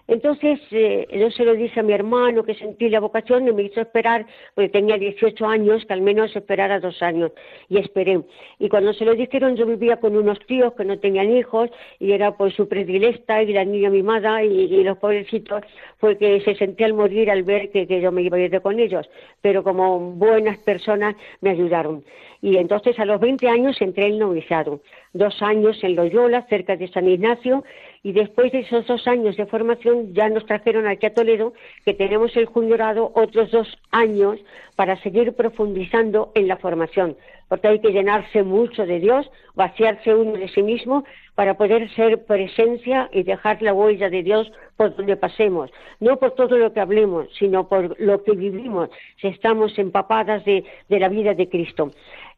Entonces, 0.09 0.59
eh, 0.71 1.07
yo 1.13 1.31
se 1.31 1.45
lo 1.45 1.55
dije 1.55 1.81
a 1.81 1.83
mi 1.83 1.93
hermano 1.93 2.43
que 2.43 2.55
sentí 2.55 2.89
la 2.89 2.99
vocación 2.99 3.47
y 3.47 3.53
me 3.53 3.65
hizo 3.65 3.83
esperar, 3.83 4.25
porque 4.55 4.71
tenía 4.71 4.97
18 4.97 5.47
años, 5.47 5.85
que 5.85 5.93
al 5.93 6.01
menos 6.01 6.35
esperara 6.35 6.81
dos 6.81 7.03
años, 7.03 7.31
y 7.69 7.79
esperé. 7.79 8.23
Y 8.59 8.71
cuando 8.71 8.95
se 8.95 9.05
lo 9.05 9.15
dijeron, 9.15 9.55
yo 9.57 9.67
vivía 9.67 9.99
con 9.99 10.17
unos 10.17 10.39
tíos 10.47 10.73
que 10.73 10.87
no 10.87 10.99
tenían 10.99 11.31
hijos, 11.37 11.69
y 11.99 12.13
era 12.13 12.33
pues 12.33 12.55
su 12.55 12.67
predilecta 12.67 13.43
y 13.43 13.53
la 13.53 13.67
niña 13.67 13.91
mimada, 13.91 14.43
y, 14.43 14.83
los 14.83 14.97
pobrecitos, 14.97 15.63
fue 15.99 16.17
que 16.17 16.41
se 16.41 16.55
sentía 16.55 16.87
al 16.87 16.95
morir 16.95 17.31
al 17.31 17.43
ver 17.43 17.71
que, 17.71 17.87
yo 18.01 18.11
me 18.11 18.23
iba 18.23 18.39
a 18.39 18.41
ir 18.41 18.61
con 18.63 18.81
ellos. 18.81 19.09
Pero 19.43 19.63
como 19.63 20.01
buenas 20.01 20.57
personas 20.59 21.17
me 21.43 21.51
ayudaron. 21.51 22.03
Y 22.41 22.57
entonces 22.57 22.99
a 22.99 23.05
los 23.05 23.21
20 23.21 23.49
años 23.49 23.81
entré 23.81 24.07
en 24.07 24.19
noviciado, 24.19 24.81
dos 25.13 25.43
años 25.43 25.83
en 25.83 25.97
Loyola, 25.97 26.47
cerca 26.49 26.77
de 26.77 26.87
San 26.89 27.09
Ignacio, 27.09 27.65
Y 28.03 28.13
después 28.13 28.53
de 28.53 28.61
esos 28.61 28.87
dos 28.87 29.07
años 29.09 29.37
de 29.37 29.47
formación 29.47 30.15
ya 30.15 30.29
nos 30.29 30.47
trajeron 30.47 30.87
aquí 30.87 31.07
a 31.07 31.15
Toledo, 31.15 31.53
que 31.85 31.95
tenemos 31.95 32.37
el 32.37 32.47
juniorado 32.47 33.11
otros 33.15 33.51
dos 33.51 33.69
años 33.91 34.39
para 34.77 35.01
seguir 35.03 35.33
profundizando 35.35 36.31
en 36.35 36.47
la 36.47 36.57
formación, 36.57 37.17
porque 37.49 37.69
hay 37.69 37.81
que 37.81 37.91
llenarse 37.91 38.45
mucho 38.45 38.87
de 38.87 39.01
Dios, 39.01 39.29
vaciarse 39.55 40.15
uno 40.15 40.39
de 40.39 40.49
sí 40.49 40.63
mismo 40.63 41.05
para 41.35 41.55
poder 41.55 41.91
ser 41.95 42.25
presencia 42.25 43.09
y 43.13 43.25
dejar 43.25 43.61
la 43.63 43.75
huella 43.75 44.09
de 44.11 44.23
Dios 44.23 44.51
por 44.77 44.95
donde 44.95 45.17
pasemos, 45.17 45.71
no 45.99 46.19
por 46.19 46.33
todo 46.37 46.57
lo 46.57 46.73
que 46.73 46.81
hablemos, 46.81 47.27
sino 47.37 47.69
por 47.69 47.99
lo 48.01 48.23
que 48.23 48.33
vivimos, 48.33 48.91
si 49.21 49.29
estamos 49.29 49.77
empapadas 49.79 50.45
de, 50.45 50.65
de 50.89 51.01
la 51.01 51.09
vida 51.09 51.35
de 51.35 51.49
Cristo. 51.49 51.91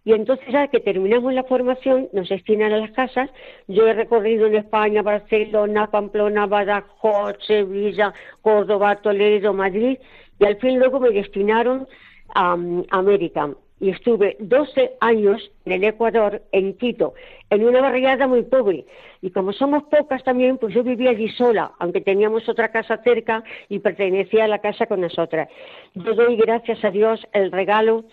Y 0.04 0.12
entonces, 0.14 0.46
ya 0.50 0.68
que 0.68 0.80
terminamos 0.80 1.34
la 1.34 1.44
formación, 1.44 2.08
nos 2.12 2.28
destinan 2.28 2.72
a 2.72 2.78
las 2.78 2.90
casas. 2.92 3.30
Yo 3.68 3.86
he 3.86 3.92
recorrido 3.92 4.46
en 4.46 4.54
España, 4.54 5.02
Barcelona, 5.02 5.90
Pamplona, 5.90 6.46
Badajoz, 6.46 7.36
Sevilla, 7.46 8.14
Córdoba, 8.40 8.96
Toledo, 8.96 9.52
Madrid, 9.52 9.98
y 10.38 10.44
al 10.44 10.56
fin 10.56 10.78
luego 10.78 11.00
me 11.00 11.10
destinaron 11.10 11.86
a 12.34 12.54
um, 12.54 12.82
América. 12.90 13.50
Y 13.80 13.90
estuve 13.90 14.36
12 14.40 14.92
años 15.00 15.50
en 15.64 15.72
el 15.72 15.84
Ecuador, 15.84 16.42
en 16.52 16.74
Quito, 16.74 17.14
en 17.48 17.64
una 17.64 17.80
barriada 17.80 18.26
muy 18.26 18.42
pobre. 18.42 18.84
Y 19.22 19.30
como 19.30 19.52
somos 19.52 19.82
pocas 19.84 20.22
también, 20.22 20.58
pues 20.58 20.74
yo 20.74 20.82
vivía 20.82 21.10
allí 21.10 21.28
sola, 21.30 21.72
aunque 21.78 22.00
teníamos 22.00 22.48
otra 22.48 22.70
casa 22.70 22.98
cerca 23.02 23.42
y 23.68 23.78
pertenecía 23.80 24.44
a 24.44 24.48
la 24.48 24.58
casa 24.58 24.86
con 24.86 25.00
nosotras. 25.00 25.48
Yo 25.94 26.14
doy 26.14 26.36
gracias 26.36 26.84
a 26.84 26.90
Dios 26.90 27.26
el 27.32 27.50
regalo 27.50 28.04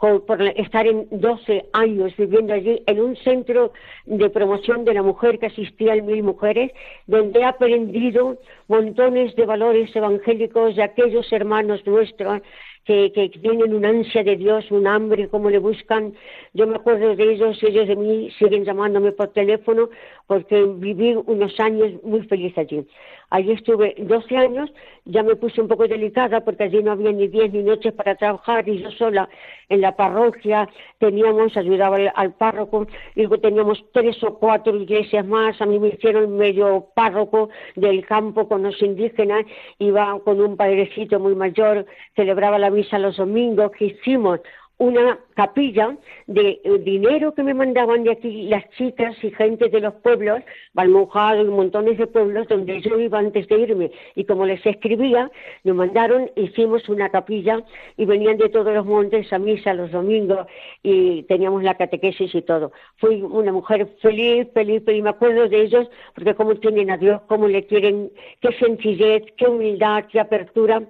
por 0.00 0.40
estar 0.56 0.86
en 0.86 1.06
12 1.10 1.66
años 1.72 2.16
viviendo 2.16 2.54
allí 2.54 2.82
en 2.86 3.00
un 3.00 3.16
centro 3.16 3.72
de 4.06 4.30
promoción 4.30 4.84
de 4.84 4.94
la 4.94 5.02
mujer 5.02 5.38
que 5.38 5.46
asistía 5.46 5.92
a 5.92 5.96
mil 5.96 6.22
mujeres, 6.22 6.72
donde 7.06 7.40
he 7.40 7.44
aprendido 7.44 8.38
montones 8.68 9.34
de 9.36 9.44
valores 9.44 9.94
evangélicos 9.94 10.76
de 10.76 10.84
aquellos 10.84 11.30
hermanos 11.32 11.84
nuestros 11.86 12.40
que, 12.84 13.12
que, 13.12 13.28
tienen 13.28 13.74
una 13.74 13.88
ansia 13.88 14.22
de 14.24 14.36
Dios, 14.36 14.70
un 14.70 14.86
hambre, 14.86 15.28
cómo 15.28 15.50
le 15.50 15.58
buscan. 15.58 16.14
Yo 16.54 16.66
me 16.66 16.76
acuerdo 16.76 17.14
de 17.14 17.32
ellos, 17.32 17.62
ellos 17.62 17.86
de 17.86 17.96
mí 17.96 18.30
siguen 18.38 18.64
llamándome 18.64 19.12
por 19.12 19.28
teléfono 19.28 19.90
porque 20.26 20.64
viví 20.64 21.14
unos 21.26 21.58
años 21.60 21.92
muy 22.02 22.22
feliz 22.22 22.56
allí. 22.56 22.86
Allí 23.30 23.52
estuve 23.52 23.94
12 23.96 24.36
años, 24.36 24.72
ya 25.04 25.22
me 25.22 25.36
puse 25.36 25.60
un 25.60 25.68
poco 25.68 25.86
delicada 25.86 26.40
porque 26.40 26.64
allí 26.64 26.82
no 26.82 26.92
había 26.92 27.12
ni 27.12 27.28
días 27.28 27.52
ni 27.52 27.62
noches 27.62 27.92
para 27.92 28.16
trabajar 28.16 28.68
y 28.68 28.82
yo 28.82 28.90
sola 28.90 29.28
en 29.68 29.80
la 29.80 29.94
parroquia 29.94 30.68
teníamos, 30.98 31.56
ayudaba 31.56 31.96
al, 32.14 32.32
párroco, 32.34 32.86
y 33.14 33.20
luego 33.20 33.38
teníamos 33.38 33.84
tres 33.92 34.22
o 34.24 34.34
cuatro 34.38 34.76
iglesias 34.76 35.24
más, 35.24 35.60
a 35.62 35.66
mí 35.66 35.78
me 35.78 35.88
hicieron 35.88 36.36
medio 36.36 36.88
párroco 36.94 37.50
del 37.76 38.04
campo 38.04 38.48
con 38.48 38.64
los 38.64 38.82
indígenas, 38.82 39.44
iba 39.78 40.18
con 40.24 40.40
un 40.40 40.56
padrecito 40.56 41.20
muy 41.20 41.36
mayor, 41.36 41.86
celebraba 42.16 42.58
la 42.58 42.70
misa 42.70 42.98
los 42.98 43.16
domingos, 43.16 43.70
que 43.72 43.86
hicimos 43.86 44.40
una 44.80 45.18
capilla 45.34 45.94
de 46.26 46.58
eh, 46.64 46.78
dinero 46.78 47.34
que 47.34 47.42
me 47.42 47.52
mandaban 47.52 48.02
de 48.02 48.12
aquí 48.12 48.48
las 48.48 48.66
chicas 48.70 49.14
y 49.22 49.30
gente 49.30 49.68
de 49.68 49.78
los 49.78 49.92
pueblos, 49.96 50.40
Balmojado 50.72 51.42
y 51.42 51.48
montones 51.48 51.98
de 51.98 52.06
pueblos 52.06 52.48
donde 52.48 52.80
yo 52.80 52.98
iba 52.98 53.18
antes 53.18 53.46
de 53.48 53.58
irme. 53.58 53.90
Y 54.14 54.24
como 54.24 54.46
les 54.46 54.64
escribía, 54.64 55.30
me 55.64 55.74
mandaron, 55.74 56.30
hicimos 56.34 56.88
una 56.88 57.10
capilla 57.10 57.62
y 57.98 58.06
venían 58.06 58.38
de 58.38 58.48
todos 58.48 58.74
los 58.74 58.86
montes 58.86 59.30
a 59.34 59.38
misa 59.38 59.74
los 59.74 59.92
domingos 59.92 60.46
y 60.82 61.24
teníamos 61.24 61.62
la 61.62 61.74
catequesis 61.74 62.34
y 62.34 62.40
todo. 62.40 62.72
Fui 62.96 63.20
una 63.20 63.52
mujer 63.52 63.86
feliz, 64.00 64.48
feliz, 64.54 64.82
y 64.86 65.02
me 65.02 65.10
acuerdo 65.10 65.46
de 65.46 65.60
ellos 65.60 65.90
porque 66.14 66.34
cómo 66.34 66.54
tienen 66.54 66.90
a 66.90 66.96
Dios, 66.96 67.20
cómo 67.28 67.48
le 67.48 67.66
quieren, 67.66 68.10
qué 68.40 68.50
sencillez, 68.54 69.24
qué 69.36 69.46
humildad, 69.46 70.06
qué 70.10 70.20
apertura. 70.20 70.82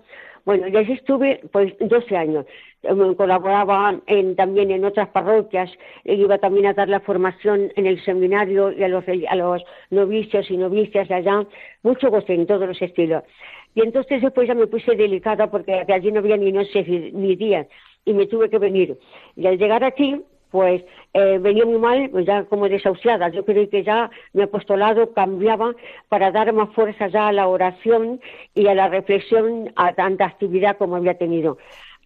Bueno, 0.45 0.69
y 0.69 0.93
estuve 0.93 1.41
pues 1.53 1.75
12 1.81 2.17
años. 2.17 2.47
Eh, 2.83 3.15
colaboraba 3.17 4.01
en, 4.07 4.37
también 4.37 4.71
en 4.71 4.85
otras 4.87 5.09
parroquias, 5.09 5.71
iba 6.05 6.39
también 6.39 6.67
a 6.67 6.73
dar 6.73 6.89
la 6.89 7.01
formación 7.01 7.71
en 7.77 7.87
el 7.87 8.03
seminario 8.05 8.73
y 8.73 8.83
a 8.83 8.89
los, 8.89 9.05
a 9.07 9.37
los 9.37 9.63
novicios 9.91 10.51
y 10.51 10.57
novicias 10.57 11.11
allá, 11.11 11.45
mucho 11.83 12.11
goce 12.11 12.33
en 12.33 12.47
todos 12.47 12.67
los 12.67 12.81
estilos. 12.81 13.23
Y 13.75 13.83
entonces 13.83 14.23
después 14.23 14.49
ya 14.49 14.55
me 14.55 14.67
puse 14.67 14.97
delicada 14.97 15.51
porque 15.51 15.85
allí 15.93 16.11
no 16.11 16.21
había 16.21 16.39
ni 16.39 16.53
noches 16.53 16.87
ni 16.89 17.37
días 17.37 17.67
y 18.05 18.15
me 18.15 18.27
tuve 18.27 18.49
que 18.49 18.59
venir. 18.59 18.99
Y 19.37 19.47
al 19.47 19.59
llegar 19.59 19.85
aquí, 19.85 20.23
pues 20.51 20.83
eh, 21.13 21.39
venía 21.39 21.65
muy 21.65 21.79
mal, 21.79 22.09
pues 22.11 22.27
ya 22.27 22.45
como 22.45 22.69
desahuciada. 22.69 23.29
Yo 23.29 23.45
creo 23.45 23.69
que 23.69 23.85
ya 23.85 24.11
mi 24.33 24.43
apostolado 24.43 25.13
cambiaba 25.13 25.75
para 26.09 26.33
dar 26.33 26.53
más 26.53 26.71
fuerza 26.71 27.09
ya 27.09 27.29
a 27.29 27.33
la 27.33 27.47
oración 27.47 28.21
y 28.55 28.67
a 28.67 28.75
la 28.75 28.89
reflexión 28.89 29.73
a 29.77 29.93
tanta 29.93 30.25
actividad 30.25 30.77
como 30.79 30.97
había 30.97 31.19
tenido 31.19 31.59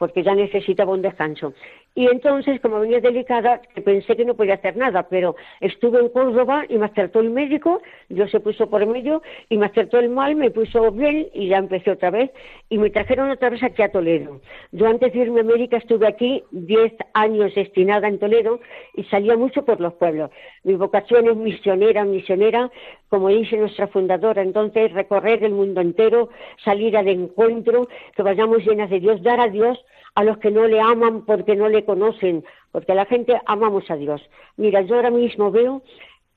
porque 0.04 0.22
ya 0.22 0.34
necesitaba 0.34 0.92
un 0.92 1.00
descanso. 1.00 1.54
Y 1.96 2.08
entonces, 2.08 2.60
como 2.60 2.80
venía 2.80 3.00
delicada, 3.00 3.60
pensé 3.84 4.16
que 4.16 4.24
no 4.24 4.34
podía 4.34 4.54
hacer 4.54 4.76
nada, 4.76 5.06
pero 5.08 5.36
estuve 5.60 6.00
en 6.00 6.08
Córdoba 6.08 6.64
y 6.68 6.76
me 6.76 6.86
acertó 6.86 7.20
el 7.20 7.30
médico, 7.30 7.82
yo 8.08 8.26
se 8.26 8.40
puso 8.40 8.68
por 8.68 8.84
medio 8.84 9.22
y 9.48 9.58
me 9.58 9.66
acertó 9.66 10.00
el 10.00 10.08
mal, 10.08 10.34
me 10.34 10.50
puso 10.50 10.90
bien 10.90 11.28
y 11.32 11.48
ya 11.48 11.58
empecé 11.58 11.92
otra 11.92 12.10
vez 12.10 12.32
y 12.68 12.78
me 12.78 12.90
trajeron 12.90 13.30
otra 13.30 13.50
vez 13.50 13.62
aquí 13.62 13.80
a 13.82 13.92
Toledo. 13.92 14.40
Yo 14.72 14.88
antes 14.88 15.12
de 15.12 15.20
irme 15.20 15.38
a 15.38 15.44
América 15.44 15.76
estuve 15.76 16.08
aquí 16.08 16.42
10 16.50 16.94
años 17.12 17.54
destinada 17.54 18.08
en 18.08 18.18
Toledo 18.18 18.58
y 18.94 19.04
salía 19.04 19.36
mucho 19.36 19.64
por 19.64 19.80
los 19.80 19.94
pueblos. 19.94 20.30
Mi 20.64 20.74
vocación 20.74 21.28
es 21.28 21.36
misionera, 21.36 22.04
misionera, 22.04 22.72
como 23.08 23.28
dice 23.28 23.56
nuestra 23.56 23.86
fundadora, 23.86 24.42
entonces 24.42 24.92
recorrer 24.92 25.44
el 25.44 25.52
mundo 25.52 25.80
entero, 25.80 26.30
salir 26.64 26.96
al 26.96 27.06
encuentro, 27.06 27.86
que 28.16 28.22
vayamos 28.24 28.66
llenas 28.66 28.90
de 28.90 28.98
Dios, 28.98 29.22
dar 29.22 29.38
a 29.38 29.46
Dios 29.46 29.78
a 30.14 30.24
los 30.24 30.38
que 30.38 30.50
no 30.50 30.66
le 30.66 30.80
aman 30.80 31.24
porque 31.24 31.56
no 31.56 31.68
le 31.68 31.84
conocen, 31.84 32.44
porque 32.72 32.94
la 32.94 33.06
gente 33.06 33.40
amamos 33.46 33.90
a 33.90 33.96
Dios. 33.96 34.22
Mira, 34.56 34.82
yo 34.82 34.96
ahora 34.96 35.10
mismo 35.10 35.50
veo 35.50 35.82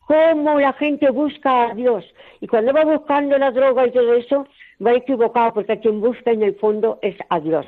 cómo 0.07 0.59
la 0.59 0.73
gente 0.73 1.09
busca 1.09 1.71
a 1.71 1.75
Dios 1.75 2.05
y 2.39 2.47
cuando 2.47 2.73
va 2.73 2.85
buscando 2.85 3.37
la 3.37 3.51
droga 3.51 3.85
y 3.85 3.91
todo 3.91 4.13
eso, 4.13 4.47
va 4.83 4.93
equivocado 4.93 5.53
porque 5.53 5.79
quien 5.79 6.01
busca 6.01 6.31
en 6.31 6.43
el 6.43 6.55
fondo 6.55 6.99
es 7.01 7.15
a 7.29 7.39
Dios. 7.39 7.65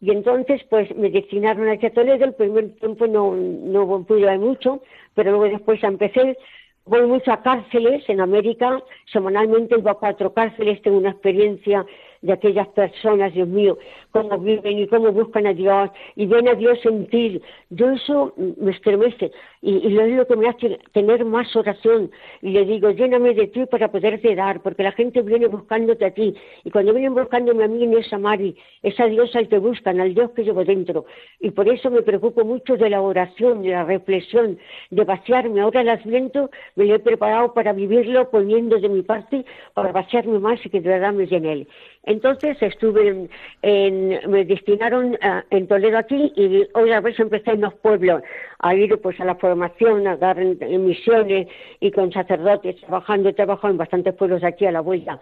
Y 0.00 0.10
entonces, 0.10 0.60
pues 0.68 0.94
me 0.96 1.10
destinaron 1.10 1.68
a 1.68 1.78
Toledo, 1.90 2.24
el 2.24 2.34
primer 2.34 2.74
tiempo 2.76 3.06
no, 3.06 3.34
no 3.34 4.04
pude 4.04 4.20
ir 4.20 4.38
mucho, 4.40 4.82
pero 5.14 5.30
luego 5.30 5.44
después 5.44 5.82
empecé, 5.84 6.36
voy 6.84 7.06
mucho 7.06 7.32
a 7.32 7.42
cárceles 7.42 8.08
en 8.08 8.20
América, 8.20 8.82
semanalmente 9.12 9.78
iba 9.78 9.92
a 9.92 9.94
cuatro 9.94 10.32
cárceles, 10.32 10.82
tengo 10.82 10.98
una 10.98 11.10
experiencia 11.10 11.86
de 12.22 12.32
aquellas 12.32 12.68
personas, 12.68 13.34
Dios 13.34 13.48
mío, 13.48 13.78
cómo 14.12 14.38
viven 14.38 14.78
y 14.78 14.86
cómo 14.86 15.12
buscan 15.12 15.46
a 15.46 15.52
Dios 15.52 15.90
y 16.16 16.26
ven 16.26 16.48
a 16.48 16.54
Dios 16.54 16.78
en 16.84 17.06
ti. 17.08 17.42
Yo 17.70 17.90
eso 17.90 18.32
me 18.36 18.70
estremece 18.70 19.32
y, 19.60 19.74
y 19.74 19.90
lo 19.90 20.02
es 20.02 20.16
lo 20.16 20.26
que 20.26 20.36
me 20.36 20.48
hace 20.48 20.78
tener 20.92 21.24
más 21.24 21.54
oración. 21.56 22.10
Y 22.40 22.50
le 22.50 22.64
digo, 22.64 22.90
lléname 22.90 23.34
de 23.34 23.48
ti 23.48 23.66
para 23.66 23.90
poderte 23.90 24.34
dar, 24.34 24.62
porque 24.62 24.84
la 24.84 24.92
gente 24.92 25.20
viene 25.22 25.48
buscándote 25.48 26.04
a 26.04 26.10
ti. 26.12 26.34
Y 26.64 26.70
cuando 26.70 26.92
vienen 26.94 27.14
buscándome 27.14 27.64
a 27.64 27.68
mí 27.68 27.82
en 27.82 27.96
esa 27.98 28.18
Mari, 28.18 28.56
esa 28.82 29.06
Dios 29.06 29.34
al 29.34 29.48
que 29.48 29.58
buscan, 29.58 30.00
al 30.00 30.14
Dios 30.14 30.30
que 30.30 30.44
llevo 30.44 30.64
dentro. 30.64 31.06
Y 31.40 31.50
por 31.50 31.68
eso 31.68 31.90
me 31.90 32.02
preocupo 32.02 32.44
mucho 32.44 32.76
de 32.76 32.88
la 32.88 33.00
oración, 33.00 33.62
de 33.62 33.70
la 33.70 33.84
reflexión, 33.84 34.58
de 34.90 35.04
vaciarme. 35.04 35.60
Ahora 35.60 35.82
las 35.82 36.04
viento, 36.04 36.50
me 36.76 36.84
lo 36.84 36.94
he 36.94 36.98
preparado 36.98 37.52
para 37.52 37.72
vivirlo 37.72 38.30
poniendo 38.30 38.78
de 38.78 38.88
mi 38.88 39.02
parte 39.02 39.44
para 39.74 39.92
vaciarme 39.92 40.38
más 40.38 40.64
y 40.64 40.70
que 40.70 40.80
de 40.80 40.88
verdad 40.88 41.12
me 41.12 41.24
él. 41.32 41.66
Entonces 42.04 42.60
estuve 42.60 43.28
en, 43.62 44.20
me 44.28 44.44
destinaron 44.44 45.14
eh, 45.14 45.42
en 45.50 45.68
Toledo 45.68 45.98
aquí 45.98 46.32
y 46.34 46.66
hoy 46.74 46.90
a 46.90 47.00
veces 47.00 47.20
empecé 47.20 47.52
en 47.52 47.60
los 47.60 47.74
pueblos 47.74 48.22
a 48.58 48.74
ir 48.74 49.00
pues 49.00 49.20
a 49.20 49.24
la 49.24 49.36
formación, 49.36 50.06
a 50.08 50.16
dar 50.16 50.36
misiones 50.36 51.46
y 51.78 51.90
con 51.92 52.12
sacerdotes 52.12 52.80
trabajando, 52.80 53.28
he 53.28 53.34
trabajado 53.34 53.72
en 53.72 53.78
bastantes 53.78 54.14
pueblos 54.14 54.42
aquí 54.42 54.66
a 54.66 54.72
la 54.72 54.80
vuelta. 54.80 55.20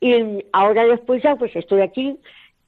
Y 0.00 0.44
ahora 0.52 0.84
después 0.84 1.22
ya 1.22 1.34
pues 1.36 1.54
estoy 1.56 1.80
aquí 1.80 2.18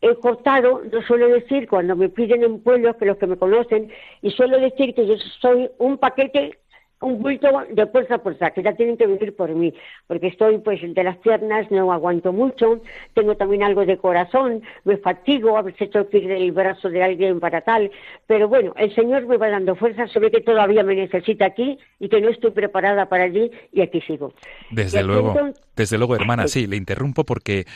he 0.04 0.14
cortado, 0.16 0.82
yo 0.90 1.00
suelo 1.02 1.28
decir, 1.28 1.66
cuando 1.66 1.96
me 1.96 2.10
piden 2.10 2.42
en 2.42 2.60
pueblos, 2.60 2.96
que 2.96 3.06
los 3.06 3.16
que 3.16 3.26
me 3.26 3.38
conocen, 3.38 3.90
y 4.20 4.30
suelo 4.30 4.60
decir 4.60 4.94
que 4.94 5.06
yo 5.06 5.16
soy 5.40 5.70
un 5.78 5.96
paquete 5.96 6.58
un 7.04 7.22
bulto 7.22 7.48
de 7.70 7.86
fuerza 7.86 8.16
a 8.16 8.18
fuerza, 8.18 8.50
que 8.50 8.62
ya 8.62 8.72
tienen 8.72 8.96
que 8.96 9.06
vivir 9.06 9.36
por 9.36 9.50
mí, 9.50 9.72
porque 10.06 10.28
estoy 10.28 10.58
pues 10.58 10.80
de 10.82 11.04
las 11.04 11.16
piernas, 11.18 11.70
no 11.70 11.92
aguanto 11.92 12.32
mucho, 12.32 12.80
tengo 13.12 13.36
también 13.36 13.62
algo 13.62 13.84
de 13.84 13.98
corazón, 13.98 14.62
me 14.84 14.96
fatigo, 14.96 15.56
a 15.56 15.62
veces 15.62 15.90
tengo 15.90 16.08
que 16.08 16.18
ir 16.18 16.28
del 16.28 16.52
brazo 16.52 16.88
de 16.88 17.02
alguien 17.02 17.40
para 17.40 17.60
tal, 17.60 17.90
pero 18.26 18.48
bueno, 18.48 18.72
el 18.76 18.94
Señor 18.94 19.26
me 19.26 19.36
va 19.36 19.48
dando 19.48 19.74
fuerza, 19.74 20.08
se 20.08 20.18
ve 20.18 20.30
que 20.30 20.40
todavía 20.40 20.82
me 20.82 20.94
necesita 20.94 21.46
aquí 21.46 21.78
y 22.00 22.08
que 22.08 22.20
no 22.20 22.30
estoy 22.30 22.50
preparada 22.50 23.06
para 23.06 23.24
allí 23.24 23.50
y 23.72 23.82
aquí 23.82 24.00
sigo. 24.00 24.32
Desde 24.70 25.02
luego. 25.02 25.34
Desde 25.76 25.98
luego, 25.98 26.14
hermana, 26.16 26.48
sí, 26.48 26.66
le 26.66 26.76
interrumpo 26.76 27.24
porque 27.24 27.66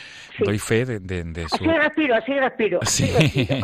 doy 0.43 0.59
fe 0.59 0.85
de, 0.85 0.99
de- 0.99 1.23
de 1.23 1.47
su... 1.49 1.55
Así 1.55 1.67
respiro, 1.67 2.15
así 2.15 2.33
respiro. 2.39 2.79
Sí, 2.83 3.05
respiro. 3.19 3.57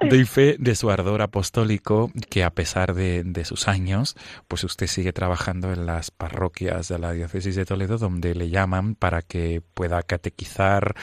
doy 0.10 0.24
fe 0.24 0.56
de 0.58 0.74
su 0.74 0.90
ardor 0.90 1.22
apostólico, 1.22 2.10
que 2.30 2.44
a 2.44 2.50
pesar 2.50 2.94
de, 2.94 3.22
de 3.24 3.44
sus 3.44 3.68
años, 3.68 4.16
pues 4.48 4.64
usted 4.64 4.86
sigue 4.86 5.12
trabajando 5.12 5.72
en 5.72 5.86
las 5.86 6.10
parroquias 6.10 6.88
de 6.88 6.98
la 6.98 7.12
diócesis 7.12 7.56
de 7.56 7.64
Toledo, 7.64 7.98
donde 7.98 8.34
le 8.34 8.50
llaman 8.50 8.94
para 8.94 9.22
que 9.22 9.62
pueda 9.74 10.02
catequizar, 10.02 10.94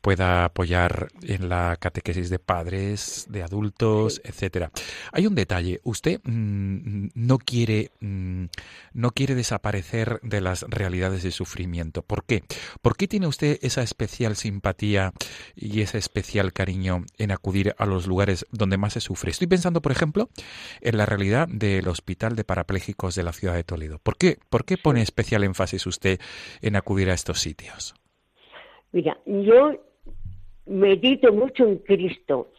pueda 0.00 0.44
apoyar 0.44 1.08
en 1.22 1.48
la 1.48 1.76
catequesis 1.80 2.30
de 2.30 2.38
padres, 2.38 3.26
de 3.28 3.42
adultos, 3.42 4.20
etcétera. 4.24 4.70
Hay 5.12 5.26
un 5.26 5.34
detalle, 5.34 5.80
usted 5.82 6.20
mm, 6.24 7.08
no 7.14 7.38
quiere 7.38 7.90
mm, 8.00 8.44
no 8.92 9.10
quiere 9.10 9.34
desaparecer 9.34 10.20
de 10.22 10.40
las 10.40 10.62
realidades 10.68 11.22
de 11.22 11.30
sufrimiento. 11.30 11.63
¿Por 12.02 12.24
qué? 12.24 12.42
¿Por 12.82 12.96
qué 12.96 13.08
tiene 13.08 13.26
usted 13.26 13.58
esa 13.62 13.82
especial 13.82 14.36
simpatía 14.36 15.12
y 15.54 15.80
ese 15.80 15.98
especial 15.98 16.52
cariño 16.52 17.04
en 17.18 17.30
acudir 17.30 17.74
a 17.78 17.86
los 17.86 18.06
lugares 18.06 18.46
donde 18.50 18.76
más 18.76 18.94
se 18.94 19.00
sufre? 19.00 19.30
Estoy 19.30 19.46
pensando, 19.46 19.82
por 19.82 19.92
ejemplo, 19.92 20.28
en 20.80 20.96
la 20.96 21.06
realidad 21.06 21.48
del 21.48 21.88
Hospital 21.88 22.36
de 22.36 22.44
Parapléjicos 22.44 23.14
de 23.14 23.22
la 23.22 23.32
ciudad 23.32 23.54
de 23.54 23.64
Toledo. 23.64 23.98
¿Por 23.98 24.16
qué, 24.16 24.38
por 24.50 24.64
qué 24.64 24.76
pone 24.76 25.02
especial 25.02 25.44
énfasis 25.44 25.86
usted 25.86 26.20
en 26.60 26.76
acudir 26.76 27.10
a 27.10 27.14
estos 27.14 27.40
sitios? 27.40 27.94
Mira, 28.92 29.18
yo 29.26 29.72
medito 30.66 31.32
mucho 31.32 31.64
en 31.64 31.78
Cristo. 31.78 32.52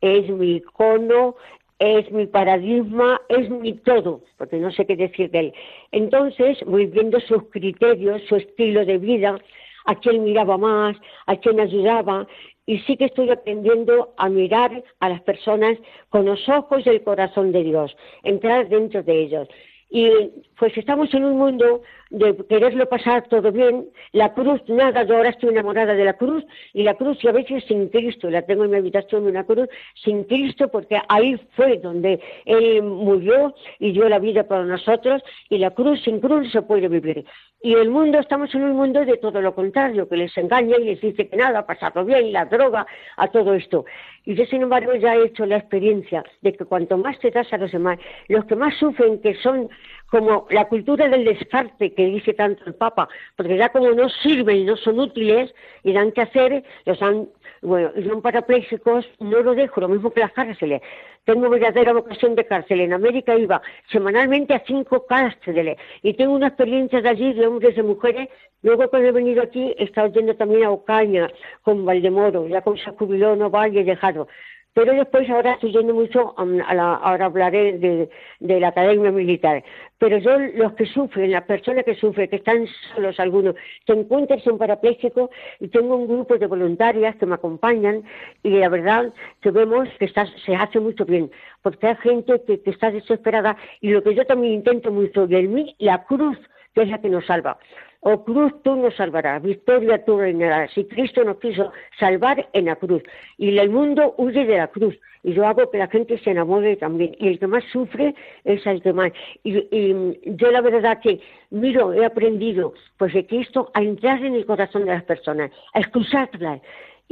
Es 0.00 0.28
mi 0.30 0.56
icono, 0.56 1.36
es 1.80 2.10
mi 2.12 2.26
paradigma, 2.26 3.20
es 3.28 3.48
mi 3.48 3.72
todo, 3.72 4.20
porque 4.36 4.58
no 4.58 4.70
sé 4.70 4.86
qué 4.86 4.96
decir 4.96 5.30
de 5.30 5.40
él. 5.40 5.54
Entonces 5.92 6.58
voy 6.66 6.86
viendo 6.86 7.18
sus 7.20 7.42
criterios, 7.50 8.22
su 8.28 8.36
estilo 8.36 8.84
de 8.84 8.98
vida, 8.98 9.38
a 9.86 9.94
quién 9.94 10.22
miraba 10.22 10.58
más, 10.58 10.96
a 11.26 11.36
quién 11.36 11.58
ayudaba, 11.58 12.26
y 12.66 12.78
sí 12.80 12.98
que 12.98 13.06
estoy 13.06 13.30
aprendiendo 13.30 14.12
a 14.18 14.28
mirar 14.28 14.84
a 15.00 15.08
las 15.08 15.22
personas 15.22 15.78
con 16.10 16.26
los 16.26 16.46
ojos 16.50 16.84
del 16.84 17.02
corazón 17.02 17.50
de 17.50 17.64
Dios, 17.64 17.96
entrar 18.22 18.68
dentro 18.68 19.02
de 19.02 19.22
ellos. 19.22 19.48
Y 19.90 20.08
pues 20.58 20.76
estamos 20.76 21.12
en 21.14 21.24
un 21.24 21.36
mundo 21.36 21.82
de 22.10 22.36
quererlo 22.48 22.88
pasar 22.88 23.26
todo 23.28 23.50
bien. 23.50 23.86
La 24.12 24.32
cruz, 24.34 24.60
nada, 24.68 25.02
yo 25.04 25.16
ahora 25.16 25.30
estoy 25.30 25.50
enamorada 25.50 25.94
de 25.94 26.04
la 26.04 26.14
cruz 26.14 26.44
y 26.72 26.82
la 26.82 26.94
cruz 26.94 27.18
y 27.22 27.28
a 27.28 27.32
veces 27.32 27.64
sin 27.64 27.88
Cristo. 27.88 28.30
La 28.30 28.42
tengo 28.42 28.64
en 28.64 28.70
mi 28.70 28.76
habitación 28.76 29.26
una 29.26 29.44
cruz 29.44 29.68
sin 30.04 30.24
Cristo 30.24 30.68
porque 30.68 31.00
ahí 31.08 31.36
fue 31.56 31.78
donde 31.78 32.20
Él 32.44 32.82
murió 32.82 33.54
y 33.78 33.92
dio 33.92 34.08
la 34.08 34.18
vida 34.18 34.44
para 34.44 34.64
nosotros 34.64 35.22
y 35.48 35.58
la 35.58 35.70
cruz 35.70 36.02
sin 36.04 36.20
cruz 36.20 36.44
no 36.44 36.50
se 36.50 36.62
puede 36.62 36.88
vivir. 36.88 37.24
Y 37.62 37.74
el 37.74 37.90
mundo, 37.90 38.18
estamos 38.18 38.54
en 38.54 38.62
un 38.62 38.74
mundo 38.74 39.04
de 39.04 39.18
todo 39.18 39.42
lo 39.42 39.54
contrario, 39.54 40.08
que 40.08 40.16
les 40.16 40.34
engaña 40.38 40.78
y 40.78 40.84
les 40.84 41.00
dice 41.02 41.28
que 41.28 41.36
nada, 41.36 41.66
pasarlo 41.66 42.06
bien, 42.06 42.32
la 42.32 42.46
droga, 42.46 42.86
a 43.18 43.28
todo 43.28 43.52
esto. 43.52 43.84
Y 44.24 44.34
yo, 44.34 44.46
sin 44.46 44.62
embargo, 44.62 44.94
ya 44.94 45.14
he 45.14 45.26
hecho 45.26 45.44
la 45.44 45.58
experiencia 45.58 46.24
de 46.40 46.54
que 46.54 46.64
cuanto 46.64 46.96
más 46.96 47.18
te 47.18 47.30
das 47.30 47.52
a 47.52 47.58
los 47.58 47.70
demás, 47.70 47.98
los 48.28 48.46
que 48.46 48.56
más 48.56 48.74
sufren, 48.78 49.20
que 49.20 49.34
son 49.42 49.68
como 50.10 50.46
la 50.50 50.66
cultura 50.66 51.08
del 51.08 51.24
descarte 51.24 51.94
que 51.94 52.06
dice 52.06 52.34
tanto 52.34 52.64
el 52.66 52.74
Papa, 52.74 53.08
porque 53.36 53.56
ya 53.56 53.70
como 53.70 53.90
no 53.92 54.08
sirven 54.08 54.56
y 54.56 54.64
no 54.64 54.76
son 54.76 54.98
útiles 54.98 55.54
y 55.84 55.92
dan 55.92 56.10
que 56.12 56.22
hacer, 56.22 56.64
los 56.84 57.00
han, 57.00 57.28
bueno, 57.62 57.92
y 57.96 58.02
son 58.02 58.20
parapléjicos, 58.20 59.06
no 59.20 59.40
lo 59.40 59.54
dejo, 59.54 59.80
lo 59.80 59.88
mismo 59.88 60.10
que 60.10 60.20
las 60.20 60.32
cárceles. 60.32 60.82
Tengo 61.24 61.48
verdadera 61.48 61.92
vocación 61.92 62.34
de 62.34 62.46
cárcel. 62.46 62.80
En 62.80 62.92
América 62.92 63.36
iba 63.36 63.62
semanalmente 63.92 64.54
a 64.54 64.64
cinco 64.66 65.06
cárceles 65.06 65.76
y 66.02 66.14
tengo 66.14 66.32
una 66.32 66.48
experiencia 66.48 67.00
de 67.00 67.08
allí 67.08 67.32
de 67.32 67.46
hombres 67.46 67.76
y 67.76 67.82
mujeres. 67.82 68.28
Luego 68.62 68.88
cuando 68.88 69.08
he 69.08 69.12
venido 69.12 69.42
aquí 69.42 69.74
he 69.78 69.84
estado 69.84 70.08
yendo 70.08 70.34
también 70.34 70.64
a 70.64 70.70
Ocaña 70.70 71.30
con 71.62 71.84
Valdemoro, 71.84 72.48
ya 72.48 72.62
con 72.62 72.76
se 72.78 72.90
jubiló, 72.90 73.36
no 73.36 73.48
vaya 73.48 73.84
dejado. 73.84 74.26
Pero 74.72 74.92
después 74.94 75.28
ahora 75.28 75.54
estoy 75.54 75.72
yendo 75.72 75.94
mucho, 75.94 76.34
a 76.38 76.74
la- 76.74 76.94
ahora 76.94 77.26
hablaré 77.26 77.78
de, 77.78 78.08
de 78.38 78.60
la 78.60 78.68
academia 78.68 79.10
militar. 79.10 79.64
Pero 79.98 80.18
yo, 80.18 80.38
los 80.38 80.72
que 80.74 80.86
sufren, 80.86 81.32
las 81.32 81.42
personas 81.44 81.84
que 81.84 81.94
sufren, 81.96 82.30
que 82.30 82.36
están 82.36 82.66
solos 82.94 83.18
algunos, 83.18 83.56
te 83.84 83.92
encuentras 83.94 84.46
un 84.46 84.58
parapléjico 84.58 85.30
y 85.58 85.68
tengo 85.68 85.96
un 85.96 86.06
grupo 86.06 86.38
de 86.38 86.46
voluntarias 86.46 87.16
que 87.16 87.26
me 87.26 87.34
acompañan 87.34 88.04
y 88.44 88.50
la 88.50 88.68
verdad 88.68 89.12
que 89.40 89.50
vemos 89.50 89.88
que 89.98 90.08
se 90.08 90.54
hace 90.56 90.80
mucho 90.80 91.04
bien, 91.04 91.30
porque 91.62 91.88
hay 91.88 91.96
gente 91.96 92.40
que, 92.46 92.62
que 92.62 92.70
está 92.70 92.90
desesperada 92.92 93.56
y 93.80 93.90
lo 93.90 94.02
que 94.02 94.14
yo 94.14 94.24
también 94.24 94.54
intento 94.54 94.92
mucho, 94.92 95.26
y 95.28 95.34
en 95.34 95.52
mí 95.52 95.74
la 95.78 96.04
cruz, 96.04 96.38
que 96.74 96.82
es 96.82 96.88
la 96.88 97.00
que 97.00 97.08
nos 97.08 97.26
salva. 97.26 97.58
O 98.02 98.24
cruz 98.24 98.52
tú 98.62 98.76
nos 98.76 98.94
salvarás, 98.96 99.42
victoria 99.42 100.02
tú 100.04 100.18
reinarás. 100.18 100.70
Si 100.72 100.84
Cristo 100.86 101.22
nos 101.22 101.38
quiso 101.38 101.70
salvar 101.98 102.48
en 102.54 102.64
la 102.64 102.76
cruz. 102.76 103.02
Y 103.36 103.58
el 103.58 103.68
mundo 103.68 104.14
huye 104.16 104.46
de 104.46 104.56
la 104.56 104.68
cruz. 104.68 104.98
Y 105.22 105.34
yo 105.34 105.46
hago 105.46 105.70
que 105.70 105.76
la 105.76 105.86
gente 105.86 106.18
se 106.18 106.30
enamore 106.30 106.76
también. 106.76 107.14
Y 107.18 107.28
el 107.28 107.38
que 107.38 107.46
más 107.46 107.62
sufre 107.70 108.14
es 108.44 108.66
el 108.66 108.80
que 108.80 108.94
más. 108.94 109.12
Y, 109.44 109.58
y 109.70 110.18
yo 110.24 110.50
la 110.50 110.62
verdad 110.62 111.00
que 111.02 111.20
miro, 111.50 111.92
he 111.92 112.04
aprendido 112.04 112.72
pues 112.96 113.12
de 113.12 113.26
Cristo 113.26 113.70
a 113.74 113.82
entrar 113.82 114.24
en 114.24 114.34
el 114.34 114.46
corazón 114.46 114.86
de 114.86 114.92
las 114.92 115.04
personas, 115.04 115.50
a 115.74 115.80
escucharlas. 115.80 116.62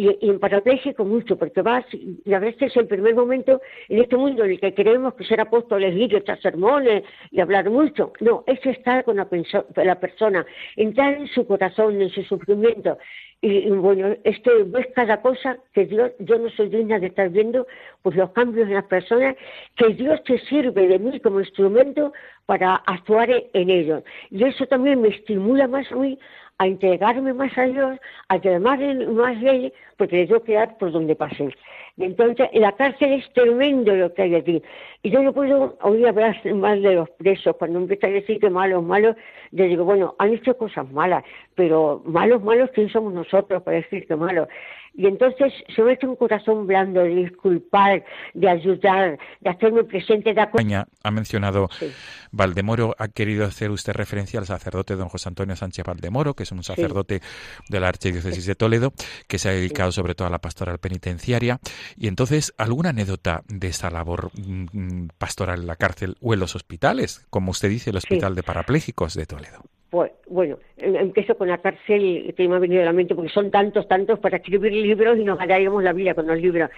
Y, 0.00 0.16
y 0.20 0.30
en 0.30 0.38
parapléjico 0.38 1.04
mucho, 1.04 1.36
porque 1.36 1.60
vas, 1.60 1.84
y 1.92 2.32
a 2.32 2.38
veces 2.38 2.74
el 2.76 2.86
primer 2.86 3.16
momento 3.16 3.60
en 3.88 3.98
este 3.98 4.16
mundo 4.16 4.44
en 4.44 4.52
el 4.52 4.60
que 4.60 4.72
creemos 4.72 5.14
que 5.14 5.24
ser 5.24 5.40
apóstoles, 5.40 5.92
ir 5.96 6.12
y 6.12 6.16
echar 6.16 6.40
sermones 6.40 7.02
y 7.32 7.40
hablar 7.40 7.68
mucho, 7.68 8.12
no, 8.20 8.44
es 8.46 8.64
estar 8.64 9.02
con 9.02 9.16
la, 9.16 9.26
la 9.74 9.98
persona, 9.98 10.46
entrar 10.76 11.14
en 11.14 11.26
su 11.26 11.44
corazón, 11.48 12.00
en 12.00 12.10
su 12.10 12.22
sufrimiento. 12.22 12.96
Y, 13.40 13.70
bueno, 13.70 14.14
es 14.22 14.38
que 14.40 14.50
ves 14.66 14.86
cada 14.94 15.20
cosa 15.20 15.58
que 15.72 15.86
Dios, 15.86 16.12
yo 16.20 16.38
no 16.38 16.48
soy 16.50 16.68
digna 16.68 17.00
de 17.00 17.08
estar 17.08 17.28
viendo, 17.30 17.66
pues 18.02 18.14
los 18.16 18.30
cambios 18.30 18.68
en 18.68 18.74
las 18.74 18.84
personas, 18.86 19.34
que 19.76 19.88
Dios 19.94 20.22
te 20.24 20.38
sirve 20.46 20.86
de 20.86 20.98
mí 21.00 21.18
como 21.20 21.40
instrumento 21.40 22.12
para 22.46 22.76
actuar 22.86 23.30
en- 23.30 23.70
ellos. 23.70 24.02
Y 24.30 24.44
eso 24.44 24.64
también 24.66 25.00
me 25.00 25.08
estimula 25.08 25.66
más 25.68 25.90
mí 25.92 26.18
a 26.58 26.66
entregarme 26.66 27.32
más 27.32 27.56
a 27.56 27.62
Dios, 27.62 27.98
a 28.28 28.36
llamar 28.36 28.78
más 29.08 29.40
de 29.40 29.50
Él, 29.50 29.72
porque 29.96 30.16
le 30.16 30.26
tengo 30.26 30.42
que 30.42 30.54
dar 30.54 30.76
por 30.78 30.90
donde 30.92 31.14
pasen. 31.14 31.52
Y 31.96 32.04
entonces, 32.04 32.48
en 32.52 32.62
la 32.62 32.72
cárcel 32.72 33.12
es 33.12 33.32
tremendo 33.32 33.94
lo 33.94 34.12
que 34.14 34.22
hay 34.22 34.34
aquí. 34.34 34.62
Y 35.02 35.10
yo 35.10 35.22
no 35.22 35.32
puedo 35.32 35.76
oír 35.82 36.06
hablar 36.06 36.36
mal 36.54 36.82
de 36.82 36.94
los 36.94 37.10
presos. 37.10 37.56
Cuando 37.56 37.78
empiezan 37.78 38.10
a 38.10 38.14
decir 38.14 38.38
que 38.38 38.50
malos, 38.50 38.82
malos, 38.84 39.16
yo 39.52 39.64
digo, 39.64 39.84
bueno, 39.84 40.14
han 40.18 40.32
hecho 40.34 40.56
cosas 40.56 40.90
malas, 40.92 41.24
pero 41.54 42.02
malos, 42.04 42.42
malos, 42.42 42.70
¿quién 42.74 42.88
somos 42.88 43.12
nosotros 43.12 43.62
para 43.62 43.78
decir 43.78 44.06
que 44.06 44.16
malos? 44.16 44.48
Y 44.98 45.06
entonces 45.06 45.52
me 45.78 45.92
echa 45.92 46.08
un 46.08 46.16
corazón 46.16 46.66
blando 46.66 46.98
de 46.98 47.14
disculpar, 47.14 48.04
de 48.34 48.48
ayudar, 48.48 49.16
de 49.40 49.48
hacerme 49.48 49.84
presente, 49.84 50.34
de 50.34 50.42
España 50.42 50.88
ha 51.04 51.10
mencionado 51.12 51.68
Valdemoro, 52.32 52.96
ha 52.98 53.06
querido 53.06 53.44
hacer 53.44 53.70
usted 53.70 53.92
referencia 53.92 54.40
al 54.40 54.46
sacerdote 54.46 54.96
don 54.96 55.08
José 55.08 55.28
Antonio 55.28 55.54
Sánchez 55.54 55.84
Valdemoro, 55.86 56.34
que 56.34 56.42
es 56.42 56.50
un 56.50 56.64
sacerdote 56.64 57.20
de 57.68 57.78
la 57.80 57.86
Archidiócesis 57.86 58.44
de 58.44 58.56
Toledo, 58.56 58.92
que 59.28 59.38
se 59.38 59.48
ha 59.48 59.52
dedicado 59.52 59.92
sobre 59.92 60.16
todo 60.16 60.26
a 60.26 60.32
la 60.32 60.40
pastoral 60.40 60.78
penitenciaria. 60.78 61.60
Y 61.96 62.08
entonces, 62.08 62.52
¿alguna 62.58 62.88
anécdota 62.88 63.44
de 63.46 63.68
esta 63.68 63.90
labor 63.90 64.32
mm, 64.34 64.66
mm, 64.72 65.08
pastoral 65.16 65.60
en 65.60 65.68
la 65.68 65.76
cárcel 65.76 66.16
o 66.20 66.34
en 66.34 66.40
los 66.40 66.56
hospitales? 66.56 67.24
Como 67.30 67.52
usted 67.52 67.68
dice, 67.68 67.90
el 67.90 67.98
Hospital 67.98 68.34
de 68.34 68.42
Parapléjicos 68.42 69.14
de 69.14 69.26
Toledo. 69.26 69.62
Pues, 69.90 70.12
bueno, 70.28 70.58
em- 70.76 70.96
empiezo 70.96 71.36
con 71.36 71.48
la 71.48 71.58
cárcel 71.58 72.34
que 72.36 72.48
me 72.48 72.56
ha 72.56 72.58
venido 72.58 72.82
a 72.82 72.86
la 72.86 72.92
mente, 72.92 73.14
porque 73.14 73.30
son 73.30 73.50
tantos, 73.50 73.88
tantos 73.88 74.18
para 74.18 74.36
escribir 74.36 74.72
libros 74.72 75.18
y 75.18 75.24
nos 75.24 75.38
ganaríamos 75.38 75.82
la 75.82 75.92
vida 75.92 76.14
con 76.14 76.26
los 76.26 76.40
libros. 76.40 76.70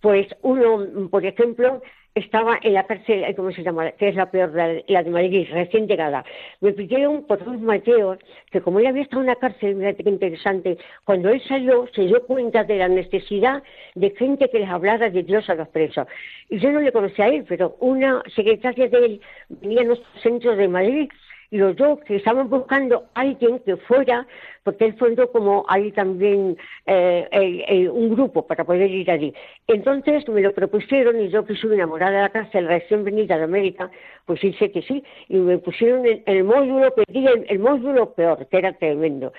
Pues 0.00 0.26
uno, 0.42 1.08
por 1.10 1.24
ejemplo, 1.24 1.80
estaba 2.16 2.58
en 2.62 2.72
la 2.72 2.86
cárcel, 2.86 3.24
¿cómo 3.36 3.52
se 3.52 3.62
llama? 3.62 3.92
Que 3.92 4.08
es 4.08 4.14
la 4.14 4.30
peor, 4.30 4.52
la, 4.54 5.02
de 5.02 5.10
Madrid, 5.10 5.46
recién 5.52 5.86
llegada. 5.86 6.24
Me 6.60 6.72
pidieron 6.72 7.26
por 7.26 7.42
un 7.46 7.62
Mateo, 7.64 8.18
que 8.50 8.62
como 8.62 8.80
él 8.80 8.86
había 8.86 9.02
estado 9.02 9.22
en 9.22 9.28
la 9.28 9.36
cárcel, 9.36 9.76
mira 9.76 9.92
qué 9.92 10.08
interesante, 10.08 10.78
cuando 11.04 11.28
él 11.28 11.42
salió 11.46 11.86
se 11.94 12.02
dio 12.02 12.24
cuenta 12.26 12.64
de 12.64 12.78
la 12.78 12.88
necesidad 12.88 13.62
de 13.94 14.10
gente 14.10 14.48
que 14.48 14.60
les 14.60 14.68
hablara 14.68 15.10
de 15.10 15.22
Dios 15.22 15.48
a 15.50 15.54
los 15.54 15.68
presos. 15.68 16.06
Y 16.48 16.58
yo 16.58 16.72
no 16.72 16.80
le 16.80 16.90
conocía 16.90 17.26
a 17.26 17.28
él, 17.28 17.44
pero 17.46 17.76
una 17.80 18.22
secretaria 18.34 18.88
de 18.88 18.98
él 18.98 19.20
venía 19.48 19.82
a 19.82 19.84
nuestro 19.84 20.08
centro 20.22 20.56
de 20.56 20.68
Madrid 20.68 21.10
los 21.50 21.76
dos 21.76 22.00
que 22.00 22.16
estaban 22.16 22.48
buscando 22.48 23.04
a 23.14 23.20
alguien 23.20 23.60
que 23.60 23.76
fuera 23.76 24.26
porque 24.66 24.84
él 24.84 24.94
fundó 24.98 25.30
como 25.30 25.64
ahí 25.68 25.92
también 25.92 26.56
eh, 26.86 27.88
un 27.88 28.16
grupo 28.16 28.44
para 28.46 28.64
poder 28.64 28.90
ir 28.90 29.08
allí. 29.10 29.32
Entonces 29.68 30.28
me 30.28 30.40
lo 30.40 30.52
propusieron 30.52 31.20
y 31.20 31.28
yo 31.28 31.44
que 31.44 31.54
soy 31.54 31.74
enamorada 31.74 32.16
de 32.16 32.22
la 32.22 32.28
cárcel 32.30 32.66
recién 32.66 33.04
venida 33.04 33.38
de 33.38 33.44
América, 33.44 33.90
pues 34.24 34.42
hice 34.42 34.72
que 34.72 34.82
sí, 34.82 35.04
y 35.28 35.36
me 35.36 35.58
pusieron 35.58 36.04
en 36.04 36.20
el 36.26 36.42
módulo, 36.42 36.92
pedí 36.94 37.26
el, 37.26 37.46
el 37.48 37.58
módulo 37.60 38.12
peor, 38.12 38.44
que 38.48 38.58
era 38.58 38.72
tremendo. 38.72 39.32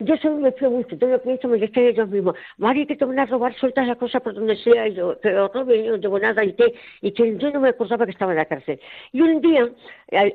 Yo 0.00 0.16
solo 0.16 0.38
me 0.38 0.52
mucho, 0.68 0.98
todo 0.98 1.10
lo 1.10 1.22
que 1.22 1.34
hecho 1.34 1.46
me 1.46 1.56
lo 1.56 1.64
estoy 1.64 1.86
ellos 1.86 2.08
mismos. 2.08 2.34
Mari, 2.58 2.84
que 2.84 2.96
te 2.96 3.04
van 3.04 3.18
a 3.20 3.26
robar, 3.26 3.54
sueltas 3.54 3.86
las 3.86 3.96
cosas 3.96 4.20
por 4.22 4.34
donde 4.34 4.56
sea, 4.56 4.88
y 4.88 4.94
yo, 4.94 5.16
pero 5.22 5.46
roben, 5.54 5.84
yo 5.84 5.92
no 5.92 6.00
tengo 6.00 6.18
nada, 6.18 6.44
y 6.44 6.52
qué, 6.54 6.74
y 7.00 7.12
que 7.12 7.36
yo 7.38 7.50
no 7.52 7.60
me 7.60 7.68
acordaba 7.68 8.04
que 8.04 8.10
estaba 8.10 8.32
en 8.32 8.38
la 8.38 8.44
cárcel. 8.44 8.80
Y 9.12 9.20
un 9.20 9.40
día, 9.40 9.68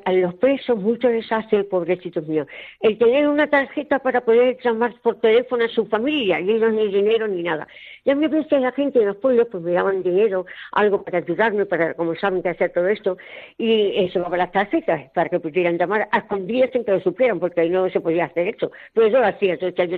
a, 0.05 0.14
los 0.14 0.36
presos, 0.36 0.78
mucho 0.78 1.10
les 1.10 1.30
hace, 1.30 1.66
pobrecitos 1.66 2.26
míos, 2.26 2.47
el 2.80 2.97
tener 2.97 3.28
una 3.28 3.47
tarjeta 3.47 3.99
para 3.99 4.22
poder 4.22 4.57
llamar 4.64 4.93
por 5.01 5.20
teléfono 5.20 5.66
a 5.66 5.68
su 5.68 5.86
familia, 5.88 6.39
y 6.39 6.51
ellos 6.51 6.72
ni 6.72 6.88
dinero 6.88 7.28
ni 7.28 7.43
nada. 7.43 7.68
Y 8.05 8.12
a 8.12 8.16
mí 8.16 8.26
a 8.26 8.30
veces 8.30 8.62
la 8.62 8.72
gente 8.72 8.99
de 8.99 9.07
los 9.07 9.18
pueblos 9.18 9.47
pues 9.51 9.62
me 9.62 9.74
daban 9.74 10.03
dinero, 10.03 10.45
algo 10.72 11.03
para 11.03 11.18
ayudarme, 11.18 11.66
para, 11.66 11.95
como 11.95 12.16
saben 12.16 12.41
que 12.41 12.49
hacer 12.49 12.72
todo 12.72 12.88
esto, 12.88 13.18
y 13.57 14.05
eso 14.05 14.24
para 14.24 14.38
las 14.38 14.51
tarjetas, 14.53 15.12
para 15.12 15.30
que 15.30 15.41
pudieran 15.41 15.78
llamar 15.78 16.07
a 16.12 16.20
escondidas 16.20 16.70
sin 16.72 16.86
que 16.86 16.91
lo 16.91 17.01
supieran, 17.01 17.39
porque 17.39 17.60
ahí 17.60 17.70
no 17.70 17.89
se 17.89 17.99
podía 17.99 18.26
hacer 18.26 18.47
eso. 18.55 18.72
Pero 18.93 19.07
yo 19.07 19.20
lo 19.20 19.28
hacía, 19.28 19.49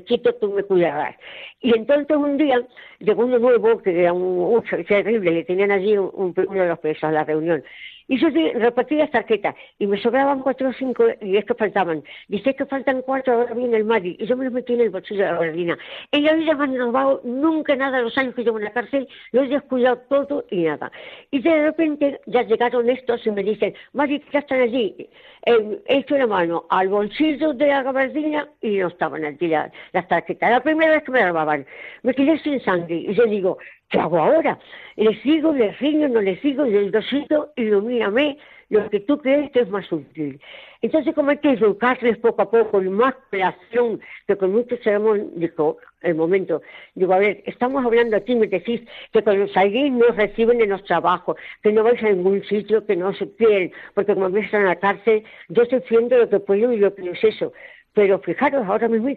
chito, 0.04 0.34
tú 0.36 0.52
me 0.52 0.64
cuidarás. 0.64 1.16
Y 1.62 1.76
entonces 1.76 2.16
un 2.18 2.38
día 2.38 2.62
llegó 3.00 3.26
uno 3.26 3.40
nuevo, 3.40 3.82
que 3.82 4.00
era 4.02 4.14
un, 4.14 4.64
terrible, 4.88 5.32
le 5.32 5.44
tenían 5.44 5.72
allí 5.72 5.98
un- 5.98 6.34
uno 6.36 6.62
de 6.62 6.68
los 6.68 6.80
presos 6.80 7.04
a 7.04 7.12
la 7.12 7.24
reunión. 7.24 7.64
Y 8.12 8.18
yo 8.20 8.30
di- 8.30 8.52
repartí 8.52 8.96
las 8.96 9.10
tarjetas 9.10 9.56
y 9.80 9.88
me 9.88 9.98
sobraban 10.02 10.42
cuatro 10.42 10.68
o 10.68 10.74
cinco 10.74 11.06
y 11.22 11.38
es 11.38 11.46
que 11.46 11.54
faltaban. 11.54 12.04
Dice 12.28 12.54
que 12.54 12.66
faltan 12.66 13.04
cuatro, 13.04 13.32
ahora 13.36 13.54
viene 13.54 13.78
el 13.78 13.86
Mari. 13.86 14.18
Y 14.20 14.26
yo 14.26 14.36
me 14.36 14.44
los 14.44 14.52
metí 14.54 14.74
en 14.74 14.82
el 14.82 14.90
bolsillo 14.90 15.24
de 15.24 15.32
la 15.32 15.38
gordina. 15.38 15.78
En 16.12 16.26
la 16.26 16.34
vida 16.34 16.54
me 16.56 16.66
han 16.66 16.78
robado 16.78 17.22
nunca 17.24 17.74
nada 17.78 18.02
los 18.02 18.18
años 18.18 18.36
que 18.36 18.44
llevo 18.44 18.58
en 18.58 18.66
la 18.66 18.74
cárcel, 18.74 19.08
lo 19.32 19.44
he 19.44 19.48
descuidado 19.48 19.98
todo 20.10 20.44
y 20.52 20.64
nada. 20.64 20.92
Y 21.32 21.40
de 21.40 21.64
repente 21.64 22.20
ya 22.26 22.42
llegaron 22.44 22.90
estos 22.90 23.26
y 23.26 23.32
me 23.32 23.44
dicen, 23.44 23.74
que 23.96 24.22
ya 24.34 24.40
están 24.40 24.60
allí. 24.60 25.10
Eh, 25.46 25.80
he 25.86 25.98
hecho 26.00 26.18
la 26.18 26.28
mano 26.28 26.66
al 26.70 26.90
bolsillo 26.90 27.54
de 27.54 27.68
la 27.68 27.82
gabardina 27.82 28.46
y 28.60 28.78
no 28.80 28.90
estaban 28.90 29.24
allí 29.24 29.48
la- 29.48 29.72
las 29.94 30.06
tarjetas. 30.10 30.52
La 30.52 30.60
primera 30.62 30.92
vez 30.92 31.04
que 31.04 31.12
me 31.14 31.26
robaban, 31.26 31.66
me 32.04 32.14
quedé 32.14 32.38
sin 32.40 32.60
sangre. 32.60 32.96
Y 32.96 33.14
yo 33.14 33.24
digo, 33.24 33.58
¿qué 33.92 34.00
hago 34.00 34.18
ahora? 34.18 34.58
¿Le 34.96 35.16
sigo, 35.22 35.54
le 35.54 35.72
riño, 35.74 36.08
no 36.08 36.22
le 36.22 36.38
sigo? 36.38 36.66
Y 36.66 36.76
el 36.76 36.92
dosito 36.92 37.52
ilumíname 37.56 38.38
lo 38.70 38.90
que 38.90 39.02
tú 39.02 39.18
crees 39.18 39.52
que 39.52 39.60
es 39.60 39.70
más 39.70 39.92
útil. 39.92 40.40
Entonces, 40.82 41.14
como 41.14 41.30
hay 41.30 41.38
que 41.38 41.52
educarles 41.52 42.18
poco 42.18 42.42
a 42.42 42.50
poco, 42.50 42.82
y 42.82 42.90
más 42.90 43.14
creación, 43.30 44.00
que 44.26 44.38
con 44.38 44.54
mucho 44.54 44.78
sermón, 44.78 45.30
dijo, 45.36 45.78
el 46.02 46.16
momento, 46.16 46.62
digo, 46.96 47.14
a 47.14 47.20
ver, 47.20 47.44
estamos 47.46 47.86
hablando 47.86 48.16
aquí, 48.16 48.34
me 48.34 48.48
decís 48.48 48.82
que 49.12 49.22
cuando 49.22 49.48
salgáis 49.50 49.92
no 49.92 50.08
reciben 50.08 50.62
en 50.62 50.70
los 50.70 50.84
trabajos, 50.86 51.36
que 51.62 51.72
no 51.74 51.84
vais 51.84 52.02
a 52.02 52.10
ningún 52.10 52.44
sitio, 52.46 52.86
que 52.86 52.96
no 52.96 53.14
se 53.14 53.30
quieren, 53.36 53.74
porque 53.94 54.14
como 54.14 54.30
me 54.30 54.40
están 54.40 54.62
en 54.62 54.68
la 54.68 54.78
cárcel, 54.78 55.24
yo 55.50 55.64
haciendo 55.64 56.18
lo 56.18 56.30
que 56.30 56.40
puedo 56.40 56.72
y 56.72 56.78
lo 56.78 56.96
que 56.96 57.04
no 57.04 57.12
es 57.12 57.24
eso. 57.24 57.52
Pero 57.94 58.20
fijaros 58.20 58.66
ahora 58.68 58.88
mismo 58.88 59.10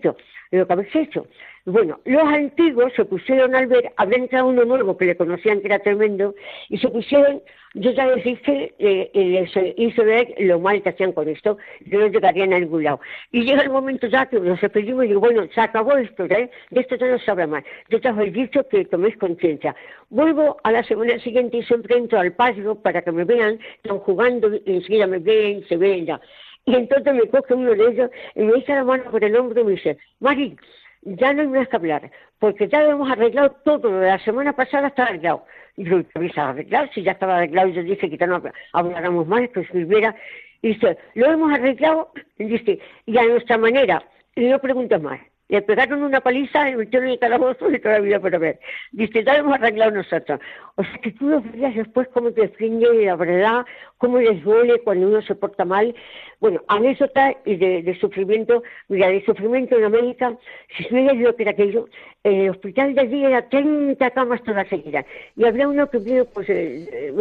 lo 0.50 0.66
que 0.66 0.72
habéis 0.72 0.94
hecho. 0.94 1.26
Bueno, 1.66 1.98
los 2.04 2.24
antiguos 2.24 2.92
se 2.94 3.06
pusieron 3.06 3.54
al 3.54 3.66
ver, 3.66 3.90
había 3.96 4.18
entrado 4.18 4.48
uno 4.48 4.64
nuevo 4.64 4.98
que 4.98 5.06
le 5.06 5.16
conocían 5.16 5.60
que 5.60 5.68
era 5.68 5.78
tremendo, 5.78 6.34
y 6.68 6.76
se 6.76 6.88
pusieron, 6.88 7.40
yo 7.72 7.90
ya 7.92 8.06
les 8.06 8.22
dije, 8.22 8.74
eh, 8.78 9.10
y 9.14 9.24
les 9.30 9.50
hice 9.78 10.04
ver 10.04 10.34
lo 10.40 10.60
mal 10.60 10.82
que 10.82 10.90
hacían 10.90 11.12
con 11.12 11.26
esto, 11.26 11.56
que 11.88 11.96
no 11.96 12.08
llegarían 12.08 12.52
a 12.52 12.60
ningún 12.60 12.84
lado. 12.84 13.00
Y 13.32 13.44
llega 13.44 13.62
el 13.62 13.70
momento 13.70 14.08
ya 14.08 14.26
que 14.26 14.38
nos 14.38 14.60
despedimos 14.60 15.06
y 15.06 15.08
digo, 15.08 15.20
bueno, 15.20 15.48
se 15.54 15.60
acabó 15.62 15.96
esto, 15.96 16.24
¿eh? 16.24 16.50
de 16.70 16.80
esto 16.80 16.96
ya 16.96 17.06
no 17.06 17.18
se 17.18 17.30
habla 17.30 17.46
más. 17.46 17.64
Yo 17.88 17.98
te 17.98 18.08
he 18.08 18.30
dicho 18.30 18.68
que 18.68 18.84
toméis 18.84 19.16
conciencia. 19.16 19.74
Vuelvo 20.10 20.58
a 20.64 20.70
la 20.70 20.84
semana 20.84 21.18
siguiente 21.20 21.56
y 21.56 21.62
siempre 21.62 21.96
entro 21.96 22.20
al 22.20 22.32
patio 22.34 22.74
para 22.74 23.00
que 23.00 23.10
me 23.10 23.24
vean, 23.24 23.58
están 23.82 24.00
jugando, 24.00 24.54
y 24.54 24.62
enseguida 24.66 25.06
me 25.06 25.18
ven, 25.18 25.64
se 25.66 25.78
ven 25.78 26.04
ya. 26.04 26.20
Y 26.66 26.74
entonces 26.74 27.14
me 27.14 27.28
coge 27.28 27.54
uno 27.54 27.72
de 27.72 27.90
ellos 27.90 28.10
y 28.34 28.42
me 28.42 28.58
echa 28.58 28.76
la 28.76 28.84
mano 28.84 29.10
por 29.10 29.22
el 29.22 29.36
hombro 29.36 29.60
y 29.60 29.64
me 29.64 29.70
dice, 29.72 29.98
Mari, 30.20 30.56
ya 31.02 31.32
no 31.32 31.42
hay 31.42 31.48
más 31.48 31.68
que 31.68 31.76
hablar, 31.76 32.10
porque 32.38 32.68
ya 32.68 32.82
lo 32.82 32.92
hemos 32.92 33.10
arreglado 33.10 33.50
todo, 33.64 34.00
la 34.00 34.18
semana 34.20 34.54
pasada 34.54 34.88
está 34.88 35.04
arreglado. 35.04 35.44
Y 35.76 35.84
yo, 35.84 36.02
¿qué 36.02 36.10
habéis 36.14 36.38
arreglado? 36.38 36.88
Si 36.94 37.02
ya 37.02 37.12
estaba 37.12 37.36
arreglado, 37.36 37.68
yo 37.68 37.82
dije 37.82 38.08
que 38.08 38.16
ya 38.16 38.26
no 38.26 38.42
habláramos 38.72 39.26
más, 39.26 39.48
que 39.50 39.60
escribiera. 39.60 40.14
Y 40.62 40.68
dice, 40.68 40.96
lo 41.14 41.26
hemos 41.26 41.52
arreglado, 41.52 42.10
y 42.38 42.44
dice, 42.44 42.78
y 43.04 43.18
a 43.18 43.24
nuestra 43.24 43.58
manera, 43.58 44.02
y 44.34 44.46
no 44.46 44.58
preguntes 44.58 45.00
más. 45.02 45.20
Le 45.48 45.62
pegaron 45.62 46.02
una 46.02 46.20
paliza, 46.20 46.64
le 46.64 46.76
metieron 46.76 47.08
en 47.08 47.12
el 47.14 47.18
calabozo 47.18 47.70
y 47.70 47.78
toda 47.78 47.98
la 47.98 48.00
vida 48.00 48.20
por 48.20 48.38
ver. 48.38 48.58
Dice, 48.92 49.22
ya 49.24 49.36
hemos 49.36 49.54
arreglado 49.54 49.90
nosotros. 49.90 50.40
O 50.76 50.82
sea 50.82 50.98
que 51.02 51.12
tú 51.12 51.28
los 51.28 51.52
veías 51.52 51.74
después 51.74 52.08
cómo 52.08 52.32
te 52.32 52.42
defiende 52.42 53.04
la 53.04 53.16
verdad, 53.16 53.66
cómo 53.98 54.18
les 54.18 54.42
duele 54.42 54.80
cuando 54.80 55.08
uno 55.08 55.22
se 55.22 55.34
porta 55.34 55.64
mal. 55.64 55.94
Bueno, 56.40 56.62
anécdota 56.68 57.34
y 57.44 57.56
de, 57.56 57.82
de 57.82 57.98
sufrimiento, 57.98 58.62
mira, 58.88 59.08
de 59.08 59.24
sufrimiento 59.24 59.76
en 59.76 59.84
América, 59.84 60.36
si 60.76 60.84
supieras 60.84 61.16
lo 61.16 61.36
que 61.36 61.42
era 61.42 61.52
aquello, 61.52 61.86
el 62.24 62.50
hospital 62.50 62.94
de 62.94 63.02
allí 63.02 63.24
era 63.24 63.48
30 63.48 64.10
camas 64.10 64.42
todas 64.42 64.66
seguidas. 64.68 65.04
Y 65.36 65.44
había 65.44 65.68
uno 65.68 65.88
que 65.90 65.98
vino, 65.98 66.24
pues, 66.24 66.48
eh, 66.48 66.88
eh, 66.90 67.12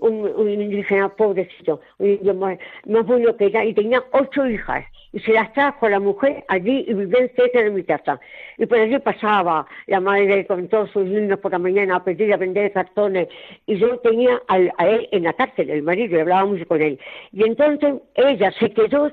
un, 0.00 0.28
un 0.36 0.48
indígena 0.50 1.08
pobrecito, 1.08 1.80
un 1.98 2.10
indio 2.10 2.34
más, 2.34 2.58
más 2.86 3.06
bueno 3.06 3.36
que 3.36 3.46
era, 3.46 3.64
y 3.64 3.74
tenía 3.74 4.02
ocho 4.12 4.46
hijas. 4.46 4.84
Y 5.12 5.20
se 5.20 5.32
las 5.32 5.52
trajo 5.52 5.88
la 5.88 5.98
mujer 5.98 6.44
allí 6.48 6.84
y 6.86 6.94
vivían 6.94 7.30
cerca 7.34 7.59
de 7.62 7.70
mi 7.70 7.84
casa. 7.84 8.20
Y 8.58 8.66
por 8.66 8.78
allí 8.78 8.98
pasaba 8.98 9.66
la 9.86 10.00
madre 10.00 10.46
con 10.46 10.68
todos 10.68 10.90
sus 10.90 11.04
niños 11.04 11.38
por 11.38 11.52
la 11.52 11.58
mañana 11.58 11.96
a 11.96 12.04
pedir 12.04 12.32
a 12.32 12.36
vender 12.36 12.72
cartones. 12.72 13.28
Y 13.66 13.78
yo 13.78 13.98
tenía 13.98 14.40
al- 14.48 14.72
a 14.78 14.88
él 14.88 15.08
en 15.12 15.24
la 15.24 15.32
cárcel, 15.32 15.70
el 15.70 15.82
marido, 15.82 16.16
y 16.16 16.20
hablábamos 16.20 16.58
con 16.66 16.80
él. 16.80 16.98
Y 17.32 17.44
entonces 17.44 17.94
ella 18.14 18.52
se 18.58 18.70
quedó 18.70 19.10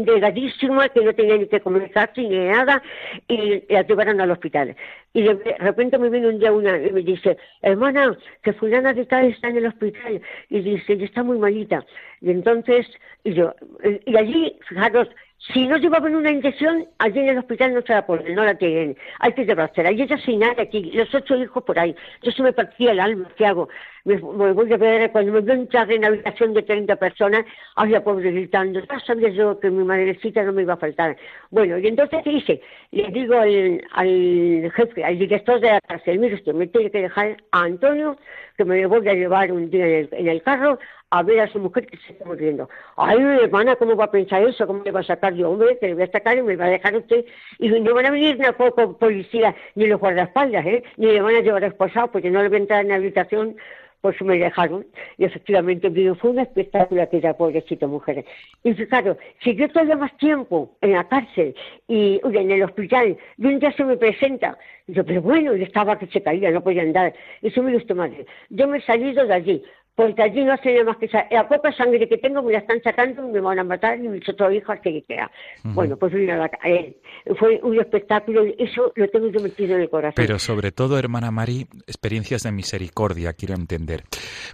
delgadísima, 0.00 0.88
que 0.88 1.00
no 1.00 1.12
tenía 1.14 1.36
ni 1.36 1.46
que 1.46 1.60
comer 1.60 1.90
casi 1.90 2.26
ni 2.26 2.38
nada, 2.38 2.82
y 3.28 3.62
la 3.72 3.82
llevaron 3.82 4.20
al 4.20 4.30
hospital. 4.30 4.76
Y 5.12 5.22
de 5.22 5.56
repente 5.58 5.98
me 5.98 6.10
viene 6.10 6.28
un 6.28 6.38
día 6.38 6.52
una 6.52 6.78
y 6.78 6.92
me 6.92 7.02
dice, 7.02 7.36
hermana, 7.62 8.16
que 8.42 8.52
fulana 8.52 8.92
de 8.92 9.06
tal 9.06 9.24
está 9.26 9.48
en 9.48 9.56
el 9.56 9.66
hospital. 9.66 10.20
Y 10.50 10.60
dice, 10.60 10.92
ella 10.92 11.06
está 11.06 11.22
muy 11.22 11.38
malita. 11.38 11.84
Y 12.20 12.30
entonces, 12.30 12.86
y 13.24 13.32
yo, 13.34 13.54
y 14.06 14.16
allí, 14.16 14.56
fijaros, 14.68 15.08
si 15.38 15.66
no 15.66 15.76
llevaban 15.76 16.16
una 16.16 16.32
inyección, 16.32 16.88
allí 16.98 17.20
en 17.20 17.28
el 17.28 17.38
hospital 17.38 17.72
no 17.72 17.82
se 17.82 17.92
la 17.92 18.04
ponen, 18.04 18.34
no 18.34 18.44
la 18.44 18.56
tienen. 18.56 18.96
Hay 19.20 19.32
que 19.34 19.44
llevársela. 19.44 19.92
Y 19.92 20.02
ella 20.02 20.18
sin 20.18 20.40
nada 20.40 20.62
aquí, 20.62 20.90
los 20.92 21.14
ocho 21.14 21.36
hijos 21.36 21.62
por 21.62 21.78
ahí. 21.78 21.94
Yo 22.22 22.32
se 22.32 22.42
me 22.42 22.52
partía 22.52 22.90
el 22.90 22.98
alma, 22.98 23.30
¿qué 23.36 23.46
hago? 23.46 23.68
Me, 24.08 24.16
voy 24.16 24.72
a 24.72 24.76
ver, 24.78 25.12
cuando 25.12 25.32
me 25.32 25.42
veo 25.42 25.54
entrar 25.54 25.92
en 25.92 25.98
una 25.98 26.08
habitación 26.08 26.54
de 26.54 26.62
30 26.62 26.96
personas, 26.96 27.44
la 27.76 28.02
pobre 28.02 28.30
gritando, 28.30 28.80
ya 28.80 29.00
sabía 29.00 29.28
yo 29.28 29.60
que 29.60 29.70
mi 29.70 29.84
madrecita 29.84 30.42
no 30.44 30.54
me 30.54 30.62
iba 30.62 30.72
a 30.72 30.78
faltar. 30.78 31.14
Bueno, 31.50 31.76
y 31.76 31.88
entonces, 31.88 32.20
¿qué 32.24 32.32
hice? 32.32 32.62
Le 32.90 33.08
digo 33.10 33.34
al, 33.34 33.84
al 33.92 34.72
jefe, 34.74 35.04
al 35.04 35.18
director 35.18 35.60
de 35.60 35.72
la 35.72 35.80
cárcel, 35.82 36.20
mire 36.20 36.36
usted, 36.36 36.54
me 36.54 36.68
tiene 36.68 36.90
que 36.90 37.02
dejar 37.02 37.36
a 37.52 37.60
Antonio, 37.64 38.16
que 38.56 38.64
me 38.64 38.86
voy 38.86 39.06
a 39.06 39.12
llevar 39.12 39.52
un 39.52 39.68
día 39.68 39.86
en 39.86 39.94
el, 39.94 40.08
en 40.12 40.28
el 40.28 40.42
carro 40.42 40.78
a 41.10 41.22
ver 41.22 41.40
a 41.40 41.48
su 41.48 41.58
mujer 41.58 41.86
que 41.86 41.98
se 41.98 42.12
está 42.12 42.24
muriendo. 42.24 42.68
Ay, 42.96 43.18
hermana, 43.42 43.76
¿cómo 43.76 43.94
va 43.94 44.06
a 44.06 44.10
pensar 44.10 44.42
eso? 44.42 44.66
¿Cómo 44.66 44.82
le 44.84 44.90
va 44.90 45.00
a 45.00 45.04
sacar 45.04 45.34
yo? 45.34 45.50
Hombre, 45.50 45.78
que 45.78 45.88
le 45.88 45.94
voy 45.94 46.04
a 46.04 46.10
sacar 46.10 46.36
y 46.38 46.42
me 46.42 46.56
va 46.56 46.66
a 46.66 46.70
dejar 46.70 46.96
usted. 46.96 47.24
Y 47.58 47.68
no 47.68 47.94
van 47.94 48.06
a 48.06 48.10
venir 48.10 48.38
ni 48.38 48.46
a 48.46 48.56
poco 48.56 48.96
policía 48.96 49.54
ni 49.74 49.86
los 49.86 50.00
guardaespaldas, 50.00 50.64
¿eh? 50.66 50.82
Ni 50.96 51.06
le 51.06 51.20
van 51.20 51.36
a 51.36 51.40
llevar 51.40 51.64
esposado 51.64 52.10
porque 52.10 52.30
no 52.30 52.42
le 52.42 52.48
voy 52.48 52.56
a 52.56 52.60
entrar 52.60 52.80
en 52.82 52.88
la 52.88 52.96
habitación 52.96 53.56
pues 54.00 54.20
me 54.22 54.38
dejaron. 54.38 54.86
Y 55.16 55.24
efectivamente 55.24 55.90
digo, 55.90 56.14
fue 56.14 56.30
un 56.30 56.38
espectáculo 56.38 57.02
aquella 57.02 57.36
pobrecita 57.36 57.86
mujer. 57.86 58.24
Y 58.64 58.74
fijaros, 58.74 59.16
si 59.42 59.54
yo 59.54 59.68
todavía 59.68 59.96
más 59.96 60.16
tiempo 60.18 60.76
en 60.80 60.92
la 60.92 61.08
cárcel 61.08 61.54
y 61.86 62.20
en 62.24 62.50
el 62.50 62.62
hospital, 62.62 63.16
y 63.36 63.46
un 63.46 63.58
día 63.58 63.72
se 63.72 63.84
me 63.84 63.96
presenta, 63.96 64.56
yo, 64.86 65.04
pero 65.04 65.20
bueno, 65.20 65.54
yo 65.54 65.64
estaba 65.64 65.98
que 65.98 66.06
se 66.06 66.22
caía, 66.22 66.50
no 66.50 66.62
podía 66.62 66.82
andar. 66.82 67.12
Y 67.42 67.48
eso 67.48 67.62
me 67.62 67.74
gustó 67.74 67.94
madre. 67.94 68.24
Yo 68.48 68.66
me 68.66 68.78
he 68.78 68.82
salido 68.82 69.26
de 69.26 69.34
allí, 69.34 69.62
porque 69.98 70.22
allí 70.22 70.44
no 70.44 70.52
hacía 70.52 70.84
más 70.84 70.96
que 70.98 71.10
la 71.32 71.48
poca 71.48 71.72
sangre 71.72 72.08
que 72.08 72.18
tengo 72.18 72.40
me 72.40 72.52
la 72.52 72.60
están 72.60 72.80
sacando 72.84 73.28
y 73.28 73.32
me 73.32 73.40
van 73.40 73.58
a 73.58 73.64
matar 73.64 73.98
y 73.98 74.06
mis 74.06 74.28
otros 74.28 74.54
hijos 74.54 74.76
que 74.80 75.02
queda. 75.02 75.28
Bueno, 75.64 75.96
pues 75.96 76.12
vino 76.14 76.34
a 76.34 76.36
la- 76.36 76.50
a 76.62 76.68
él. 76.68 76.96
Fue 77.36 77.58
un 77.64 77.80
espectáculo, 77.80 78.46
y 78.46 78.54
eso 78.60 78.92
lo 78.94 79.08
tengo 79.08 79.26
yo 79.28 79.40
metido 79.40 79.74
en 79.74 79.82
el 79.82 79.90
corazón. 79.90 80.14
Pero 80.14 80.38
sobre 80.38 80.70
todo, 80.70 81.00
hermana 81.00 81.32
Mari, 81.32 81.66
experiencias 81.88 82.44
de 82.44 82.52
misericordia, 82.52 83.32
quiero 83.32 83.54
entender. 83.54 84.04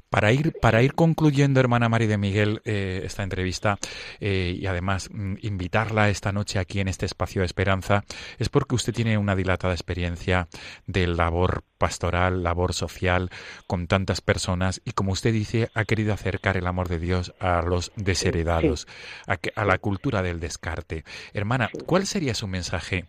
Para 0.09 0.32
ir, 0.32 0.55
para 0.62 0.80
ir 0.82 0.95
concluyendo, 0.95 1.61
hermana 1.61 1.90
Mari 1.90 2.07
de 2.07 2.16
Miguel, 2.16 2.62
eh, 2.64 3.03
esta 3.05 3.22
entrevista 3.22 3.76
eh, 4.20 4.57
y 4.59 4.64
además 4.66 5.11
mm, 5.12 5.34
invitarla 5.42 6.09
esta 6.09 6.32
noche 6.32 6.59
aquí 6.59 6.80
en 6.80 6.88
este 6.88 7.05
espacio 7.05 7.42
de 7.42 7.47
esperanza, 7.47 8.03
es 8.38 8.49
porque 8.49 8.76
usted 8.76 8.95
tiene 8.95 9.18
una 9.18 9.36
dilatada 9.36 9.74
experiencia 9.74 10.49
de 10.86 11.07
labor 11.07 11.64
pastoral, 11.76 12.42
labor 12.42 12.72
social 12.72 13.28
con 13.66 13.88
tantas 13.88 14.22
personas 14.22 14.80
y 14.86 14.92
como 14.92 15.12
usted 15.12 15.34
dice, 15.35 15.70
ha 15.74 15.85
querido 15.85 16.12
acercar 16.12 16.57
el 16.57 16.66
amor 16.66 16.89
de 16.89 16.99
Dios 16.99 17.35
a 17.39 17.62
los 17.62 17.93
desheredados, 17.97 18.87
a, 19.26 19.39
a 19.55 19.64
la 19.64 19.78
cultura 19.78 20.22
del 20.22 20.41
descarte. 20.41 21.05
Hermana, 21.32 21.68
¿cuál 21.87 22.07
sería 22.07 22.35
su 22.35 22.49
mensaje 22.49 23.05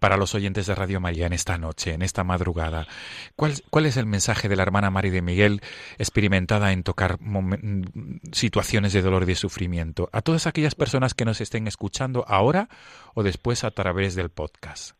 para 0.00 0.18
los 0.18 0.34
oyentes 0.34 0.66
de 0.66 0.74
Radio 0.74 1.00
María 1.00 1.26
en 1.26 1.32
esta 1.32 1.56
noche, 1.56 1.94
en 1.94 2.02
esta 2.02 2.24
madrugada? 2.24 2.86
¿Cuál, 3.36 3.52
cuál 3.70 3.86
es 3.86 3.96
el 3.96 4.06
mensaje 4.06 4.48
de 4.48 4.56
la 4.56 4.62
hermana 4.62 4.90
María 4.90 5.12
de 5.12 5.22
Miguel 5.22 5.60
experimentada 5.96 6.72
en 6.72 6.82
tocar 6.82 7.18
situaciones 8.32 8.92
de 8.92 9.02
dolor 9.02 9.22
y 9.22 9.26
de 9.26 9.34
sufrimiento? 9.34 10.10
A 10.12 10.20
todas 10.20 10.46
aquellas 10.46 10.74
personas 10.74 11.14
que 11.14 11.24
nos 11.24 11.40
estén 11.40 11.66
escuchando 11.66 12.24
ahora 12.28 12.68
o 13.14 13.22
después 13.22 13.64
a 13.64 13.70
través 13.70 14.14
del 14.14 14.28
podcast. 14.28 14.96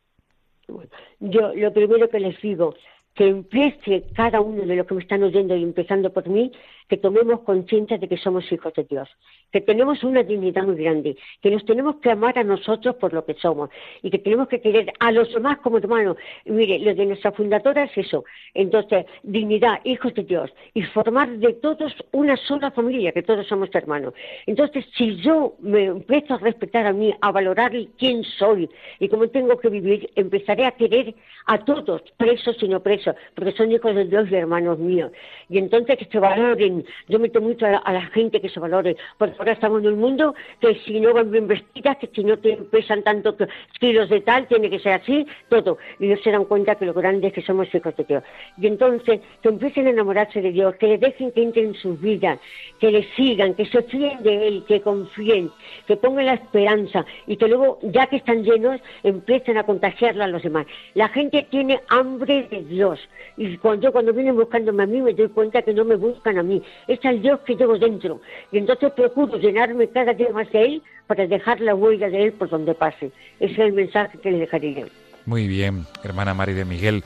Yo 1.21 1.53
lo 1.55 1.73
primero 1.73 2.09
que 2.09 2.21
les 2.21 2.41
digo, 2.41 2.75
que 3.19 3.27
empiece 3.27 4.05
cada 4.15 4.41
uno 4.41 4.65
de 4.65 4.77
los 4.77 4.87
que 4.87 4.95
me 4.95 5.03
están 5.03 5.25
oyendo 5.25 5.57
y 5.57 5.65
empezando 5.65 6.13
por 6.13 6.29
mí, 6.29 6.53
que 6.89 6.97
tomemos 6.97 7.41
conciencia 7.41 7.99
de 7.99 8.09
que 8.09 8.17
somos 8.17 8.51
hijos 8.51 8.73
de 8.75 8.85
Dios, 8.85 9.09
que 9.53 9.61
tenemos 9.61 10.03
una 10.03 10.23
dignidad 10.23 10.65
muy 10.65 10.77
grande, 10.77 11.17
que 11.43 11.51
nos 11.51 11.65
tenemos 11.65 11.97
que 11.97 12.11
amar 12.11 12.39
a 12.39 12.45
nosotros 12.45 12.97
por 12.97 13.13
lo 13.13 13.25
que 13.25 13.35
somos 13.35 13.71
y 14.03 14.11
que 14.11 14.19
tenemos 14.19 14.49
que 14.49 14.61
querer 14.61 14.93
a 14.99 15.13
los 15.13 15.33
demás 15.33 15.59
como 15.59 15.79
hermanos. 15.79 16.17
Mire, 16.47 16.79
lo 16.79 16.95
de 16.95 17.07
nuestra 17.07 17.33
fundadora 17.33 17.85
es 17.85 17.97
eso. 17.97 18.25
Entonces, 18.55 19.07
dignidad, 19.23 19.81
hijos 19.85 20.15
de 20.15 20.25
Dios 20.25 20.51
y 20.75 20.83
formar 20.83 21.29
de 21.39 21.53
todos 21.55 21.93
una 22.13 22.37
sola 22.37 22.71
familia, 22.71 23.13
que 23.13 23.23
todos 23.23 23.47
somos 23.47 23.69
hermanos. 23.75 24.15
Entonces, 24.47 24.85
si 24.97 25.17
yo 25.17 25.55
me 25.61 25.85
empiezo 25.85 26.35
a 26.35 26.39
respetar 26.39 26.87
a 26.87 26.93
mí, 26.93 27.15
a 27.21 27.33
valorar 27.33 27.73
quién 27.99 28.25
soy 28.25 28.69
y 28.99 29.09
cómo 29.09 29.29
tengo 29.29 29.59
que 29.59 29.69
vivir, 29.69 30.11
empezaré 30.15 30.65
a 30.65 30.73
querer 30.73 31.15
a 31.47 31.59
todos, 31.65 32.03
presos 32.17 32.57
y 32.63 32.69
no 32.69 32.83
presos, 32.83 33.15
porque 33.35 33.53
son 33.53 33.73
hijos 33.73 33.95
de 33.95 34.05
Dios 34.07 34.31
y 34.31 34.35
hermanos 34.35 34.79
míos. 34.79 35.13
Y 35.49 35.59
entonces 35.59 35.99
que 35.99 36.05
se 36.07 36.19
valoren 36.19 36.78
yo 37.09 37.19
meto 37.19 37.41
mucho 37.41 37.67
a 37.67 37.93
la, 37.93 38.03
gente 38.09 38.41
que 38.41 38.49
se 38.49 38.61
valore, 38.61 38.97
porque 39.19 39.37
ahora 39.39 39.53
estamos 39.53 39.83
en 39.83 39.93
un 39.93 39.99
mundo 39.99 40.35
que 40.61 40.75
si 40.85 41.01
no 41.01 41.13
van 41.13 41.31
bien 41.31 41.47
vestidas, 41.47 41.97
que 41.99 42.09
si 42.09 42.25
no 42.25 42.39
te 42.39 42.57
pesan 42.57 43.03
tanto 43.03 43.37
kilos 43.79 44.09
de 44.09 44.21
tal, 44.21 44.47
tiene 44.47 44.71
que 44.71 44.79
ser 44.79 44.93
así, 44.93 45.27
todo. 45.49 45.79
Y 45.99 46.07
ellos 46.07 46.21
se 46.23 46.31
dan 46.31 46.45
cuenta 46.45 46.75
que 46.75 46.87
lo 46.87 46.95
grande 46.95 47.29
es 47.29 47.33
que 47.33 47.43
somos 47.43 47.73
hijos 47.75 47.97
de 47.97 48.05
Dios. 48.05 48.23
Y 48.57 48.67
entonces, 48.67 49.21
que 49.43 49.49
empiecen 49.49 49.87
a 49.87 49.91
enamorarse 49.91 50.41
de 50.41 50.53
Dios, 50.53 50.75
que 50.77 50.89
le 50.89 50.99
dejen 50.99 51.33
que 51.33 51.43
entren 51.43 51.67
en 51.67 51.75
sus 51.75 52.01
vidas, 52.01 52.39
que 52.81 52.91
le 52.91 53.05
sigan, 53.15 53.55
que 53.55 53.67
se 53.67 53.83
fíen 53.83 54.23
de 54.23 54.49
Él, 54.49 54.65
que 54.67 54.81
confíen, 54.81 55.51
que 55.87 55.97
pongan 55.97 56.27
la 56.27 56.35
esperanza 56.35 57.05
y 57.27 57.37
que 57.37 57.49
luego, 57.49 57.79
ya 57.83 58.07
que 58.07 58.17
están 58.17 58.45
llenos, 58.45 58.81
empiecen 59.03 59.59
a 59.59 59.65
contagiarla 59.65 60.25
a 60.25 60.29
los 60.29 60.43
demás. 60.43 60.67
La 60.95 61.09
gente 61.09 61.47
tiene 61.51 61.81
hambre 61.89 62.49
de 62.51 62.63
Dios. 62.65 63.01
Y 63.37 63.57
cuando 63.59 63.79
yo 63.83 63.93
cuando 63.93 64.13
vienen 64.13 64.37
buscándome 64.37 64.83
a 64.83 64.87
mí 64.87 65.01
me 65.01 65.15
doy 65.15 65.29
cuenta 65.29 65.63
que 65.63 65.73
no 65.73 65.85
me 65.85 65.97
buscan 65.97 66.39
a 66.39 66.43
mí, 66.43 66.63
es 66.87 66.99
el 67.05 67.23
Dios 67.23 67.41
que 67.41 67.55
llevo 67.55 67.79
dentro. 67.79 68.21
Y 68.53 68.59
entonces 68.59 68.93
procuro 68.93 69.39
llenarme 69.39 69.89
cada 69.89 70.13
día 70.13 70.31
más 70.33 70.51
de 70.53 70.63
Él 70.63 70.83
para 71.07 71.27
dejar 71.27 71.61
la 71.61 71.75
huella 71.75 72.09
de 72.09 72.25
Él 72.25 72.33
por 72.33 72.49
donde 72.49 72.75
pase. 72.75 73.11
Ese 73.41 73.53
es 73.53 73.59
el 73.59 73.73
mensaje 73.73 74.19
que 74.19 74.31
le 74.31 74.39
dejaría. 74.39 74.87
Muy 75.27 75.47
bien, 75.47 75.87
hermana 76.05 76.35
María 76.35 76.55
de 76.55 76.65
Miguel, 76.65 77.05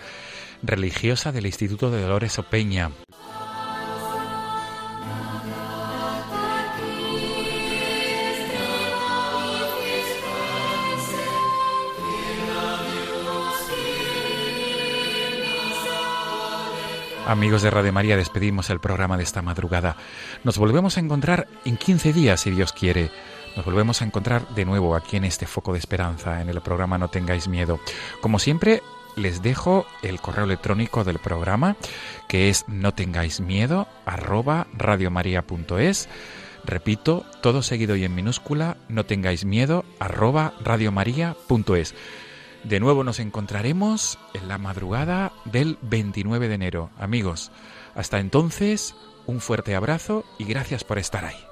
religiosa 0.62 1.32
del 1.32 1.46
Instituto 1.46 1.90
de 1.90 2.02
Dolores 2.02 2.38
Opeña. 2.38 2.90
Amigos 17.26 17.62
de 17.62 17.70
Radio 17.70 17.92
María, 17.92 18.16
despedimos 18.16 18.68
el 18.68 18.80
programa 18.80 19.16
de 19.16 19.22
esta 19.22 19.42
madrugada. 19.42 19.96
Nos 20.42 20.58
volvemos 20.58 20.96
a 20.96 21.00
encontrar 21.00 21.46
en 21.64 21.76
15 21.76 22.12
días, 22.12 22.40
si 22.40 22.50
Dios 22.50 22.72
quiere. 22.72 23.10
Nos 23.56 23.64
volvemos 23.64 24.02
a 24.02 24.04
encontrar 24.04 24.48
de 24.54 24.64
nuevo 24.64 24.96
aquí 24.96 25.18
en 25.18 25.24
este 25.24 25.46
foco 25.46 25.72
de 25.72 25.78
esperanza, 25.78 26.40
en 26.40 26.48
el 26.48 26.60
programa 26.60 26.98
No 26.98 27.08
tengáis 27.08 27.46
miedo. 27.46 27.78
Como 28.20 28.40
siempre, 28.40 28.82
les 29.14 29.40
dejo 29.40 29.86
el 30.02 30.20
correo 30.20 30.44
electrónico 30.44 31.04
del 31.04 31.20
programa, 31.20 31.76
que 32.28 32.48
es 32.48 32.64
no 32.66 32.92
tengáis 32.92 33.40
miedo, 33.40 33.86
arroba 34.04 34.66
radiomaria.es. 34.76 36.08
Repito, 36.64 37.24
todo 37.40 37.62
seguido 37.62 37.94
y 37.94 38.04
en 38.04 38.16
minúscula, 38.16 38.76
no 38.88 39.06
tengáis 39.06 39.44
miedo, 39.44 39.84
arroba 40.00 40.54
radiomaria.es. 40.64 41.94
De 42.64 42.78
nuevo 42.78 43.02
nos 43.02 43.18
encontraremos 43.18 44.18
en 44.34 44.48
la 44.48 44.56
madrugada 44.56 45.32
del 45.44 45.78
29 45.82 46.48
de 46.48 46.54
enero. 46.54 46.90
Amigos, 46.98 47.50
hasta 47.94 48.20
entonces, 48.20 48.94
un 49.26 49.40
fuerte 49.40 49.74
abrazo 49.74 50.24
y 50.38 50.44
gracias 50.44 50.84
por 50.84 50.98
estar 50.98 51.24
ahí. 51.24 51.51